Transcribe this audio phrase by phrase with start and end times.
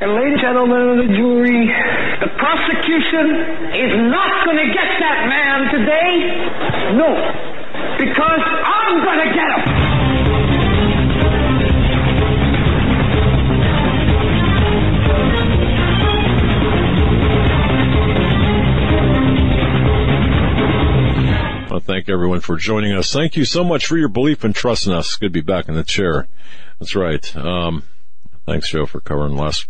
[0.00, 1.66] And ladies and gentlemen of the jury,
[2.22, 3.34] the prosecution
[3.74, 6.38] is not going to get that man today.
[6.94, 7.10] No.
[7.98, 9.88] Because I'm going to get him.
[21.70, 23.12] I thank everyone for joining us.
[23.12, 25.16] Thank you so much for your belief and trust in us.
[25.16, 26.28] Good to be back in the chair.
[26.78, 27.36] That's right.
[27.36, 27.82] Um,
[28.46, 29.66] thanks, Joe, for covering last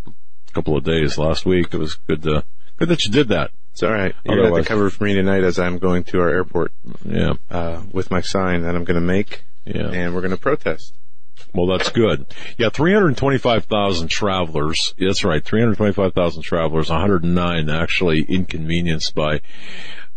[0.58, 1.72] couple of days last week.
[1.72, 2.42] It was good to,
[2.78, 3.52] good that you did that.
[3.70, 4.12] It's all right.
[4.24, 6.72] You're Otherwise- to cover for me tonight as I'm going to our airport
[7.04, 7.34] Yeah.
[7.48, 9.88] uh, with my sign that I'm going to make, Yeah.
[9.88, 10.94] and we're going to protest.
[11.54, 12.26] Well, that's good.
[12.58, 14.94] Yeah, 325,000 travelers.
[14.98, 19.40] That's right, 325,000 travelers, 109 actually inconvenienced by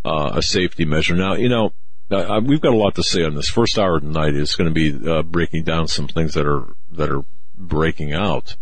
[0.04, 1.16] uh, a safety measure.
[1.16, 1.74] Now, you know,
[2.10, 3.48] uh, we've got a lot to say on this.
[3.48, 7.12] First hour tonight is going to be uh, breaking down some things that are that
[7.12, 7.24] are
[7.56, 8.56] breaking out.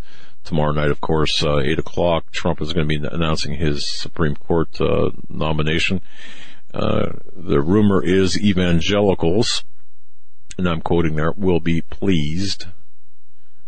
[0.44, 4.36] Tomorrow night, of course, uh, eight o'clock, Trump is going to be announcing his Supreme
[4.36, 6.02] Court uh, nomination.
[6.74, 9.64] Uh, the rumor is evangelicals
[10.60, 12.66] and I'm quoting there, will be pleased.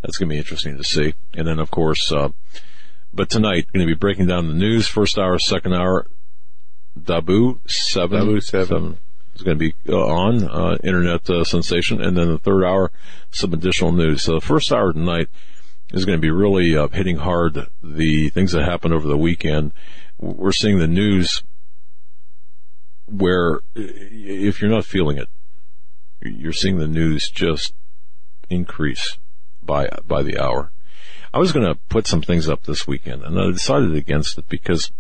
[0.02, 1.14] That's going to be interesting to see.
[1.34, 2.30] And then, of course, uh,
[3.14, 6.06] but tonight, going to be breaking down the news, first hour, second hour,
[7.00, 8.20] Dahboo 7.
[8.20, 8.98] Dahboo 7.
[9.36, 12.02] is going to be uh, on, uh, internet uh, sensation.
[12.02, 12.92] And then the third hour,
[13.32, 14.24] some additional news.
[14.24, 15.30] So the first hour tonight
[15.92, 19.74] is going to be really uh, hitting hard the things that happened over the weekend.
[20.18, 21.44] We're seeing the news
[23.08, 25.28] where if you're not feeling it,
[26.22, 27.74] you're seeing the news just
[28.50, 29.18] increase
[29.62, 30.72] by by the hour.
[31.34, 34.48] I was going to put some things up this weekend, and I decided against it
[34.50, 34.92] because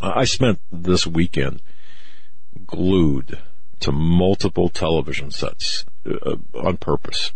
[0.00, 1.60] I spent this weekend
[2.66, 3.38] glued
[3.80, 7.32] to multiple television sets uh, on purpose,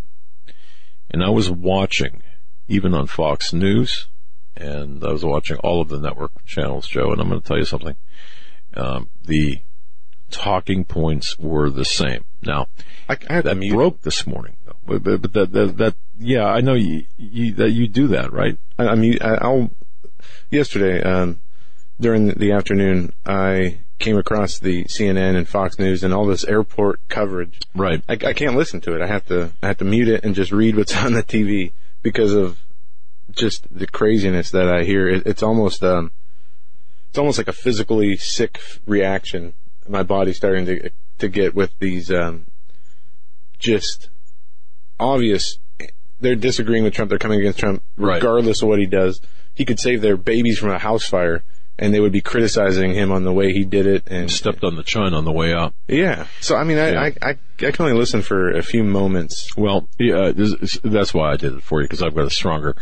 [1.10, 2.22] and I was watching
[2.68, 4.06] even on Fox News,
[4.56, 7.12] and I was watching all of the network channels, Joe.
[7.12, 7.96] And I'm going to tell you something:
[8.74, 9.60] um, the
[10.30, 12.24] talking points were the same.
[12.42, 12.66] Now,
[13.08, 13.74] I, I that mute.
[13.74, 14.76] broke this morning, though.
[14.84, 18.32] But, but, but that, that, that, yeah, I know you, you, that you do that,
[18.32, 18.58] right?
[18.78, 19.22] I, I mute.
[19.22, 19.70] I, I'll.
[20.50, 21.40] Yesterday, um,
[22.00, 27.00] during the afternoon, I came across the CNN and Fox News and all this airport
[27.08, 27.60] coverage.
[27.74, 28.02] Right.
[28.08, 29.02] I, I can't listen to it.
[29.02, 29.52] I have to.
[29.62, 32.58] I have to mute it and just read what's on the TV because of
[33.30, 35.08] just the craziness that I hear.
[35.08, 35.82] It, it's almost.
[35.82, 36.12] Um,
[37.08, 39.52] it's almost like a physically sick reaction.
[39.88, 42.46] My body's starting to to get with these um,
[43.58, 44.08] just
[44.98, 45.58] obvious.
[46.20, 47.08] They're disagreeing with Trump.
[47.08, 48.16] They're coming against Trump, Right.
[48.16, 49.20] regardless of what he does.
[49.54, 51.42] He could save their babies from a house fire,
[51.82, 54.04] and they would be criticizing him on the way he did it.
[54.06, 55.74] And Stepped on the chine on the way out.
[55.88, 57.00] yeah, so I mean, I, Yeah.
[57.00, 59.48] I, I, I can only listen for a few moments.
[59.56, 62.76] Well, yeah, this- that's why I did it for you because I've got a stronger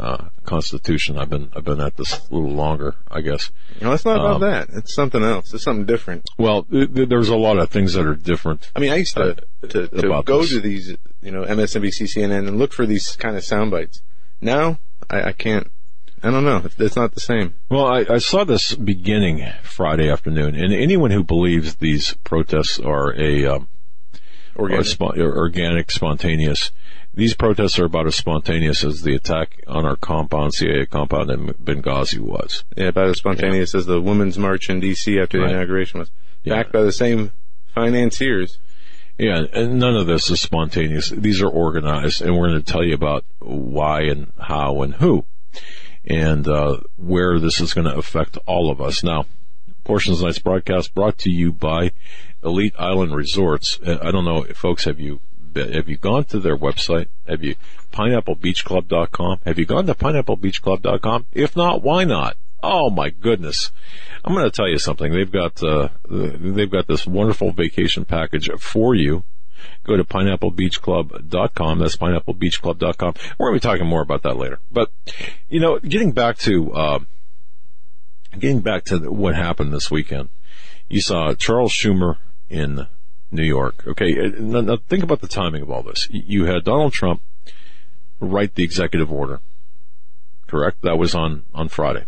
[0.00, 1.18] uh, constitution.
[1.18, 3.50] I've been I've been at this a little longer, I guess.
[3.82, 4.68] No, it's not about Um, that.
[4.72, 5.52] It's something else.
[5.52, 6.22] It's something different.
[6.38, 8.70] Well, th- th- there's a lot of things that are different.
[8.76, 9.30] I mean, I used to
[9.62, 10.50] Uh, to, to go this.
[10.50, 14.00] to these, you know, MSNBC, CNN, and look for these kind of sound bites.
[14.40, 14.78] Now,
[15.10, 15.66] I, I can't.
[16.22, 16.62] I don't know.
[16.78, 17.54] It's, not the same.
[17.70, 23.12] Well, I, I saw this beginning Friday afternoon, and anyone who believes these protests are
[23.18, 23.68] a um,
[24.56, 24.86] are Organic.
[24.86, 26.72] spo- organic, spontaneous.
[27.14, 31.46] These protests are about as spontaneous as the attack on our compound, CIA compound in
[31.54, 32.64] Benghazi was.
[32.76, 35.18] Yeah, about as spontaneous as the Women's March in D.C.
[35.18, 35.54] after the Right.
[35.54, 36.10] inauguration was.
[36.44, 36.54] Yeah.
[36.56, 37.32] Backed by the same
[37.74, 38.58] financiers.
[39.18, 41.10] Yeah, and none of this is spontaneous.
[41.10, 45.24] These are organized, and we're going to tell you about why and how and who,
[46.08, 49.04] and uh, where this is going to affect all of us.
[49.04, 49.26] Now,
[49.84, 51.92] portions of tonight's broadcast brought to you by
[52.42, 53.78] Elite Island Resorts.
[53.86, 55.20] Uh, I don't know, folks, have you
[55.54, 57.08] have you gone to their website?
[57.26, 57.56] Have you
[57.92, 59.40] pineapplebeachclub.com?
[59.44, 61.26] Have you gone to pineapplebeachclub.com?
[61.32, 62.36] If not, why not?
[62.62, 63.72] Oh my goodness.
[64.24, 65.12] I'm going to tell you something.
[65.12, 69.24] They've got, uh, they've got this wonderful vacation package for you.
[69.84, 71.78] Go to pineapplebeachclub.com.
[71.78, 73.14] That's pineapplebeachclub.com.
[73.38, 74.58] We're going to be talking more about that later.
[74.70, 74.90] But,
[75.48, 76.98] you know, getting back to, uh,
[78.38, 80.28] getting back to what happened this weekend,
[80.88, 82.16] you saw Charles Schumer
[82.48, 82.86] in
[83.30, 83.84] New York.
[83.86, 86.08] Okay, uh, now, now think about the timing of all this.
[86.10, 87.22] You had Donald Trump
[88.20, 89.40] write the executive order,
[90.46, 90.82] correct?
[90.82, 92.04] That was on on Friday.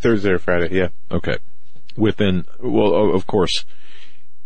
[0.00, 0.88] Thursday or Friday, yeah.
[1.10, 1.38] Okay,
[1.96, 3.64] within well, of course.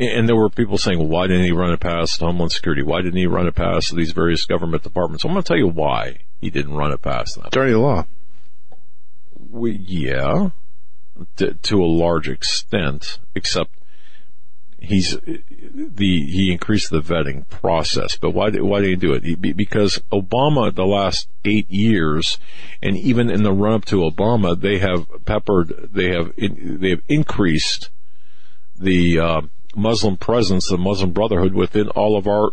[0.01, 2.83] And there were people saying, well, why didn't he run it past Homeland Security?
[2.83, 5.25] Why didn't he run it past these various government departments?
[5.25, 7.49] I'm going to tell you why he didn't run it past them.
[7.51, 8.07] The law.
[9.51, 10.51] We, yeah,
[11.37, 13.71] to, to a large extent, except
[14.79, 18.17] he's the he increased the vetting process.
[18.17, 19.25] But why did why did he do it?
[19.25, 22.39] He, because Obama the last eight years,
[22.83, 27.03] and even in the run up to Obama, they have peppered they have they have
[27.09, 27.91] increased
[28.79, 29.41] the uh,
[29.79, 32.51] Muslim presence, the Muslim Brotherhood within all of our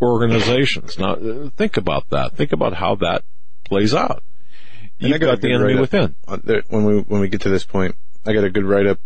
[0.00, 0.98] organizations.
[0.98, 2.36] Now think about that.
[2.36, 3.24] Think about how that
[3.64, 4.22] plays out.
[4.98, 6.14] You've got, got the enemy within.
[6.68, 7.96] When we when we get to this point,
[8.26, 8.98] I got a good write up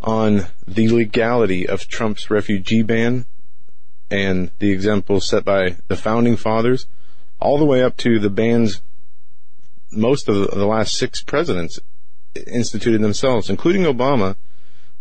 [0.00, 3.26] on the legality of Trump's refugee ban
[4.10, 6.86] and the examples set by the founding fathers,
[7.40, 8.82] all the way up to the bans
[9.90, 11.78] most of the last six presidents
[12.46, 14.36] instituted themselves, including Obama,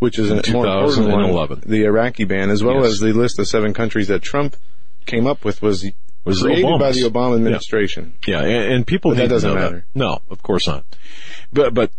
[0.03, 2.91] which is important one, the Iraqi ban, as well yes.
[2.91, 4.57] as the list of seven countries that Trump
[5.05, 5.89] came up with was
[6.25, 6.79] was created Obama's.
[6.79, 8.13] by the Obama administration.
[8.27, 9.85] Yeah, yeah and, and, people that doesn't matter.
[9.93, 9.97] That.
[9.97, 10.83] No, of course not.
[11.53, 11.91] But but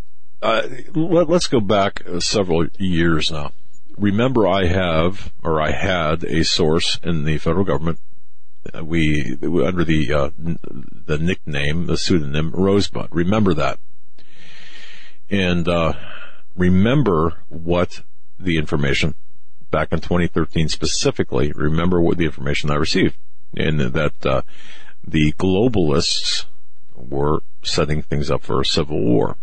[0.43, 3.53] uh, let, us go back uh, several years now.
[3.97, 7.97] Remember, I have or I had a source in the federal government.
[8.71, 13.07] Uh, we under the uh, the nickname, the pseudonym Rosebud.
[13.11, 13.79] Remember that,
[15.31, 15.93] and uh,
[16.55, 18.01] remember what
[18.39, 19.15] the information
[19.71, 21.51] back in 2013 specifically.
[21.53, 23.17] Remember what the information I received,
[23.55, 24.41] and that uh,
[25.05, 26.45] the globalists
[26.95, 29.37] were setting things up for a civil war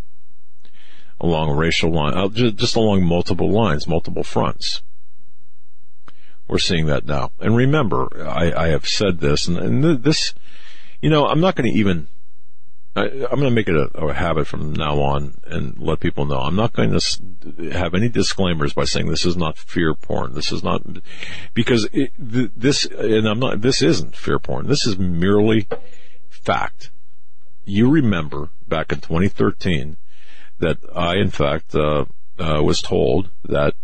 [1.20, 4.82] along racial line, uh, just along multiple lines, multiple fronts.
[6.48, 7.30] We're seeing that now.
[7.40, 10.34] And remember, I, I have said this, and, and, this,
[11.00, 12.08] you know, I'm not going to even,
[12.94, 16.26] I, am going to make it a, a, habit from now on and let people
[16.26, 16.40] know.
[16.40, 20.34] I'm not going to have any disclaimers by saying this is not fear porn.
[20.34, 20.82] This is not,
[21.54, 24.66] because it, this, and I'm not, this isn't fear porn.
[24.66, 25.66] This is merely
[26.28, 26.90] fact.
[27.64, 29.96] You remember back in 2013,
[30.58, 32.04] that I, in fact, uh,
[32.38, 33.74] uh, was told that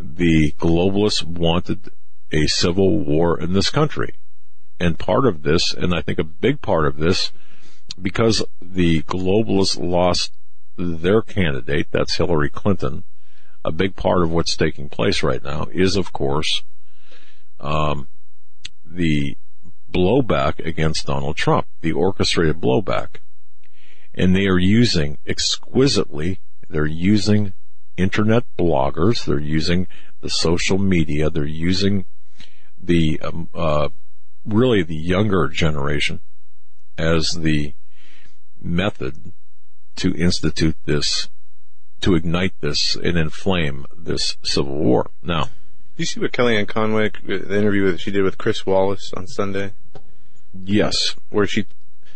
[0.00, 1.90] the globalists wanted
[2.32, 4.14] a civil war in this country.
[4.80, 7.32] And part of this, and I think a big part of this,
[8.00, 10.32] because the globalists lost
[10.76, 13.04] their candidate, that's Hillary Clinton,
[13.64, 16.62] a big part of what's taking place right now is, of course,
[17.60, 18.08] um,
[18.84, 19.36] the
[19.90, 23.16] blowback against Donald Trump, the orchestrated blowback.
[24.14, 27.52] And they are using exquisitely, they're using
[27.96, 29.86] internet bloggers, they're using
[30.20, 32.04] the social media, they're using
[32.80, 33.88] the, um, uh,
[34.44, 36.20] really the younger generation
[36.96, 37.74] as the
[38.60, 39.32] method
[39.96, 41.28] to institute this,
[42.00, 45.10] to ignite this and inflame this civil war.
[45.22, 45.50] Now, do
[46.02, 49.72] you see what Kellyanne Conway, the interview that she did with Chris Wallace on Sunday?
[50.54, 51.16] Yes.
[51.30, 51.66] Where she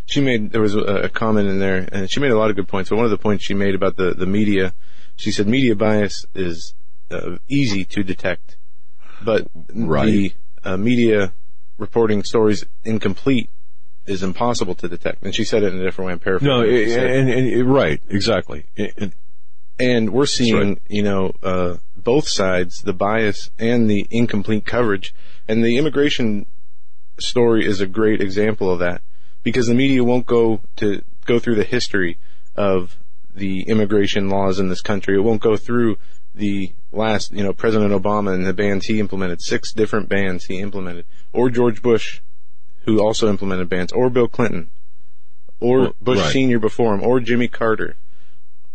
[0.05, 2.55] she made there was a, a, comment in there, and she made a lot of
[2.55, 2.89] good points.
[2.89, 4.73] But one of the points she made about the the media,
[5.15, 6.73] she said media bias is
[7.11, 8.57] uh, easy to detect,
[9.23, 10.05] but right.
[10.05, 11.33] the uh, media
[11.77, 13.49] reporting stories incomplete
[14.05, 15.23] is impossible to detect.
[15.23, 16.13] And she said it in a different way.
[16.13, 16.55] I'm paraphrasing.
[16.55, 18.65] No, and, and, and, right, exactly.
[18.77, 19.13] And,
[19.79, 20.81] and we're seeing, right.
[20.87, 25.13] you know, uh, both sides, the bias and the incomplete coverage.
[25.47, 26.45] And the immigration
[27.19, 29.01] story is a great example of that
[29.43, 32.17] because the media won't go to go through the history
[32.55, 32.97] of
[33.35, 35.15] the immigration laws in this country.
[35.15, 35.97] It won't go through
[36.35, 40.59] the last, you know, President Obama and the bans he implemented, six different bans he
[40.59, 42.21] implemented, or George Bush,
[42.85, 44.69] who also implemented bans, or Bill Clinton,
[45.59, 46.31] or Bush right.
[46.31, 47.95] Senior before him, or Jimmy Carter,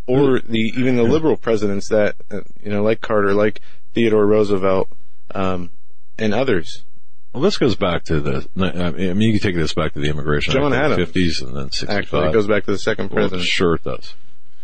[0.07, 3.61] or the even the liberal presidents that, uh, you know, like Carter, like
[3.95, 4.89] Theodore Roosevelt,
[5.35, 5.71] um,
[6.19, 6.85] and others.
[7.33, 8.49] Well, this goes back to the.
[8.57, 11.55] I mean, you can take this back to the immigration John Act Adams, fifties and
[11.55, 11.99] then sixty-five.
[11.99, 13.41] Actually, it goes back to the second president.
[13.41, 14.15] Well, sure, it does.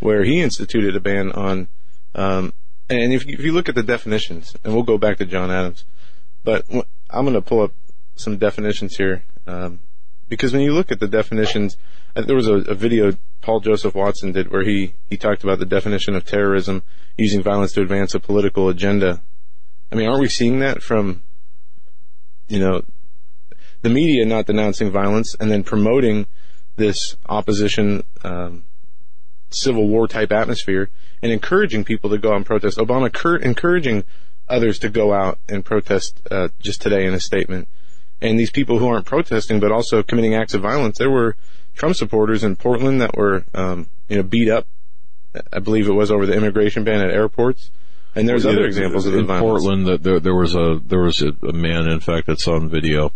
[0.00, 1.68] Where he instituted a ban on,
[2.14, 2.54] um,
[2.88, 5.50] and if you, if you look at the definitions, and we'll go back to John
[5.50, 5.84] Adams,
[6.42, 7.72] but I'm going to pull up
[8.16, 9.80] some definitions here, um,
[10.28, 11.76] because when you look at the definitions,
[12.16, 15.58] uh, there was a, a video Paul Joseph Watson did where he he talked about
[15.58, 16.82] the definition of terrorism
[17.18, 19.22] using violence to advance a political agenda.
[19.92, 21.22] I mean, aren't we seeing that from
[22.48, 22.82] you know,
[23.82, 26.26] the media not denouncing violence and then promoting
[26.76, 28.64] this opposition, um,
[29.50, 30.90] civil war type atmosphere
[31.22, 32.78] and encouraging people to go out and protest.
[32.78, 34.04] Obama cur- encouraging
[34.48, 37.68] others to go out and protest uh, just today in a statement.
[38.24, 41.36] And these people who aren't protesting but also committing acts of violence, there were
[41.74, 44.66] Trump supporters in Portland that were, um, you know, beat up.
[45.52, 47.70] I believe it was over the immigration ban at airports.
[48.14, 49.64] And there's other examples of in violence.
[49.64, 49.86] Portland.
[49.86, 53.12] That there, there was a there was a, a, man, in fact, that's on video.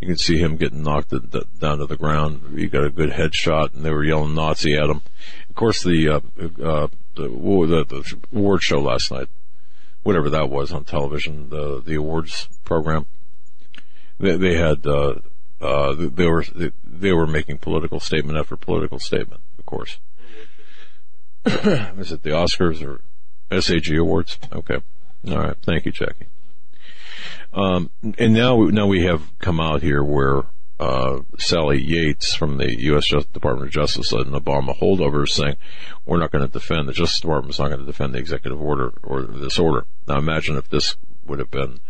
[0.00, 1.10] You can see him getting knocked
[1.58, 2.56] down to the ground.
[2.56, 5.02] He got a good headshot, and they were yelling Nazi at him.
[5.50, 6.20] Of course, the uh,
[6.64, 9.28] uh, the, the, the award show last night
[10.02, 13.06] whatever that was on television, the the awards program.
[14.20, 15.14] They, they had uh,
[15.60, 16.44] uh, they were
[16.84, 19.98] they were making political statement after political statement, of course.
[21.46, 23.00] Is it the Oscars or
[23.60, 24.38] SAG Awards?
[24.52, 24.78] Okay,
[25.28, 25.56] all right.
[25.62, 26.26] Thank you, Jackie.
[27.52, 30.44] Um, and now now we have come out here where
[30.80, 33.08] uh, Sally Yates from the U.S.
[33.32, 35.56] Department of Justice an Obama holdover is saying,
[36.06, 38.60] we're not going to defend, the Justice Department is not going to defend the executive
[38.60, 39.84] order or this order.
[40.08, 40.96] Now imagine if this
[41.26, 41.80] would have been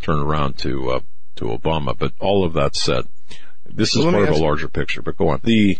[0.00, 1.00] turned around to, uh,
[1.36, 1.96] to Obama.
[1.96, 3.04] But all of that said,
[3.64, 5.40] this is part of a larger picture, but go on.
[5.44, 5.78] the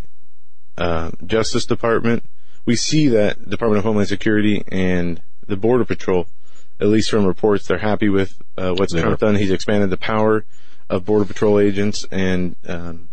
[0.77, 2.25] uh, Justice Department,
[2.65, 6.27] we see that Department of Homeland Security and the Border Patrol,
[6.81, 9.27] at least from reports, they're happy with uh, what's They Trump are.
[9.27, 9.37] done.
[9.37, 10.45] He's expanded the power
[10.91, 13.09] of Border Patrol agents and um,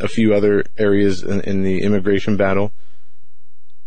[0.00, 2.72] a few other areas in, in the immigration battle.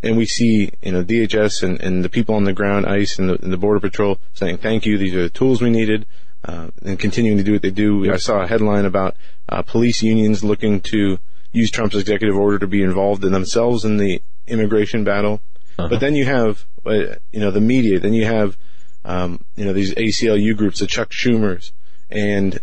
[0.04, 3.30] And we see, you know, DHS and, and the people on the ground, ICE and
[3.30, 6.06] the, and the Border Patrol saying, thank you, these are the tools we needed,
[6.48, 8.12] uh, and continuing to do what they do.
[8.12, 9.16] I saw a headline about
[9.50, 11.20] uh, police unions looking to
[11.52, 15.42] use Trump's executive order to be involved in themselves in the immigration battle.
[15.78, 18.58] But then you have, uh, you know, the media, then you have,
[19.06, 21.72] um, you know, these ACLU groups, the Chuck Schumers,
[22.10, 22.60] and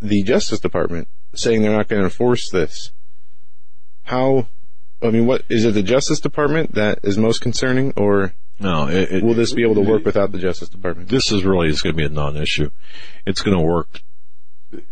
[0.00, 2.92] the Justice Department saying they're not going to enforce this.
[4.04, 4.48] How,
[5.04, 9.12] I mean, what, is it the Justice Department that is most concerning, or No, it,
[9.12, 11.10] it, will this be able to work without the Justice Department?
[11.10, 12.70] this is really is going to be a non-issue.
[13.26, 14.00] It's going to work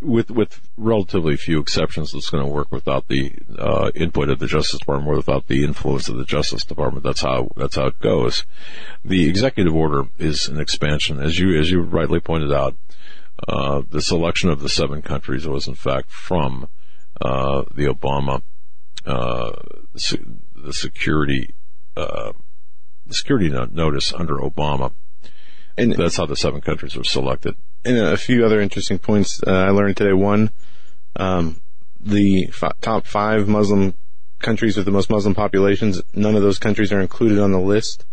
[0.00, 2.14] with with relatively few exceptions.
[2.14, 5.64] It's going to work without the uh, input of the Justice Department or without the
[5.64, 7.04] influence of the Justice Department.
[7.04, 8.44] That's how that's how it goes.
[9.04, 12.76] The executive order is an expansion, as you as you rightly pointed out.
[13.48, 16.68] Uh, the selection of the seven countries was in fact from
[17.20, 18.42] uh, the Obama
[19.04, 19.52] uh,
[19.94, 21.54] the security
[21.96, 22.32] uh,
[23.06, 24.92] the security notice under Obama.
[25.76, 27.54] And That's how the seven countries were selected.
[27.84, 30.12] and a few other interesting points uh, I learned today.
[30.12, 30.50] One,
[31.16, 31.60] um,
[32.00, 33.94] the f- top five Muslim
[34.38, 38.04] countries with the most Muslim populations, none of those countries are included on the list.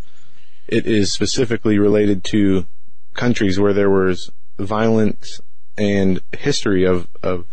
[0.68, 2.66] It is specifically related to
[3.14, 5.42] countries where there was violence
[5.78, 7.46] and history of, of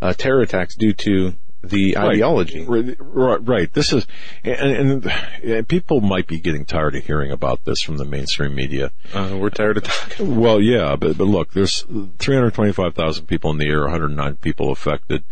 [0.00, 1.34] uh, terror attacks due to
[1.68, 2.64] the ideology.
[2.66, 3.72] Right.
[3.72, 4.06] This is,
[4.42, 8.54] and, and, and people might be getting tired of hearing about this from the mainstream
[8.54, 8.92] media.
[9.12, 10.36] Uh, we're tired of talking.
[10.36, 15.24] Well, yeah, but, but look, there's 325,000 people in the air, 109 people affected,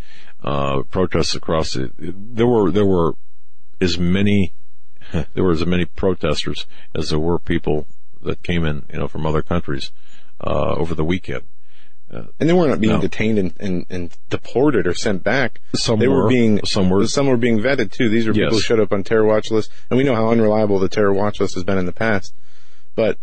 [0.43, 3.15] uh, protests across the, there were, there were
[3.81, 4.53] as many,
[5.13, 7.87] there were as many protesters as there were people
[8.23, 9.91] that came in, you know, from other countries,
[10.41, 11.43] uh, over the weekend.
[12.13, 13.01] And they weren't being No.
[13.01, 15.61] detained and, and, and deported or sent back.
[15.75, 18.09] Some they were, were, being some were- some were being vetted too.
[18.11, 20.79] These are people who showed up on terror watch lists, and we know how unreliable
[20.79, 22.35] the terror watch list has been in the past.
[22.95, 23.19] But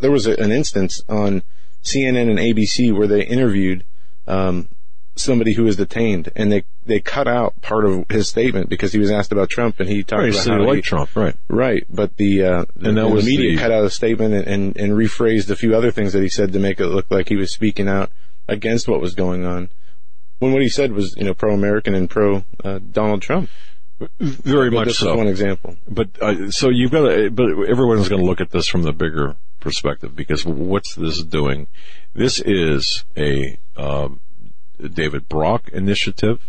[0.00, 1.42] there was a, an instance on
[1.82, 3.84] CNN and ABC where they interviewed
[4.26, 4.68] um,
[5.14, 8.98] somebody who was detained, and they they cut out part of his statement because he
[8.98, 11.16] was asked about Trump, and he talked Right, about so how you he- like Trump,
[11.16, 11.34] right.
[11.48, 14.34] Right, but the uh, the, And that the was media the- cut out a statement
[14.34, 17.06] and, and, and rephrased a few other things that he said to make it look
[17.10, 18.10] like he was speaking out
[18.48, 19.70] against what was going on.
[20.38, 23.48] When what he said was, you know, pro-American and pro uh, Donald Trump.
[24.20, 25.12] Very But much this so.
[25.12, 25.76] is one example.
[25.88, 28.92] But uh, so you've got to, but everyone's going to look at this from the
[28.92, 31.66] bigger perspective because what's this doing?
[32.14, 34.20] This is a um,
[34.78, 36.46] David Brock initiative.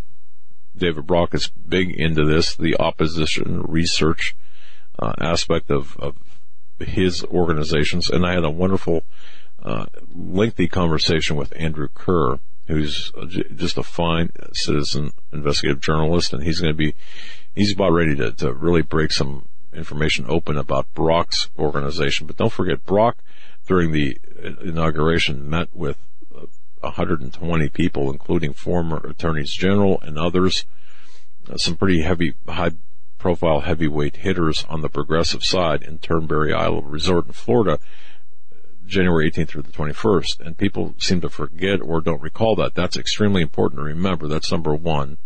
[0.77, 4.35] David Brock is big into this, the opposition research
[4.99, 6.15] uh, aspect of, of
[6.79, 9.03] his organizations, and I had a wonderful,
[9.67, 13.11] uh, lengthy conversation with Andrew Kerr, who's
[13.55, 16.95] just a fine citizen investigative journalist, and he's going to be,
[17.53, 22.27] he's about ready to, to really break some information open about Brock's organization.
[22.27, 23.17] But don't forget, Brock
[23.65, 24.17] during the
[24.63, 25.97] inauguration met with
[26.33, 26.45] uh,
[26.79, 30.63] 120 people, including former attorneys general and others,
[31.49, 32.71] uh, some pretty heavy, high
[33.17, 37.79] profile heavyweight hitters on the progressive side in Turnberry Isle Resort in Florida,
[38.87, 40.39] January 18th through the 21st.
[40.39, 42.75] And people seem to forget or don't recall that.
[42.75, 44.27] That's extremely important to remember.
[44.27, 45.17] That's number one.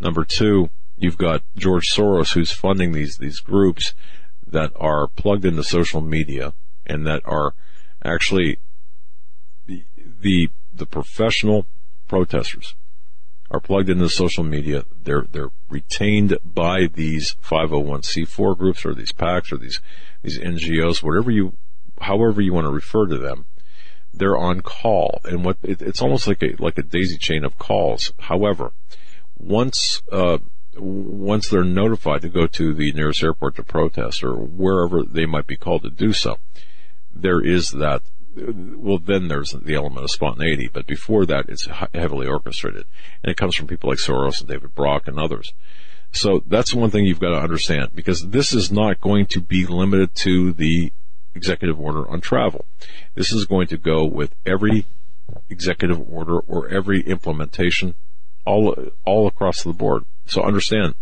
[0.00, 3.94] Number two, you've got George Soros who's funding these, these groups
[4.46, 6.54] that are plugged into social media
[6.86, 7.54] and that are
[8.04, 8.58] actually
[9.66, 9.84] the,
[10.20, 11.66] the, the professional
[12.06, 12.74] protesters
[13.50, 14.84] are plugged into social media.
[15.04, 19.80] They're they're retained by these 501c4 groups or these PACs or these
[20.22, 21.54] these NGOs, whatever you,
[22.00, 23.46] however you want to refer to them.
[24.12, 27.58] They're on call, and what it, it's almost like a like a daisy chain of
[27.58, 28.12] calls.
[28.18, 28.72] However,
[29.38, 30.38] once uh,
[30.76, 35.46] once they're notified to go to the nearest airport to protest or wherever they might
[35.46, 36.38] be called to do so,
[37.14, 38.02] there is that.
[38.36, 42.84] Well, then there's the element of spontaneity, but before that, it's heavily orchestrated,
[43.22, 45.52] and it comes from people like Soros and David Brock and others.
[46.12, 49.66] So that's one thing you've got to understand because this is not going to be
[49.66, 50.92] limited to the
[51.38, 52.64] executive order on travel.
[53.14, 54.86] This is going to go with every
[55.48, 57.94] executive order or every implementation
[58.44, 60.04] all all across the board.
[60.26, 60.94] So understand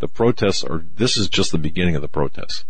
[0.00, 2.64] the protests are this is just the beginning of the protests.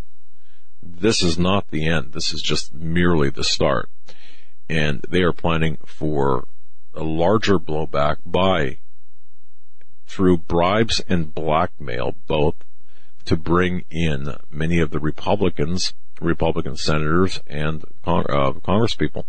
[0.83, 2.13] This is not the end.
[2.13, 3.89] This is just merely the start.
[4.69, 6.47] And they are planning for
[6.95, 8.79] a larger blowback by
[10.07, 12.57] through bribes and blackmail both
[13.25, 19.25] to bring in many of the Republicans, Republican senators and con- uh, congresspeople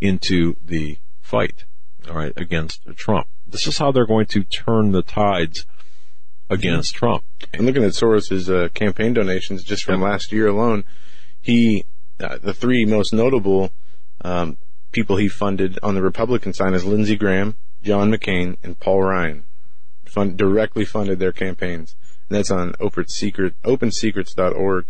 [0.00, 1.64] into the fight,
[2.08, 3.26] all right, against Trump.
[3.46, 5.66] This is how they're going to turn the tides
[6.50, 7.24] against Trump.
[7.52, 10.84] I'm looking at Soros's uh, campaign donations just from last year alone.
[11.40, 11.84] He,
[12.20, 13.70] uh, the three most notable
[14.22, 14.56] um,
[14.92, 19.44] people he funded on the Republican side is Lindsey Graham, John McCain, and Paul Ryan.
[20.06, 21.96] Fund, directly funded their campaigns.
[22.28, 24.86] And that's on Open Secret, OpenSecrets.org.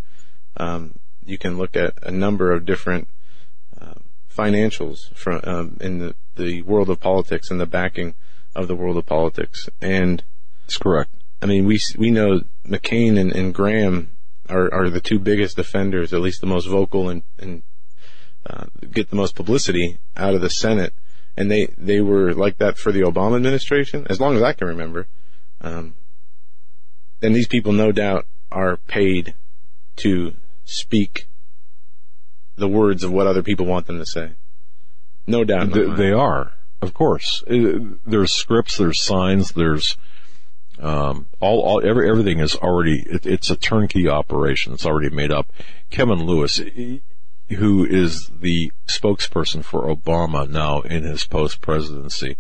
[0.57, 0.95] Um,
[1.27, 3.09] you can look at a number of different
[3.81, 3.95] uh,
[4.31, 8.15] financials from um, in the, the world of politics and the backing
[8.55, 9.69] of the world of politics.
[9.81, 10.23] And
[10.65, 11.11] it's correct.
[11.43, 14.11] I mean, we we know McCain and, and Graham
[14.49, 17.63] are, are the two biggest defenders, at least the most vocal and, and
[18.47, 20.93] uh, get the most publicity out of the Senate.
[21.37, 24.69] And they, they were like that for the Obama administration, as long as I can
[24.69, 25.09] remember.
[25.61, 25.97] Um,
[27.23, 29.35] and these people, no doubt, are paid
[29.97, 31.27] to speak
[32.57, 34.33] the words of what other people want them to say.
[35.27, 35.73] No doubt.
[35.73, 36.53] They, they are,
[36.83, 37.43] of course.
[37.49, 39.97] Uh, there's scripts, there's signs, there's
[40.79, 44.73] um, all, all every, everything is already it, it's a turnkey operation.
[44.73, 45.53] It's already made up.
[45.91, 46.61] Kevin Lewis,
[47.49, 52.37] who is the spokesperson for Obama now in his post presidency,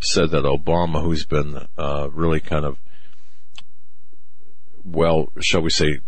[0.00, 2.78] said that Obama, who's been uh, really kind of
[4.84, 6.00] well, shall we say,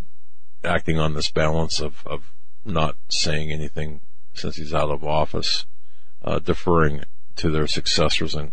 [0.65, 2.33] acting on this balance of, of
[2.65, 4.01] not saying anything
[4.35, 5.67] since he's out of office,
[6.25, 7.05] uh, deferring
[7.37, 8.53] to their successors and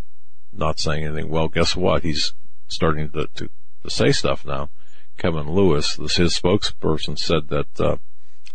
[0.52, 1.30] not saying anything.
[1.30, 2.04] Well, guess what?
[2.04, 2.34] He's
[2.68, 3.50] starting to, to,
[3.84, 4.70] to say stuff now.
[5.18, 7.98] Kevin Lewis, this, his spokesperson, said that, uh,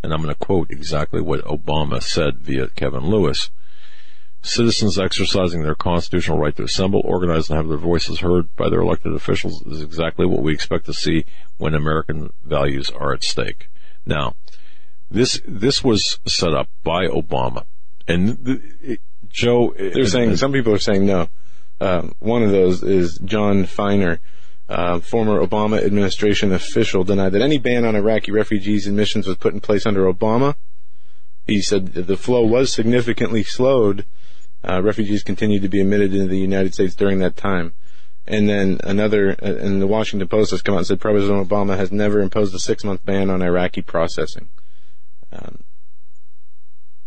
[0.03, 3.51] and I'm going to quote exactly what Obama said via Kevin Lewis.
[4.47, 8.81] Citizens exercising their constitutional right to assemble, organize, and have their voices heard by their
[8.81, 11.25] elected officials is exactly what we expect to see
[11.59, 13.69] when American values are at stake.
[14.07, 14.37] Now,
[15.11, 17.65] this this was set up by Obama,
[18.07, 19.75] and th- it, Joe.
[19.77, 21.29] They're and, saying some people are saying no.
[21.81, 24.21] Um, one of those is Jon Finer,
[24.69, 29.55] uh, former Obama administration official, denied that any ban on Iraqi refugees admissions was put
[29.55, 30.55] in place under Obama.
[31.47, 34.07] He said the flow was significantly slowed.
[34.69, 37.75] Uh, refugees continued to be admitted into the United States during that time.
[38.27, 41.77] And then another, uh, and the Washington Post has come out and said President Obama
[41.77, 44.49] has never imposed a six-month ban on Iraqi processing.
[45.33, 45.63] Um,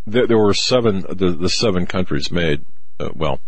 [0.08, 2.63] there, there, were seven, the, the seven countries made,
[3.00, 3.41] uh, well,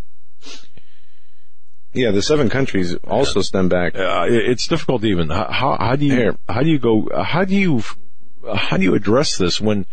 [1.94, 3.94] yeah, the seven countries also stem back.
[3.94, 5.28] Uh, it's difficult even.
[5.28, 6.38] How, how do you Here.
[6.48, 7.08] how do you go?
[7.22, 7.82] How do you
[8.56, 9.84] how do you address this when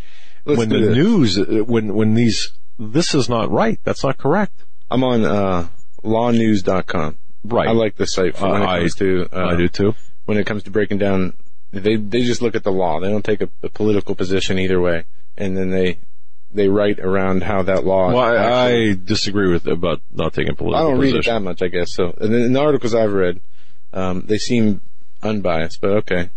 [0.45, 0.95] Let's when the this.
[0.95, 3.79] news when when these this is not right?
[3.83, 4.63] That's not correct.
[4.89, 5.67] I'm on uh,
[6.03, 7.17] lawnewz.com.
[7.43, 7.67] Right.
[7.67, 9.29] I like the site for when uh, it comes I, to.
[9.31, 9.95] Uh, I do too.
[10.25, 11.33] When it comes to breaking down,
[11.71, 12.99] they they just look at the law.
[12.99, 15.05] They don't take a, a political position either way,
[15.37, 15.99] and then they
[16.51, 18.11] they write around how that law.
[18.11, 20.85] Well, I, I disagree with about not taking political.
[20.85, 21.15] I don't position.
[21.15, 21.93] read it that much, I guess.
[21.93, 23.39] So, and in the articles I've read,
[23.93, 24.81] um, they seem
[25.21, 26.29] unbiased, but okay.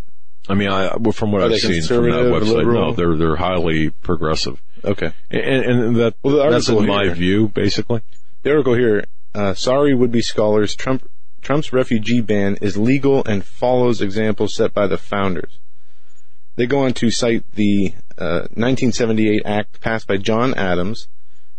[0.49, 3.91] I mean, I, from what Are I've seen from that website, no, they're they're highly
[3.91, 4.61] progressive.
[4.85, 8.03] Okay, and, and that well, that's in my here, view, basically.
[8.43, 11.09] The article here: uh, Sorry, would-be scholars, Trump
[11.41, 15.59] Trump's refugee ban is legal and follows examples set by the founders.
[16.57, 21.09] They go on to cite the uh, 1978 Act passed by John Adams,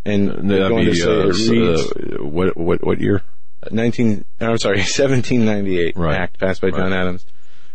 [0.04, 3.22] and they're going to say uh, uh, what what what year?
[3.70, 4.24] 19.
[4.40, 6.14] I'm sorry, 1798 right.
[6.14, 6.76] Act passed by right.
[6.76, 7.24] John Adams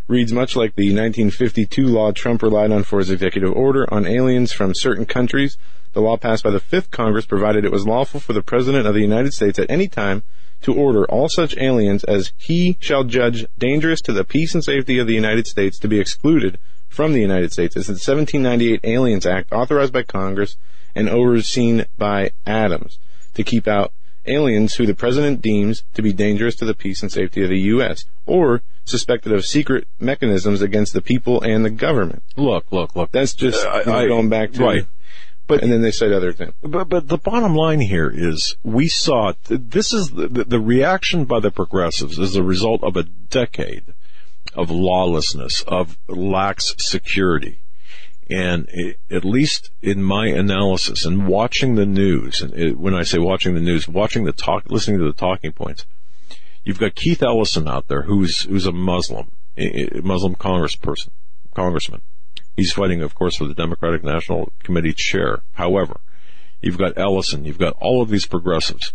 [0.10, 4.52] reads much like the 1952 law Trump relied on for his executive order on aliens
[4.52, 5.56] from certain countries.
[5.94, 8.96] The law passed by the Fifth Congress provided it was lawful for the President of
[8.96, 10.24] the United States at any time
[10.64, 14.98] to order all such aliens as he shall judge dangerous to the peace and safety
[14.98, 16.58] of the United States to be excluded
[16.90, 17.76] from the United States.
[17.76, 20.58] It's the 1798 Aliens Act authorized by Congress
[20.96, 22.98] and overseen by Adams
[23.36, 23.94] to keep out
[24.26, 27.60] aliens who the president deems to be dangerous to the peace and safety of the
[27.60, 28.06] U.S.
[28.26, 32.24] or suspected of secret mechanisms against the people and the government.
[32.36, 33.12] Look, look, look.
[33.12, 34.86] That's just uh, I, going back to right.
[35.48, 36.54] But- and then they said other things.
[36.62, 41.26] But, but the bottom line here is we saw this is the, the, the reaction
[41.26, 43.86] by the progressives is the result of a decade
[44.54, 47.62] of lawlessness, of lax security.
[48.30, 53.02] And it, at least in my analysis and watching the news, and it, when I
[53.02, 55.86] say watching the news, watching the talk, listening to the talking points,
[56.64, 61.10] you've got Keith Ellison out there who's who's a Muslim, a Muslim congressperson,
[61.56, 62.02] congressman.
[62.56, 65.42] He's fighting, of course, for the Democratic National Committee chair.
[65.54, 66.00] However,
[66.62, 68.94] you've got Ellison, you've got all of these progressives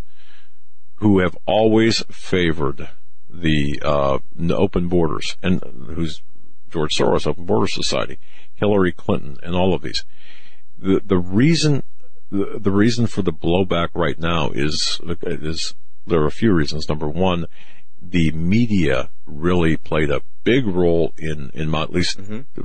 [0.97, 2.89] who have always favored
[3.29, 4.19] the uh,
[4.51, 5.61] open borders, and
[5.93, 6.21] who's
[6.75, 8.19] George Soros Open Border Society,
[8.53, 10.03] Hillary Clinton, and all of these.
[10.77, 11.83] The the reason
[12.29, 15.73] the, the reason for the blowback right now is is
[16.05, 16.89] there are a few reasons.
[16.89, 17.45] Number one,
[18.01, 22.61] the media really played a big role in in my, at least mm-hmm.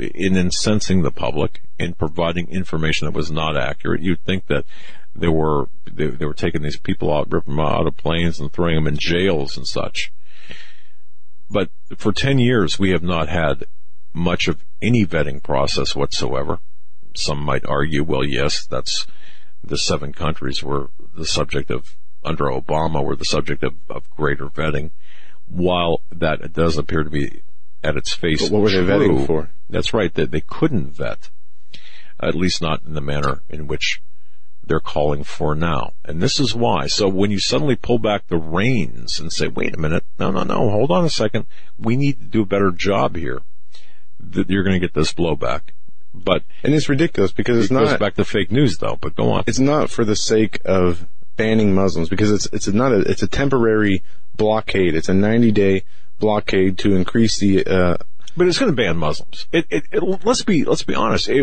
[0.00, 4.02] in incensing the public in providing information that was not accurate.
[4.02, 4.64] You'd think that
[5.14, 8.52] they were they, they were taking these people out, ripping them out of planes, and
[8.52, 10.10] throwing them in jails and such.
[11.52, 13.64] But for ten years, we have not had
[14.14, 16.58] much of any vetting process whatsoever.
[17.14, 19.06] Some might argue, well, yes, that's
[19.62, 24.46] the seven countries were the subject of under Obama were the subject of, of greater
[24.46, 24.92] vetting.
[25.46, 27.42] While that does appear to be
[27.84, 29.50] at its face, But what were they vetting for?
[29.68, 30.12] That's right.
[30.14, 31.30] That they couldn't vet,
[32.18, 34.00] at least not in the manner in which
[34.64, 35.92] they're calling for now.
[36.04, 36.86] And this is why.
[36.86, 40.42] So when you suddenly pull back the reins and say, wait a minute, no, no,
[40.44, 41.46] no, hold on a second,
[41.78, 43.42] we need to do a better job here,
[44.20, 45.60] that you're going to get this blowback.
[46.14, 49.16] But And it's ridiculous because it it's goes not back to fake news though, but
[49.16, 49.44] go on.
[49.46, 53.26] it's not for the sake of banning Muslims because it's it's not a it's a
[53.26, 54.02] temporary
[54.36, 54.94] blockade.
[54.94, 55.84] It's a 90 day
[56.18, 57.96] blockade to increase the uh,
[58.36, 59.46] But it's going to ban Muslims.
[59.52, 61.28] It, it, it, let's be let's be honest.
[61.28, 61.40] Well,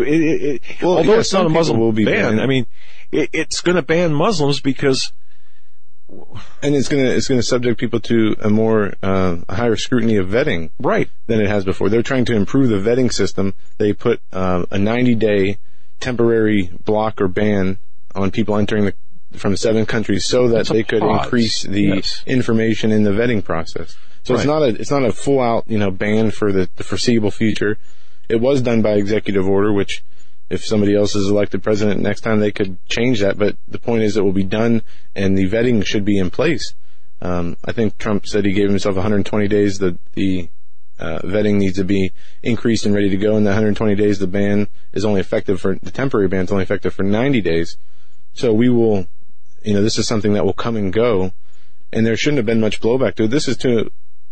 [0.82, 2.40] although yeah, it's not some a Muslim will be ban, banned.
[2.40, 2.66] I mean,
[3.12, 5.12] it, it's going to ban Muslims because
[6.62, 10.70] and it's gonna it's gonna subject people to a more uh, higher scrutiny of vetting
[10.78, 11.08] right.
[11.26, 11.88] than it has before.
[11.88, 13.54] They're trying to improve the vetting system.
[13.78, 15.58] They put um, a 90 day
[16.00, 17.78] temporary block or ban
[18.14, 18.94] on people entering the
[19.36, 21.24] from seven countries so that they could pause.
[21.24, 22.22] increase the Yes.
[22.26, 23.96] information in the vetting process.
[24.22, 26.84] So it's not a it's not a full out you know ban for the, the
[26.84, 27.78] foreseeable future.
[28.28, 30.04] It was done by executive order, which
[30.50, 33.38] if somebody else is elected president next time, they could change that.
[33.38, 34.82] But the point is, it will be done,
[35.14, 36.74] and the vetting should be in place.
[37.22, 39.78] Um, I think Trump said he gave himself 120 days.
[39.78, 40.48] The the
[40.98, 43.36] uh, vetting needs to be increased and ready to go.
[43.36, 46.64] In the 120 days, the ban is only effective for the temporary ban is only
[46.64, 47.78] effective for 90 days.
[48.34, 49.06] So we will,
[49.62, 51.32] you know, this is something that will come and go,
[51.92, 53.30] and there shouldn't have been much blowback to it.
[53.30, 53.90] This is to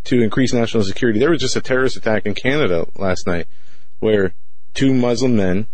[0.09, 1.19] to increase national security.
[1.19, 3.47] There was just a terrorist attack in Canada last night,
[4.01, 4.35] where
[4.75, 5.67] two Muslim men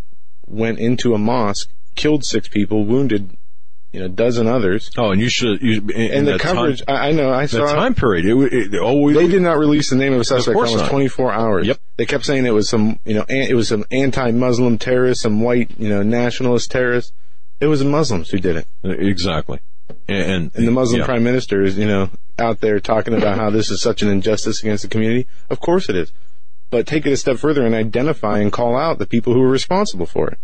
[0.47, 3.37] went into a mosque, killed six people, wounded,
[3.93, 4.91] you know, a dozen others.
[4.99, 5.63] Oh, and you should.
[5.63, 7.73] You, And the coverage, time, I, I know, I saw.
[7.73, 10.55] time period, it, it, we, They did not release the name of a suspect for
[10.55, 10.91] course almost not.
[10.91, 11.67] 24 hours.
[11.69, 11.79] Yep.
[11.97, 15.41] They kept saying it was some, you know, an, it was some anti-Muslim terrorist, some
[15.41, 17.13] white, you know, nationalist terrorist.
[17.61, 18.67] It was the Muslims who did it.
[18.83, 19.61] exactly.
[20.09, 21.07] And, And the Muslim yeah.
[21.07, 24.61] prime minister is, you know, out there talking about how this is such an injustice
[24.61, 25.27] against the community.
[25.51, 26.13] Of course it is.
[26.71, 29.51] But take it a step further and identify and call out the people who are
[29.51, 30.39] responsible for it.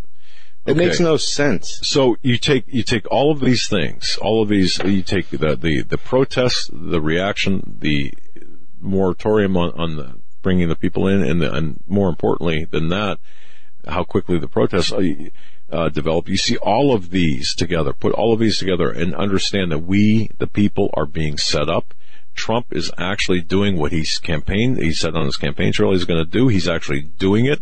[0.65, 0.85] It Okay.
[0.85, 1.79] makes no sense.
[1.81, 4.77] So you take you take all of these things, all of these.
[4.77, 8.13] You take the the the protests, the reaction, the
[8.79, 13.19] moratorium on, on the bringing the people in, and, the, and more importantly than that,
[13.87, 15.01] how quickly the protests uh,
[15.71, 16.27] uh, develop.
[16.27, 17.93] You see all of these together.
[17.93, 21.93] Put all of these together and understand that we, the people, are being set up.
[22.33, 24.77] Trump is actually doing what he's campaigned.
[24.77, 26.47] He said on his campaign trail he's going to do.
[26.47, 27.61] He's actually doing it,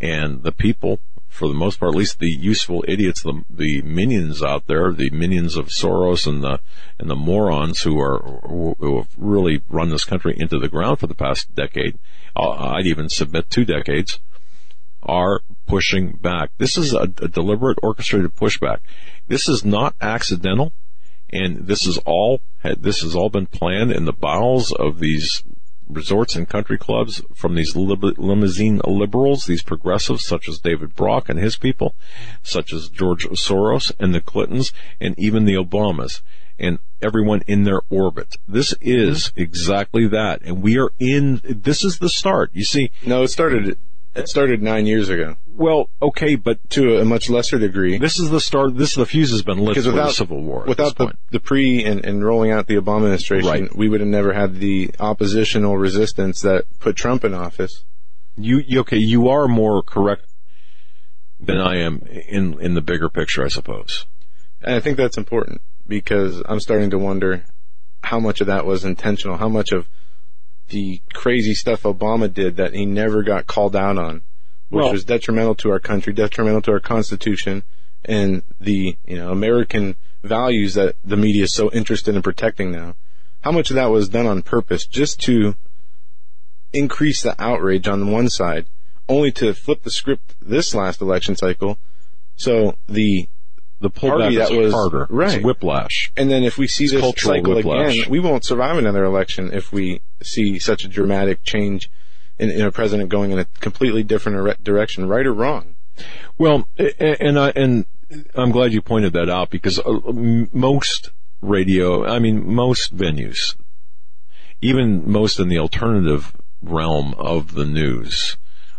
[0.00, 1.00] and the people
[1.34, 5.10] for the most part, at least the useful idiots, the, the minions out there, the
[5.10, 6.60] minions of Soros and the
[6.96, 11.08] and the morons who are who have really run this country into the ground for
[11.08, 11.98] the past decade.
[12.36, 14.20] Uh, I'd even submit two decades
[15.04, 16.50] are pushing back.
[16.58, 18.78] This is a, a deliberate, orchestrated pushback.
[19.28, 20.72] This is not accidental,
[21.30, 22.40] and this is all
[22.78, 25.42] this has all been planned in the bowels of these
[25.88, 31.28] resorts and country clubs from these lib- limousine liberals, these progressives such as David Brock
[31.28, 31.94] and his people,
[32.42, 36.22] such as George Soros and the Clintons, and even the Obamas,
[36.58, 38.36] and everyone in their orbit.
[38.48, 39.42] This is mm-hmm.
[39.42, 41.40] exactly that, and we are in.
[41.44, 42.50] This is the start.
[42.54, 43.78] You see, No, it started,
[44.14, 47.98] it started nine years ago well, okay, but to a much lesser degree.
[47.98, 48.76] this is the start.
[48.76, 50.64] This is the fuse has been lit Because for without the Civil War.
[50.66, 53.76] without the, the pre and, and rolling out the Obama administration, Right.
[53.76, 57.84] we would have never had the oppositional resistance that put Trump in office.
[58.36, 58.96] you, you okay?
[58.96, 60.26] You are more correct
[61.38, 64.06] than I am in in the bigger picture, I suppose.
[64.60, 67.44] And I think that's important because I'm starting to wonder
[68.02, 69.88] how much of that was intentional, how much of
[70.68, 74.22] the crazy stuff Obama did that he never got called out on,
[74.68, 77.62] which Well- was detrimental to our country, detrimental to our constitution,
[78.04, 82.96] and the you know American values that the media is so interested in protecting now.
[83.42, 85.54] How much of that was done on purpose, just to
[86.72, 88.66] increase the outrage on one side,
[89.08, 91.78] only to flip the script this last election cycle.
[92.36, 93.28] So the
[93.80, 95.06] The pullback that was- harder.
[95.10, 95.36] right.
[95.36, 96.12] It's whiplash.
[96.16, 97.94] and then if we see It's this cultural cycle whiplash.
[97.98, 101.90] again, we won't survive another election if we see such a dramatic change
[102.38, 105.74] in, in a president going in a completely different direction, right or wrong.
[106.38, 107.86] Well, and I and
[108.34, 110.00] I'm glad you pointed that out because uh,
[110.52, 111.10] most
[111.40, 113.54] radio, I mean, most venues,
[114.60, 116.32] even most in the alternative
[116.62, 118.36] realm of the news,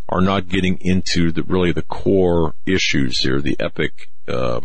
[0.10, 4.60] are not getting into the really the core issues here, the epic uh,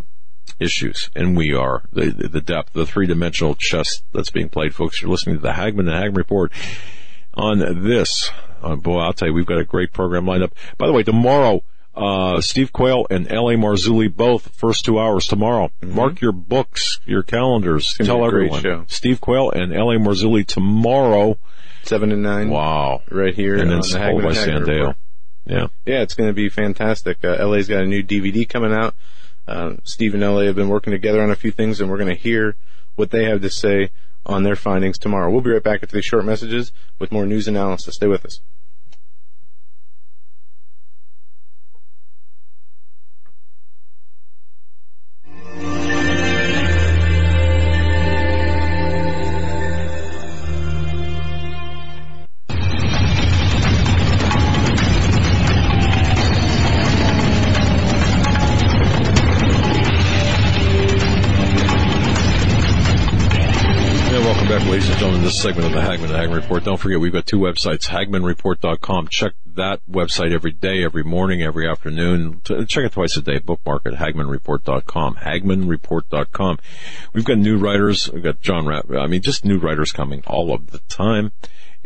[0.59, 5.01] issues, and we are the the depth, the three dimensional chess that's being played, folks.
[5.01, 6.51] You're listening to the Hagmann and Hagmann report
[7.33, 8.29] on this.
[8.61, 10.53] Uh, boy, I'll tell you, we've got a great program lined up.
[10.77, 11.63] By the way, tomorrow,
[11.95, 13.55] uh, Steve Quayle and L.A.
[13.55, 15.71] Marzulli both first two hours tomorrow.
[15.81, 17.95] Mark your books, your calendars.
[17.95, 18.61] Tell be a great everyone.
[18.61, 18.85] show.
[18.87, 19.95] Steve Quayle and L.A.
[19.97, 21.37] Marzulli tomorrow.
[21.83, 23.01] Seven and nine, Wow.
[23.09, 24.93] right here, And then on the followed by Sandale.
[25.47, 25.67] Yeah.
[25.87, 27.25] Yeah, it's going to be fantastic.
[27.25, 28.93] Uh, LA's got a new DVD coming out.
[29.47, 32.15] Uh, Steve and LA have been working together on a few things, and we're going
[32.15, 32.55] to hear
[32.95, 33.89] what they have to say
[34.25, 35.31] on their findings tomorrow.
[35.31, 37.95] We'll be right back after these short messages with more news analysis.
[37.95, 38.41] Stay with us.
[65.21, 66.63] To this segment of the Hagmann Hagmann Report.
[66.63, 69.07] Don't forget, we've got two websites, hagmannreport.com.
[69.09, 72.41] Check that website every day, every morning, every afternoon.
[72.43, 73.37] Check it twice a day.
[73.37, 76.57] Bookmark it, hagmannreport.com, hagmannreport.com.
[77.13, 78.11] We've got new writers.
[78.11, 78.89] We've got John Rapp.
[78.89, 81.33] I mean, just new writers coming all of the time.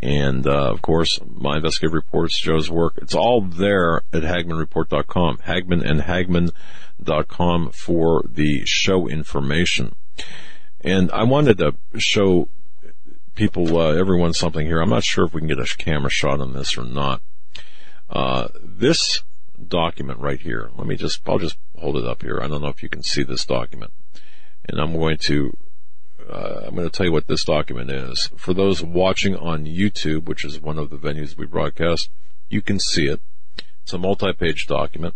[0.00, 2.94] And, uh, of course, my investigative reports, Joe's work.
[2.96, 9.94] It's all there at hagmannreport.com, hagmann and hagmann.com for the show information.
[10.80, 12.48] And I wanted to show
[13.36, 14.80] people, uh, everyone something here.
[14.80, 17.22] I'm not sure if we can get a camera shot on this or not.
[18.10, 19.22] Uh, this
[19.68, 22.40] document right here, let me just, I'll just hold it up here.
[22.42, 23.92] I don't know if you can see this document.
[24.68, 25.56] And I'm going to,
[26.28, 28.30] uh, I'm going to tell you what this document is.
[28.36, 32.10] For those watching on YouTube, which is one of the venues we broadcast,
[32.48, 33.20] you can see it.
[33.82, 35.14] It's a multi-page document.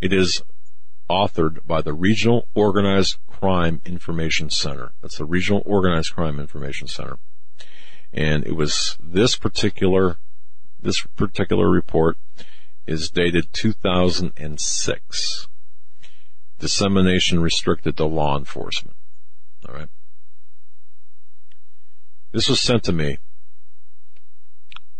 [0.00, 0.42] It is
[1.08, 4.92] authored by the Regional Organized Crime Information Center.
[5.00, 7.18] That's the Regional Organized Crime Information Center.
[8.12, 10.18] And it was this particular,
[10.80, 12.18] this particular report
[12.86, 15.48] is dated 2006.
[16.58, 18.96] Dissemination restricted to law enforcement.
[19.68, 19.88] All right.
[22.32, 23.18] This was sent to me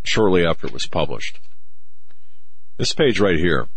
[0.05, 1.41] shortly after it was published.
[2.79, 3.69] This page right here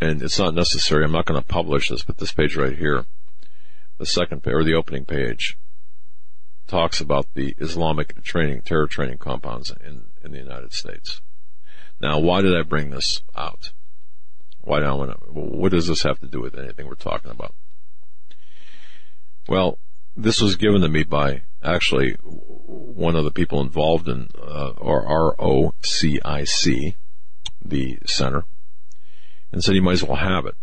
[0.00, 1.04] and it's not necessary.
[1.04, 3.06] I'm not going to publish this, but this page right here,
[3.98, 5.56] the second page or the opening page,
[6.66, 11.20] talks about the Islamic training, terror training compounds in in the United States.
[12.00, 13.72] Now, why did I bring this out?
[14.60, 15.16] Why do I want to?
[15.30, 17.54] What does this have to do with anything we're talking about?
[19.48, 19.78] Well,
[20.16, 25.34] this was given to me by actually one of the people involved in uh, our
[25.36, 26.96] ROCIC,
[27.64, 28.44] the center,
[29.52, 30.54] and said you might as well have it.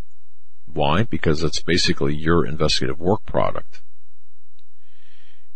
[0.66, 1.04] Why?
[1.04, 3.82] Because it's basically your investigative work product.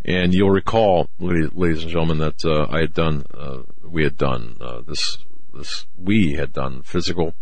[0.08, 4.56] And you'll recall, ladies and gentlemen, that uh, I had done, uh, we had done
[4.62, 5.18] uh, this,
[5.52, 7.34] this, we had done physical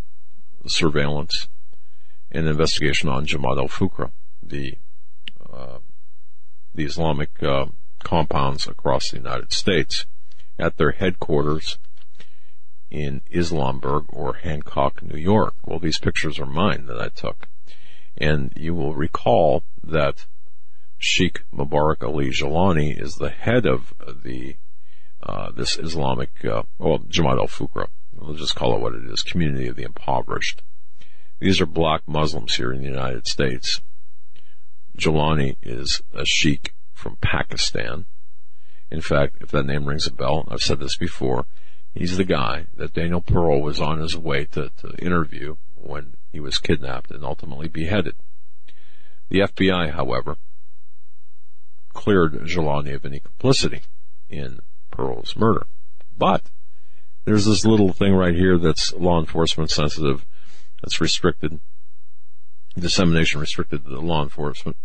[0.65, 1.49] surveillance
[2.31, 4.77] and investigation on Jamaat al-Fuqra, the,
[5.51, 5.79] uh,
[6.73, 7.65] the Islamic uh,
[8.01, 10.05] compounds across the United States,
[10.57, 11.77] at their headquarters
[12.89, 15.55] in Islamberg or Hancock, New York.
[15.65, 17.49] Well, these pictures are mine that I took.
[18.15, 20.27] And you will recall that
[20.97, 24.55] Sheikh Mubarak Ali Jalani is the head of the
[25.25, 27.87] uh, this Islamic, uh, well, Jamaat al-Fuqra.
[28.13, 30.61] We'll just call it what it is, Community of the Impoverished.
[31.39, 33.81] These are black Muslims here in the United States.
[34.97, 38.05] Jalani is a sheikh from Pakistan.
[38.91, 41.45] In fact, if that name rings a bell, I've said this before,
[41.93, 46.39] he's the guy that Daniel Pearl was on his way to, to interview when He
[46.39, 48.15] was kidnapped and ultimately beheaded.
[49.29, 50.37] The FBI, however,
[51.93, 53.81] cleared Jelani of any complicity
[54.29, 54.59] in
[54.91, 55.65] Pearl's murder.
[56.17, 56.43] But
[57.25, 60.25] there's this little thing right here that's law enforcement sensitive,
[60.81, 61.59] that's restricted,
[62.77, 64.77] dissemination restricted to the law enforcement,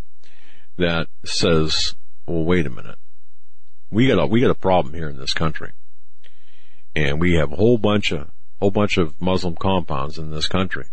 [0.76, 1.94] that says,
[2.26, 2.98] well, wait a minute.
[3.90, 5.72] We got a, we got a problem here in this country.
[6.94, 10.86] And we have a whole bunch of, whole bunch of Muslim compounds in this country.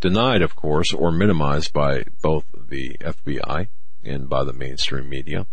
[0.00, 3.68] Denied, of course, or minimized by both the FBI
[4.04, 5.46] and by the mainstream media.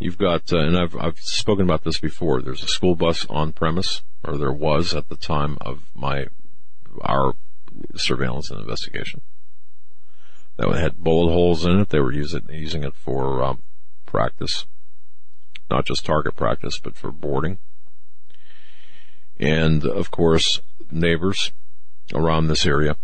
[0.00, 2.42] You've got, uh, and I've, I've spoken about this before.
[2.42, 6.26] There's a school bus on premise, or there was at the time of my,
[7.02, 7.34] our
[7.94, 9.20] surveillance and investigation.
[10.56, 11.90] That had bullet holes in it.
[11.90, 13.62] They were using, using it for, um,
[14.06, 14.66] practice.
[15.70, 17.58] Not just target practice, but for boarding.
[19.38, 21.52] And of course, neighbors
[22.14, 22.96] around this area,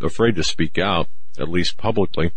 [0.00, 2.32] afraid to speak out, at least publicly,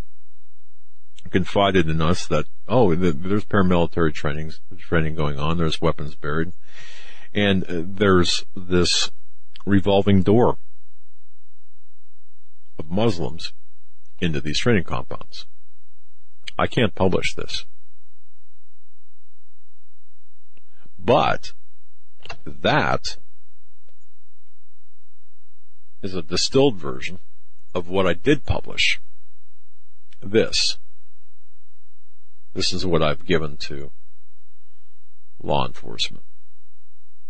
[1.31, 6.51] confided in us that, oh, there's paramilitary training, training going on, there's weapons buried,
[7.33, 9.09] and there's this
[9.65, 10.57] revolving door
[12.77, 13.53] of Muslims
[14.19, 15.45] into these training compounds.
[16.57, 17.65] I can't publish this.
[20.99, 21.53] But
[22.45, 23.17] that
[26.01, 27.19] is a distilled version
[27.73, 28.99] of what I did publish.
[30.21, 30.77] This.
[32.53, 33.91] This is what I've given to
[35.41, 36.25] law enforcement.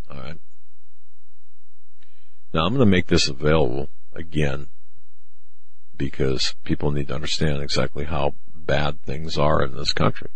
[0.10, 0.39] Alright.
[2.53, 4.67] Now I'm going to make this available again
[5.95, 10.29] because people need to understand exactly how bad things are in this country.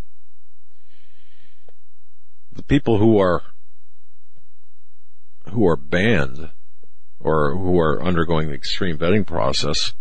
[2.51, 3.41] The people who are
[5.51, 6.51] who are banned
[7.19, 9.93] or who are undergoing the extreme vetting process,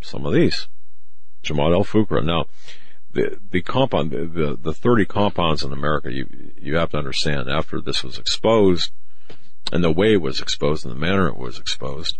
[0.00, 0.68] some of these.
[1.42, 2.24] Jamaat al-Fuqra.
[2.24, 2.46] Now,
[3.12, 6.26] the, the compound, the, the 30 compounds in America, you,
[6.56, 8.92] you have to understand after this was exposed
[9.72, 12.18] and the way it was exposed and the manner it was exposed,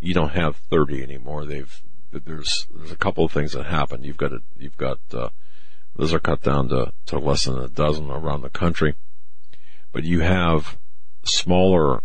[0.00, 1.44] you don't have 30 anymore.
[1.44, 4.02] They've, there's, there's a couple of things that happen.
[4.02, 5.30] You've got, a, you've got, uh,
[5.96, 8.94] those are cut down to, to less than a dozen around the country.
[9.92, 10.76] But you have
[11.24, 12.02] smaller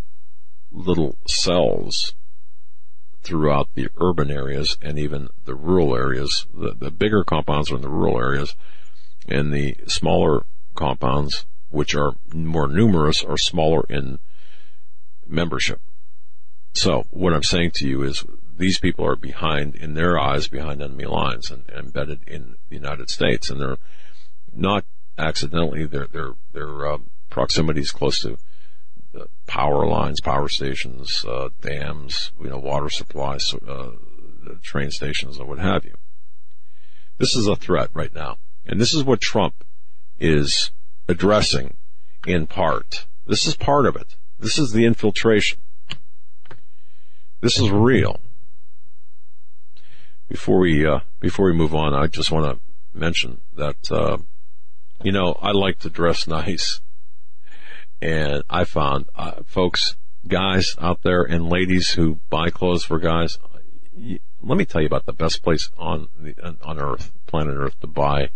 [0.71, 2.13] little cells
[3.21, 6.45] throughout the urban areas and even the rural areas.
[6.53, 8.55] The, the bigger compounds are in the rural areas
[9.27, 10.43] and the smaller
[10.75, 14.19] compounds, which are more numerous, are smaller in
[15.27, 15.81] membership.
[16.73, 18.23] So what I'm saying to you is
[18.57, 22.75] these people are behind, in their eyes, behind enemy lines and, and embedded in the
[22.75, 23.77] United States, and they're
[24.53, 24.85] not
[25.17, 25.85] accidentally.
[25.85, 26.97] Their their their uh,
[27.29, 28.37] proximity is close to
[29.47, 33.91] power lines, power stations, uh, dams, you know, water supplies, uh,
[34.61, 35.95] train stations, or what have you.
[37.17, 39.63] This is a threat right now, and this is what Trump
[40.19, 40.71] is
[41.07, 41.75] addressing
[42.25, 43.05] in part.
[43.25, 44.15] This is part of it.
[44.39, 45.59] This is the infiltration.
[47.41, 48.19] This is real.
[50.27, 54.17] Before we uh, before we move on, I just want to mention that uh,
[55.03, 56.81] you know I like to dress nice
[58.01, 59.95] and I found, uh, folks,
[60.27, 63.37] guys out there and ladies who buy clothes for guys,
[64.41, 67.87] let me tell you about the best place on the, on earth, planet earth to
[67.87, 68.29] buy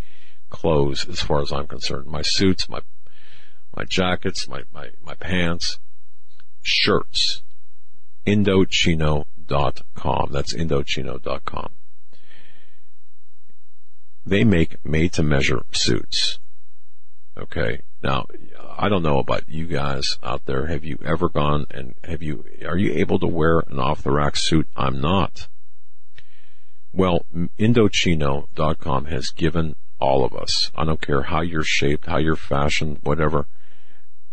[0.50, 2.08] clothes as far as I'm concerned.
[2.08, 2.82] My suits, my,
[3.76, 5.80] my jackets, my, my, my pants,
[6.62, 7.42] shirts.
[8.26, 10.30] Indochino.com.
[10.32, 11.70] That's Indochino.com.
[14.26, 16.40] They make made to measure suits.
[17.38, 17.82] Okay.
[18.04, 18.26] Now,
[18.78, 20.68] I don't know about you guys out there.
[20.68, 24.12] Have you ever gone and have you, are you able to wear an off the
[24.12, 24.68] rack suit?
[24.76, 25.48] I'm not.
[26.92, 27.26] Well,
[27.58, 33.00] Indochino.com has given all of us, I don't care how you're shaped, how you're fashioned,
[33.04, 33.48] whatever,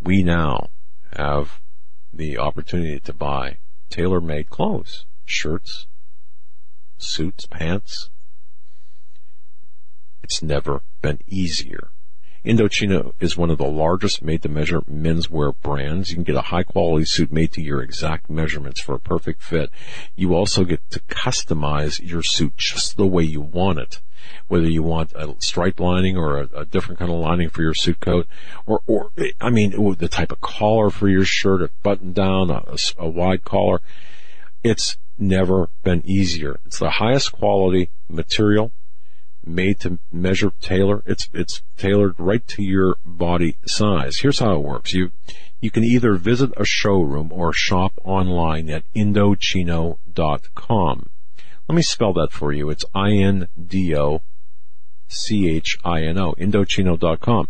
[0.02, 0.70] we now
[1.16, 1.60] have
[2.12, 3.58] the opportunity to buy
[3.88, 5.86] tailor-made clothes, shirts,
[6.98, 8.10] suits, pants.
[10.24, 11.90] It's never been easier
[12.44, 16.10] Indochino is one of the largest made-to-measure menswear brands.
[16.10, 19.70] You can get a high-quality suit made to your exact measurements for a perfect fit.
[20.16, 24.00] You also get to customize your suit just the way you want it.
[24.48, 27.74] Whether you want a stripe lining or a, a different kind of lining for your
[27.74, 28.26] suit coat,
[28.64, 29.10] or, or
[29.40, 33.44] I mean, the type of collar for your shirt, a button down, a, a wide
[33.44, 33.80] collar.
[34.62, 36.58] It's never been easier.
[36.64, 38.72] It's the highest quality material
[39.44, 41.02] made to measure tailor.
[41.06, 44.18] It's it's tailored right to your body size.
[44.18, 44.92] Here's how it works.
[44.92, 45.12] You
[45.60, 51.10] you can either visit a showroom or shop online at indochino.com.
[51.68, 52.70] Let me spell that for you.
[52.70, 54.22] It's I N D O
[55.10, 57.48] C H I N O, Indochino.com.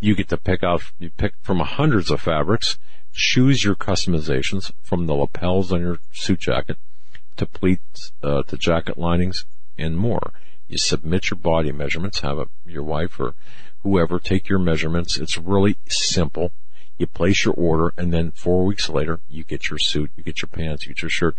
[0.00, 2.78] You get to pick out, you pick from hundreds of fabrics,
[3.12, 6.78] choose your customizations from the lapels on your suit jacket
[7.36, 9.46] to pleats, uh, to jacket linings
[9.78, 10.32] and more.
[10.68, 13.34] You submit your body measurements, have a, your wife or
[13.82, 15.16] whoever take your measurements.
[15.16, 16.52] It's really simple.
[16.98, 20.40] You place your order and then four weeks later, you get your suit, you get
[20.40, 21.36] your pants, you get your shirt.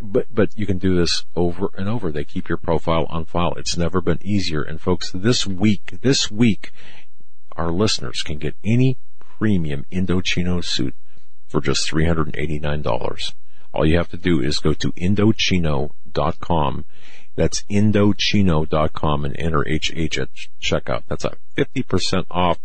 [0.00, 2.12] But, but you can do this over and over.
[2.12, 3.54] They keep your profile on file.
[3.56, 4.62] It's never been easier.
[4.62, 6.72] And folks, this week, this week,
[7.52, 10.94] our listeners can get any premium Indochino suit
[11.46, 13.32] for just $389.
[13.72, 16.84] All you have to do is go to Indochino.com.
[17.38, 20.28] That's Indochino.com and enter HH at
[20.60, 21.04] checkout.
[21.06, 22.58] That's a 50% off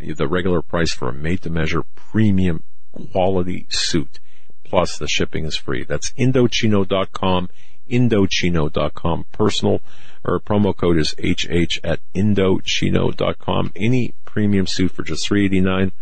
[0.00, 4.18] the regular price for a made to measure premium quality suit.
[4.64, 5.84] Plus the shipping is free.
[5.84, 7.50] That's Indochino.com,
[7.88, 9.26] Indochino.com.
[9.30, 9.80] Personal
[10.24, 13.72] or promo code is HH at Indochino.com.
[13.76, 15.92] Any premium suit for just 389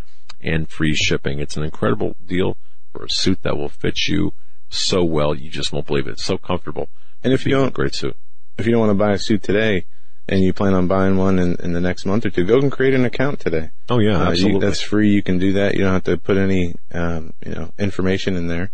[0.40, 1.40] and free shipping.
[1.40, 2.56] It's an incredible deal
[2.90, 4.32] for a suit that will fit you
[4.70, 5.34] so well.
[5.34, 6.12] You just won't believe it.
[6.12, 6.88] It's so comfortable.
[7.24, 8.16] And if you don't, great suit.
[8.58, 9.86] If you don't want to buy a suit today,
[10.28, 12.70] and you plan on buying one in, in the next month or two, go and
[12.70, 13.70] create an account today.
[13.88, 14.52] Oh yeah, Uh, absolutely.
[14.54, 15.10] you, that's free.
[15.10, 15.74] You can do that.
[15.74, 18.70] You don't have to put any, um, you know, information in there.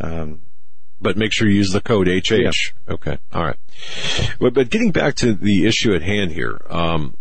[0.00, 0.40] Um,
[1.00, 2.30] but make sure you use the code HH.
[2.30, 2.50] Yeah.
[2.88, 3.18] Okay.
[3.32, 3.56] All right.
[4.40, 7.16] But, but getting back to the issue at hand here, um,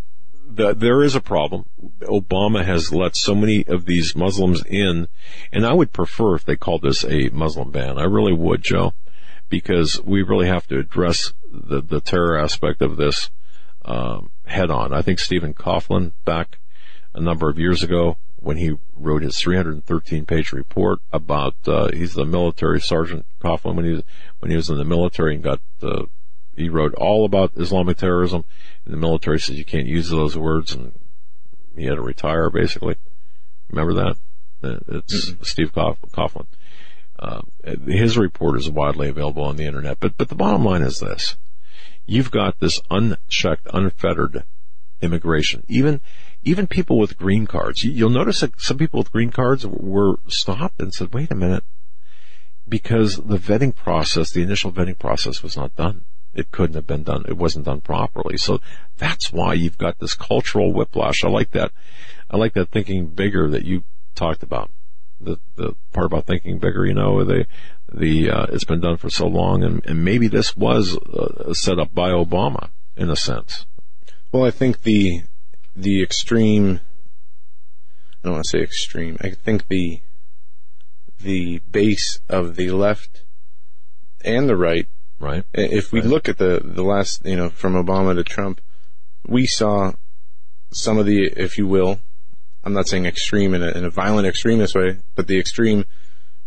[0.47, 1.66] the, there is a problem.
[2.03, 5.09] Obama has let so many of these Muslims in,
[5.51, 7.97] and I would prefer if they called this a Muslim ban.
[7.97, 8.93] I really would, Joe,
[9.49, 13.29] because we really have to address the, the terror aspect of this
[13.83, 14.93] um, head on.
[14.93, 16.59] I think Stephen Coughlin back
[17.13, 22.13] a number of years ago when he wrote his 313 page report about uh, he's
[22.13, 24.03] the military sergeant Coughlin when he was
[24.39, 26.03] when he was in the military and got uh,
[26.55, 28.43] he wrote all about Islamic terrorism
[28.85, 30.93] and the military says you can't use those words and
[31.75, 32.95] he had to retire basically.
[33.69, 34.17] Remember that?
[34.63, 36.45] Uh, It's Steve Coughlin.
[37.26, 37.41] Uh,
[37.88, 41.38] his report is widely available on the internet, but but the bottom line is this:
[42.05, 44.43] you've got this unchecked, unfettered
[45.01, 45.63] immigration.
[45.67, 46.01] Even
[46.43, 47.84] even people with green cards.
[47.84, 51.36] You- You'll notice that some people with green cards were stopped and said, "Wait a
[51.36, 51.63] minute,"
[52.69, 56.05] because the vetting process, the initial vetting process, was not done.
[56.36, 57.26] It couldn't have been done.
[57.28, 58.38] It wasn't done properly.
[58.38, 58.59] So
[58.97, 61.23] that's why you've got this cultural whiplash.
[61.23, 61.71] I like that.
[62.30, 64.69] I like that thinking bigger that you talked about.
[65.22, 67.45] The the part about thinking bigger, you know, the
[67.91, 71.80] the uh, it's been done for so long, and, and maybe this was uh, set
[71.80, 73.66] up by Obama in a sense.
[74.32, 75.24] well, I think the,
[75.76, 76.80] the extreme,
[78.13, 79.18] I don't want to say extreme.
[79.22, 80.01] I think the,
[81.22, 83.24] the base of the left
[84.24, 84.88] and the right
[85.20, 85.45] Right?
[85.53, 86.09] If we Right.
[86.09, 88.59] look at the the last, you know, from Obama to Trump,
[89.26, 89.93] we saw
[90.74, 91.99] some of the, if you will,
[92.66, 95.86] I'm not saying extreme in a, in a violent extremist way, but the extreme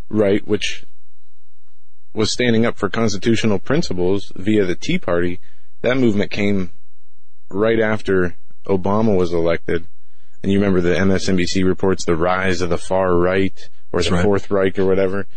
[0.09, 0.83] right, which
[2.13, 5.39] was standing up for constitutional principles via the Tea Party.
[5.81, 6.71] That movement came
[7.49, 9.87] right after Obama was elected.
[10.43, 14.15] And you remember the MSNBC reports the rise of the far right or That's the
[14.15, 14.23] right.
[14.23, 15.27] Fourth Reich or whatever.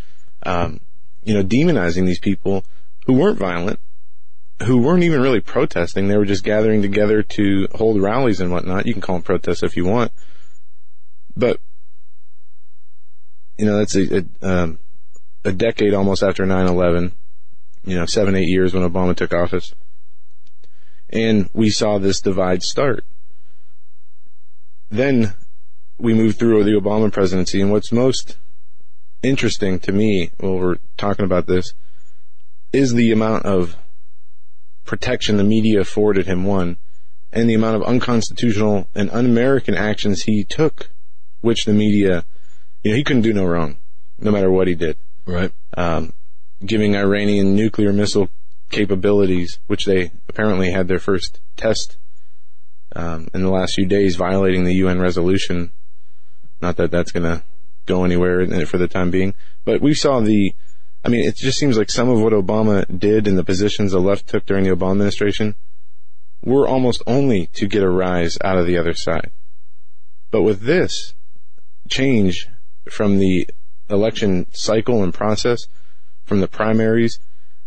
[0.45, 0.80] Um,
[1.22, 2.64] you know, demonizing these people
[3.07, 3.78] who weren't violent,
[4.64, 6.09] who weren't even really protesting.
[6.09, 8.87] They were just gathering together to hold rallies and whatnot.
[8.87, 10.12] You can call them protests if you want.
[11.37, 11.59] But,
[13.59, 14.78] you know, that's a, a, um,
[15.45, 17.12] a decade almost after 9-11,
[17.85, 19.74] you know, seven, eight years when Obama took office.
[21.11, 23.05] And we saw this divide start.
[24.91, 25.35] Then
[25.99, 28.37] we moved through the Obama presidency, and what's most
[29.22, 31.74] interesting to me while we're talking about this
[32.72, 33.76] is the amount of
[34.85, 36.76] protection the media afforded him, one,
[37.33, 40.91] and the amount of unconstitutional and un-American actions he took,
[41.43, 42.24] which the media,
[42.82, 43.76] you know, he couldn't do no wrong,
[44.18, 44.97] no matter what he did.
[45.26, 45.53] Right.
[45.76, 46.14] Um,
[46.64, 48.30] giving Iranian nuclear missile
[48.70, 51.99] capabilities, which they apparently had their first test
[52.97, 55.70] um, in the last few days, violating the UN resolution.
[56.61, 57.43] Not that that's going to
[57.86, 59.34] go anywhere for the time being,
[59.64, 60.55] but we saw the.
[61.05, 63.99] I mean, it just seems like some of what Obama did and the positions the
[63.99, 65.57] left took during the Obama administration
[66.45, 69.32] were almost only to get a rise out of the other side.
[70.30, 71.14] But with this
[71.93, 72.49] change
[72.90, 73.47] from the
[73.90, 75.61] election cycle and process,
[76.24, 77.18] from the primaries,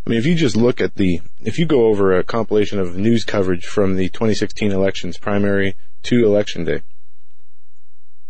[0.06, 2.96] I mean, if you just look at the, if you go over a compilation of
[2.96, 6.82] news coverage from the 2016 elections, primary to election day,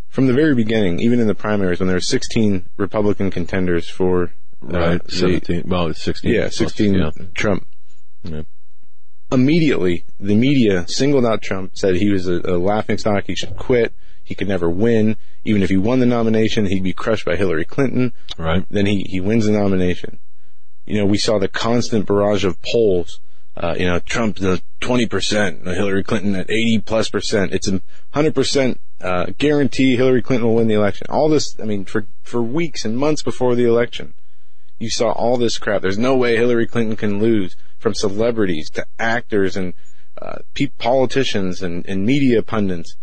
[0.10, 4.32] from the very beginning, even in the primaries, when there were 16 Republican contenders for
[4.64, 5.04] uh, Right.
[5.08, 6.32] the- Well, 16.
[6.32, 7.10] yeah, plus, 16 Yeah.
[7.34, 7.68] Trump.
[8.24, 8.44] Yeah.
[9.32, 13.58] Immediately, the media singled out Trump, said he was a, a laughing stock, he should
[13.58, 13.94] quit,
[14.26, 15.16] he could never win.
[15.46, 18.12] Even if he won the nomination, he'd be crushed by Hillary Clinton.
[18.38, 18.66] Right.
[18.70, 20.20] Then he, he wins the nomination.
[20.86, 23.22] You know, we saw the constant barrage of polls.
[23.56, 27.54] Uh, you know, Trump the 20%, Hillary Clinton at 80 plus percent.
[27.54, 27.82] It's a
[28.14, 31.08] 100% uh, guarantee Hillary Clinton will win the election.
[31.10, 34.14] All this, I mean, for, for weeks and months before the election,
[34.78, 35.82] you saw all this crap.
[35.82, 39.74] There's no way Hillary Clinton can lose from celebrities to actors and
[40.22, 42.96] uh, pe- politicians and, and media pundits.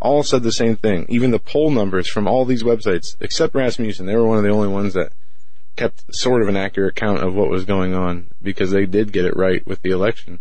[0.00, 1.06] All said the same thing.
[1.08, 4.50] Even the poll numbers from all these websites, except Rasmussen, they were one of the
[4.50, 5.12] only ones that
[5.76, 9.24] kept sort of an accurate count of what was going on because they did get
[9.24, 10.40] it right with the election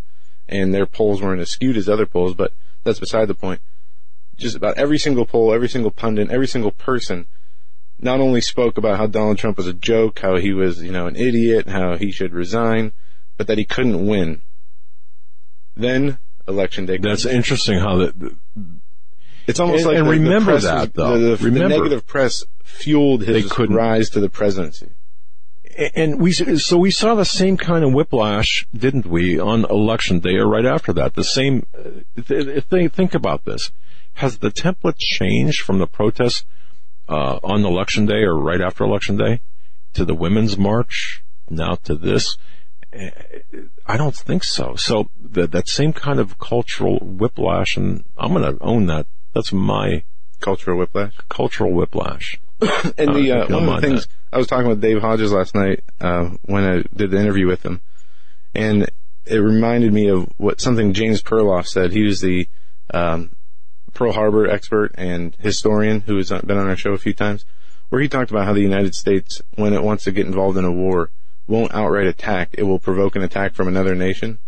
[0.49, 2.53] and their polls weren't as skewed as other polls, but
[2.83, 3.61] that's beside the point.
[4.37, 7.27] Just about every single poll, every single pundit, every single person
[7.99, 11.07] not only spoke about how Donald Trump was a joke, how he was, you know,
[11.07, 12.91] an idiot, how he should resign,
[13.35, 14.41] but that he couldn't win.
[15.75, 16.97] Then election day.
[16.97, 18.37] That's interesting how that,
[19.47, 21.19] It's almost And- like and the, the remember press that, was- though.
[21.19, 21.69] The, the, Remember.
[21.69, 24.89] the negative press fueled his rise to the presidency.
[25.95, 30.35] and we so we saw the same kind of whiplash, didn't we, on election day
[30.35, 31.13] or right after that?
[31.13, 31.65] The same.
[31.77, 33.71] uh, th- th- Think about this:
[34.15, 36.43] has the template changed from the protests
[37.07, 39.39] uh, on election day or right after election day
[39.93, 42.37] to the women's march now to this?
[43.85, 44.75] I don't think so.
[44.75, 49.07] So that that same kind of cultural whiplash, and I'm going to own that.
[49.37, 50.03] That's my
[50.39, 51.13] Cultural whiplash.
[51.29, 52.39] cultural whiplash.
[52.97, 55.53] And the Uh, uh, one of the things I was talking with Dave Hodges last
[55.53, 57.81] night uh, when I did the interview with him,
[58.55, 58.89] and
[59.27, 61.91] it reminded me of what something James Perloff said.
[61.91, 62.49] He was the
[62.91, 63.35] um,
[63.93, 67.45] Pearl Harbor expert and historian who has been on our show a few times,
[67.89, 70.65] where he talked about how the United States, when it wants to get involved in
[70.65, 71.11] a war,
[71.45, 72.55] won't outright attack.
[72.57, 74.39] It will provoke an attack from another nation.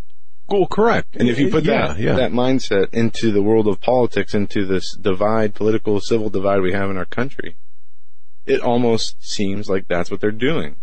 [0.51, 1.15] Well, correct.
[1.15, 2.15] And if you put yeah, that yeah.
[2.15, 6.89] that mindset into the world of politics, into this divide, political, civil divide we have
[6.89, 7.55] in our country,
[8.45, 10.75] it almost seems like that's what they're doing.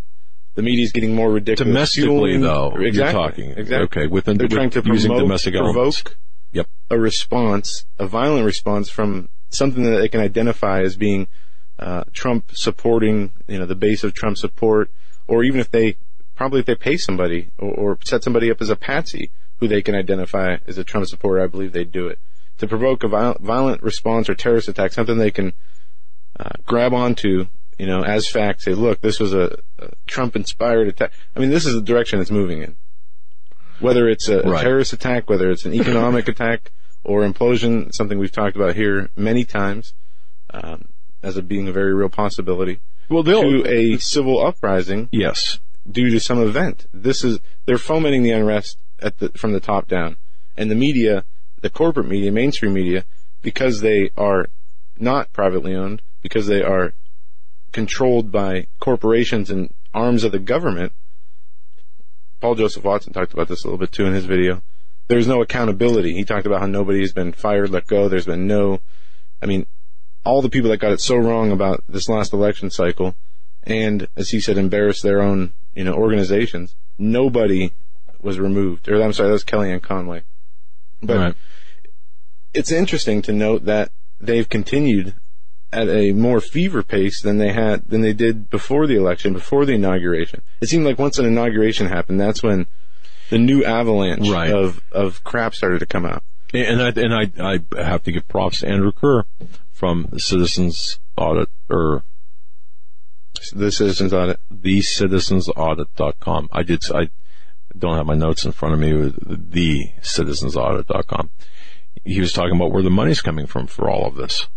[0.55, 1.69] The media's getting more ridiculous.
[1.69, 3.51] Domestically, fueling- though, you're talking.
[3.51, 4.03] exactly.
[4.03, 6.01] Okay, within- they're with- trying to using promote, domestic elements.
[6.03, 6.17] provoke
[6.53, 6.67] Yep.
[6.91, 11.29] a response, a violent response from something that they can identify as being
[11.79, 14.91] uh, Trump supporting, you know, the base of Trump support,
[15.29, 15.97] or even if they
[16.35, 19.83] probably if they pay somebody or, or set somebody up as a patsy who they
[19.83, 22.19] can identify as a Trump supporter, I believe they'd do it
[22.59, 25.53] to provoke a violent, violent response or terrorist attack, something they can
[26.41, 27.47] uh, grab onto,
[27.79, 28.63] you know, as fact.
[28.63, 31.13] Say, look, this was a, a Trump-inspired attack.
[31.35, 32.77] I mean, this is the direction it's moving in.
[33.81, 34.63] Whether it's a, a Right.
[34.63, 36.73] terrorist attack, whether it's an economic attack
[37.05, 39.93] or implosion, something we've talked about here many times,
[40.51, 40.87] um,
[41.23, 42.81] as it being a very real possibility,
[43.11, 45.59] Well, they'll to a civil uprising yes.
[45.91, 46.87] due to some event.
[46.95, 50.17] This is they're fomenting the unrest at the from the top down,
[50.57, 51.25] and the media,
[51.61, 53.05] the corporate media, mainstream media,
[53.43, 54.47] because they are
[54.99, 56.95] not privately owned, because they are
[57.73, 60.93] controlled by corporations and arms of the government.
[62.41, 64.63] Paul Joseph Watson talked about this a little bit too in his video.
[65.09, 66.15] There's no accountability.
[66.15, 68.09] He talked about how nobody has been fired, let go.
[68.09, 68.81] There's been no,
[69.41, 69.67] I mean,
[70.25, 73.15] all the people that got it so wrong about this last election cycle,
[73.63, 76.75] and as he said, embarrassed their own, you know, organizations.
[76.99, 77.73] Nobody
[78.23, 78.89] was removed.
[78.89, 80.23] Or I'm sorry, that was Kellyanne Conway.
[81.03, 81.35] But right.
[82.55, 83.91] it's interesting to note that
[84.21, 85.15] they've continued
[85.73, 89.67] at a more fever pace than they had than they did before the election, before
[89.67, 90.43] the inauguration.
[90.61, 92.67] It seemed like once an inauguration happened, that's when
[93.31, 94.51] the new avalanche Right.
[94.53, 96.23] of of crap started to come out.
[96.55, 97.31] And I and I
[97.77, 99.25] I have to give props to Andrew Kerr
[99.73, 102.05] from the Citizens Audit or
[103.53, 104.39] The citizens audit.
[104.51, 106.49] the citizensaudit.com.
[106.53, 107.11] I did I
[107.77, 111.31] don't have my notes in front of me with the citizensaudit.com.
[112.05, 114.49] He was talking about where the money's coming from for all of this.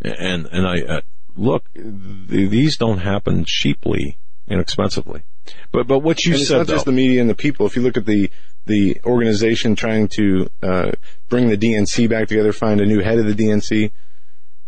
[0.00, 1.00] And and I uh,
[1.36, 5.24] look, th- these don't happen cheaply, inexpensively.
[5.72, 7.66] But but what you and it's said not though, just the media and the people.
[7.66, 8.30] If you look at the
[8.66, 10.92] the organization trying to uh,
[11.28, 13.90] bring the DNC back together, find a new head of the DNC,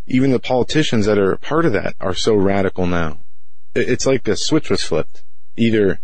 [0.07, 3.19] even the politicians that are part of that are so radical now.
[3.75, 5.23] It's like a switch was flipped,
[5.57, 6.01] either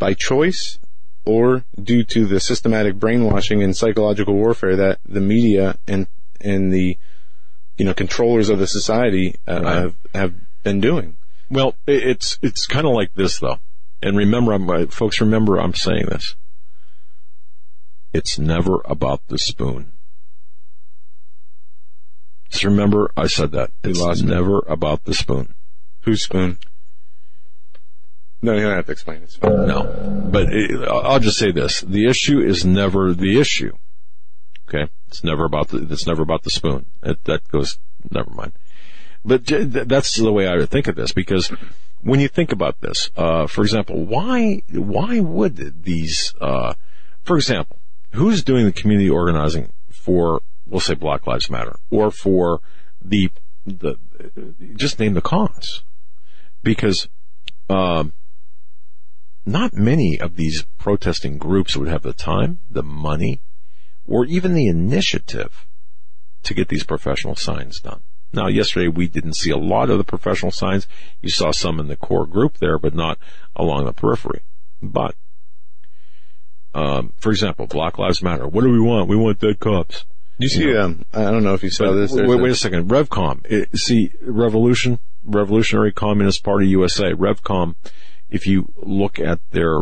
[0.00, 0.80] by choice
[1.24, 6.08] or due to the systematic brainwashing and psychological warfare that the media and
[6.40, 6.98] and the
[7.76, 9.74] you know controllers of the society uh, Right.
[9.76, 10.34] have have
[10.64, 11.16] been doing.
[11.48, 13.58] Well, it's it's kind of like this though.
[14.02, 16.34] And remember, I'm, uh, folks, remember I'm saying this.
[18.12, 19.92] It's never about the spoon.
[22.50, 23.70] Just remember I said that.
[23.84, 25.54] It's never about the spoon.
[26.02, 26.58] Who's spoon?
[28.42, 29.36] No, you don't have to explain it.
[29.42, 30.28] No.
[30.30, 31.80] But it, I'll just say this.
[31.80, 33.72] The issue is never the issue.
[34.68, 34.90] Okay?
[35.08, 36.86] It's never about the, it's never about the spoon.
[37.02, 37.78] It, that goes,
[38.10, 38.52] never mind.
[39.24, 41.52] But that's the way I would think of this because
[42.00, 46.72] when you think about this, uh, for example, why, why would these, uh,
[47.22, 47.78] for example,
[48.12, 52.60] who's doing the community organizing for, we'll say Black Lives Matter or for
[53.02, 53.30] the,
[53.66, 53.96] the,
[54.76, 55.82] just name the cause?
[56.62, 57.08] Because,
[57.68, 58.14] um,
[59.50, 63.42] not many of these protesting groups would have the time, the money,
[64.06, 65.66] or even the initiative
[66.42, 68.02] to get these professional signs done.
[68.32, 70.86] Now, yesterday we didn't see a lot of the professional signs.
[71.20, 73.18] You saw some in the core group there, but not
[73.56, 74.42] along the periphery.
[74.80, 75.16] But,
[76.74, 78.46] um, for example, Black Lives Matter.
[78.46, 79.08] What do we want?
[79.08, 80.04] We want dead cops.
[80.38, 82.12] You see, um, I don't know if you saw this.
[82.12, 82.88] wait, wait a- a second.
[82.88, 83.44] Revcom.
[83.44, 87.74] It- see, Revolution, Revolutionary Communist Party USA, Revcom.
[88.30, 89.80] If you look at their,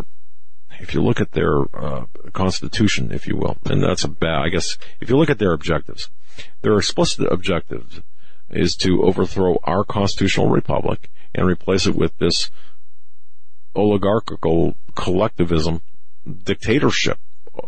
[0.81, 4.43] if you look at their uh, constitution, if you will, and that's a bad.
[4.47, 6.09] I guess if you look at their objectives,
[6.63, 8.03] their explicit objective
[8.51, 12.51] is to overthrow our constitutional republic and replace it with this
[13.75, 15.83] oligarchical collectivism
[16.45, 17.19] dictatorship,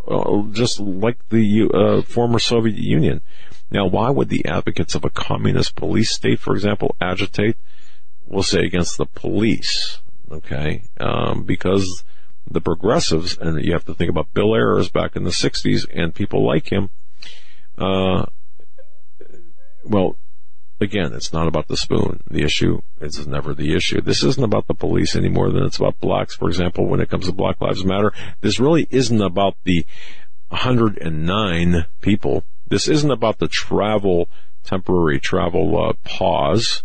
[0.07, 3.21] uh, just like the uh, former Soviet Union.
[3.69, 7.55] Now, why would the advocates of a communist police state, for example, agitate,
[8.25, 9.99] we'll say, against the police?
[10.31, 12.03] Okay, um, because
[12.49, 16.15] the progressives, and you have to think about Bill Ayers back in the '60s, and
[16.15, 16.89] people like him.
[17.77, 18.25] Uh,
[19.83, 20.17] well,
[20.79, 22.21] again, it's not about the spoon.
[22.29, 24.01] The issue is never the issue.
[24.01, 26.35] This isn't about the police any more than it's about blacks.
[26.35, 29.85] For example, when it comes to Black Lives Matter, this really isn't about the
[30.49, 32.43] 109 people.
[32.67, 34.29] This isn't about the travel,
[34.63, 36.83] temporary travel uh, pause.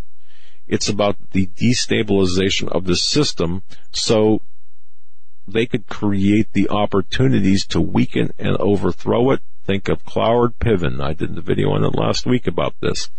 [0.67, 4.41] It's about the destabilization of the system so
[5.47, 9.41] they could create the opportunities to weaken and overthrow it.
[9.63, 11.01] Think of Cloward Piven.
[11.01, 13.09] I did the video on it last week about this.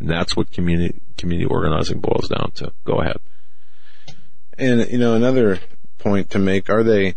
[0.00, 2.72] And that's what community, community organizing boils down to.
[2.84, 3.18] Go ahead.
[4.56, 5.60] And you know, another
[5.98, 7.14] point to make: Are they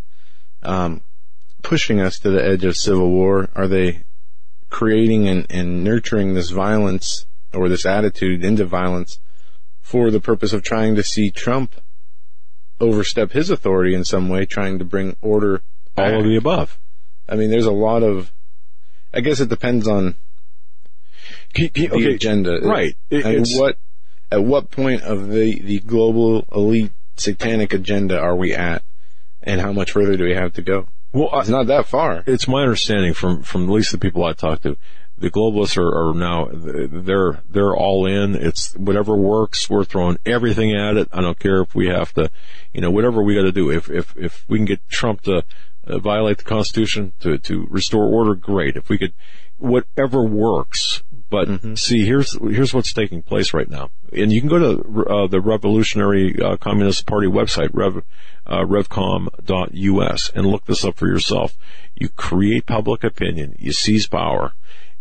[0.61, 1.01] um,
[1.63, 3.49] pushing us to the edge of civil war?
[3.55, 4.03] Are they
[4.69, 9.19] creating and, and nurturing this violence or this attitude into violence
[9.91, 11.75] for the purpose of trying to see Trump
[12.79, 15.61] overstep his authority in some way, trying to bring order?
[15.97, 16.79] All of the above.
[17.27, 18.31] I mean, there's a lot of.
[19.13, 20.15] I guess it depends on
[21.53, 22.95] Can- can- the okay, agenda, Right.
[23.09, 23.77] It- and what
[24.31, 28.83] at what point of the the global elite satanic agenda are we at,
[29.43, 30.87] and how much further do we have to go?
[31.11, 32.23] well, I- It's not that far.
[32.25, 34.77] it's my understanding from from at least the people I talk to,
[35.21, 38.35] the globalists are, are now they're they're all in.
[38.35, 39.69] It's whatever works.
[39.69, 41.09] We're throwing everything at it.
[41.11, 42.31] I don't care if we have to,
[42.73, 43.69] you know, whatever we got to do.
[43.69, 45.43] If if if we can get Trump to
[45.85, 48.75] uh, violate the Constitution to to restore order, great.
[48.75, 49.13] If we could,
[49.57, 51.03] whatever works.
[51.29, 55.27] But see, here's here's what's taking place right now, and you can go to uh,
[55.27, 58.03] the Revolutionary uh, Communist Party website, rev,
[58.45, 61.57] uh, revcom.us, and look this up for yourself.
[61.95, 64.53] You create public opinion, you seize power,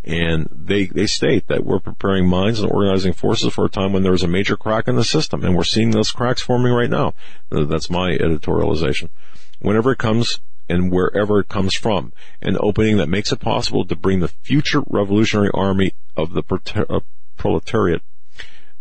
[0.05, 4.03] and they they state that we're preparing minds and organizing forces for a time when
[4.03, 6.91] there is a major crack in the system, and we're seeing those cracks forming right
[6.91, 7.15] now.
[7.51, 9.11] That's my editorialization.
[9.61, 13.97] Whenever it comes and wherever it comes from, an opening that makes it possible to
[13.97, 16.43] bring the future revolutionary army of the
[17.37, 18.03] proletariat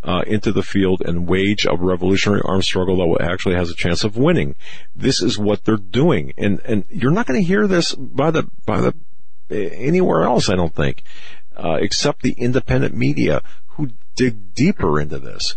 [0.02, 4.04] uh, into the field and wage a revolutionary armed struggle that actually has a chance
[4.04, 4.54] of winning.
[4.94, 8.48] This is what they're doing, and and you're not going to hear this by the
[8.64, 8.94] by the
[9.50, 10.48] anywhere else.
[10.48, 11.02] I don't think,
[11.56, 15.56] uh, except the independent media who dig deeper into this.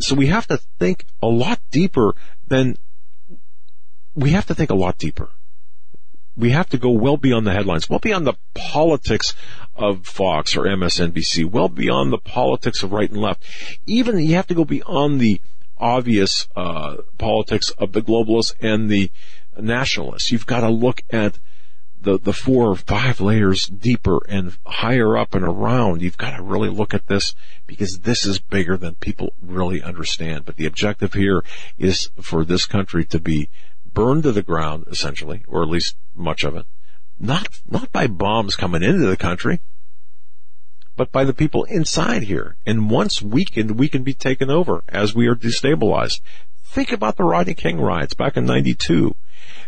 [0.00, 2.14] So we have to think a lot deeper
[2.48, 2.76] than
[4.14, 5.30] we have to think a lot deeper
[6.36, 9.34] we have to go well beyond the headlines, well beyond the politics
[9.74, 13.44] of Fox or MSNBC, well beyond the politics of right and left.
[13.86, 15.40] Even you have to go beyond the
[15.76, 19.10] obvious uh, politics of the globalists and the
[19.58, 20.30] nationalists.
[20.30, 21.38] You've got to look at
[22.02, 26.02] the the four or five layers deeper and higher up and around.
[26.02, 27.34] You've got to really look at this
[27.66, 30.44] because this is bigger than people really understand.
[30.44, 31.44] But the objective here
[31.78, 33.48] is for this country to be
[33.94, 36.66] burned to the ground, essentially, or at least much of it.
[37.18, 39.60] Not not by bombs coming into the country,
[40.96, 42.56] but by the people inside here.
[42.66, 46.20] And once weakened, we can be taken over as we are destabilized.
[46.64, 49.14] Think about the Rodney King riots back in 92.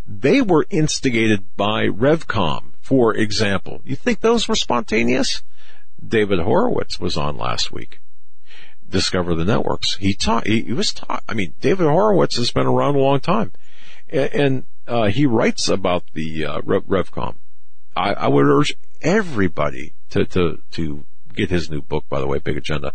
[0.07, 3.81] They were instigated by Revcom, for example.
[3.85, 5.43] You think those were spontaneous?
[6.07, 8.01] David Horowitz was on last week.
[8.89, 9.97] Discover the networks.
[9.97, 13.21] He taught, he, he was taught, I mean, David Horowitz has been around a long
[13.21, 13.53] time.
[14.11, 17.37] And, and uh, he writes about the uh, Rev- Revcom.
[17.97, 22.39] I, I would urge everybody to, to, to get his new book, by the way,
[22.39, 22.93] Big Agenda.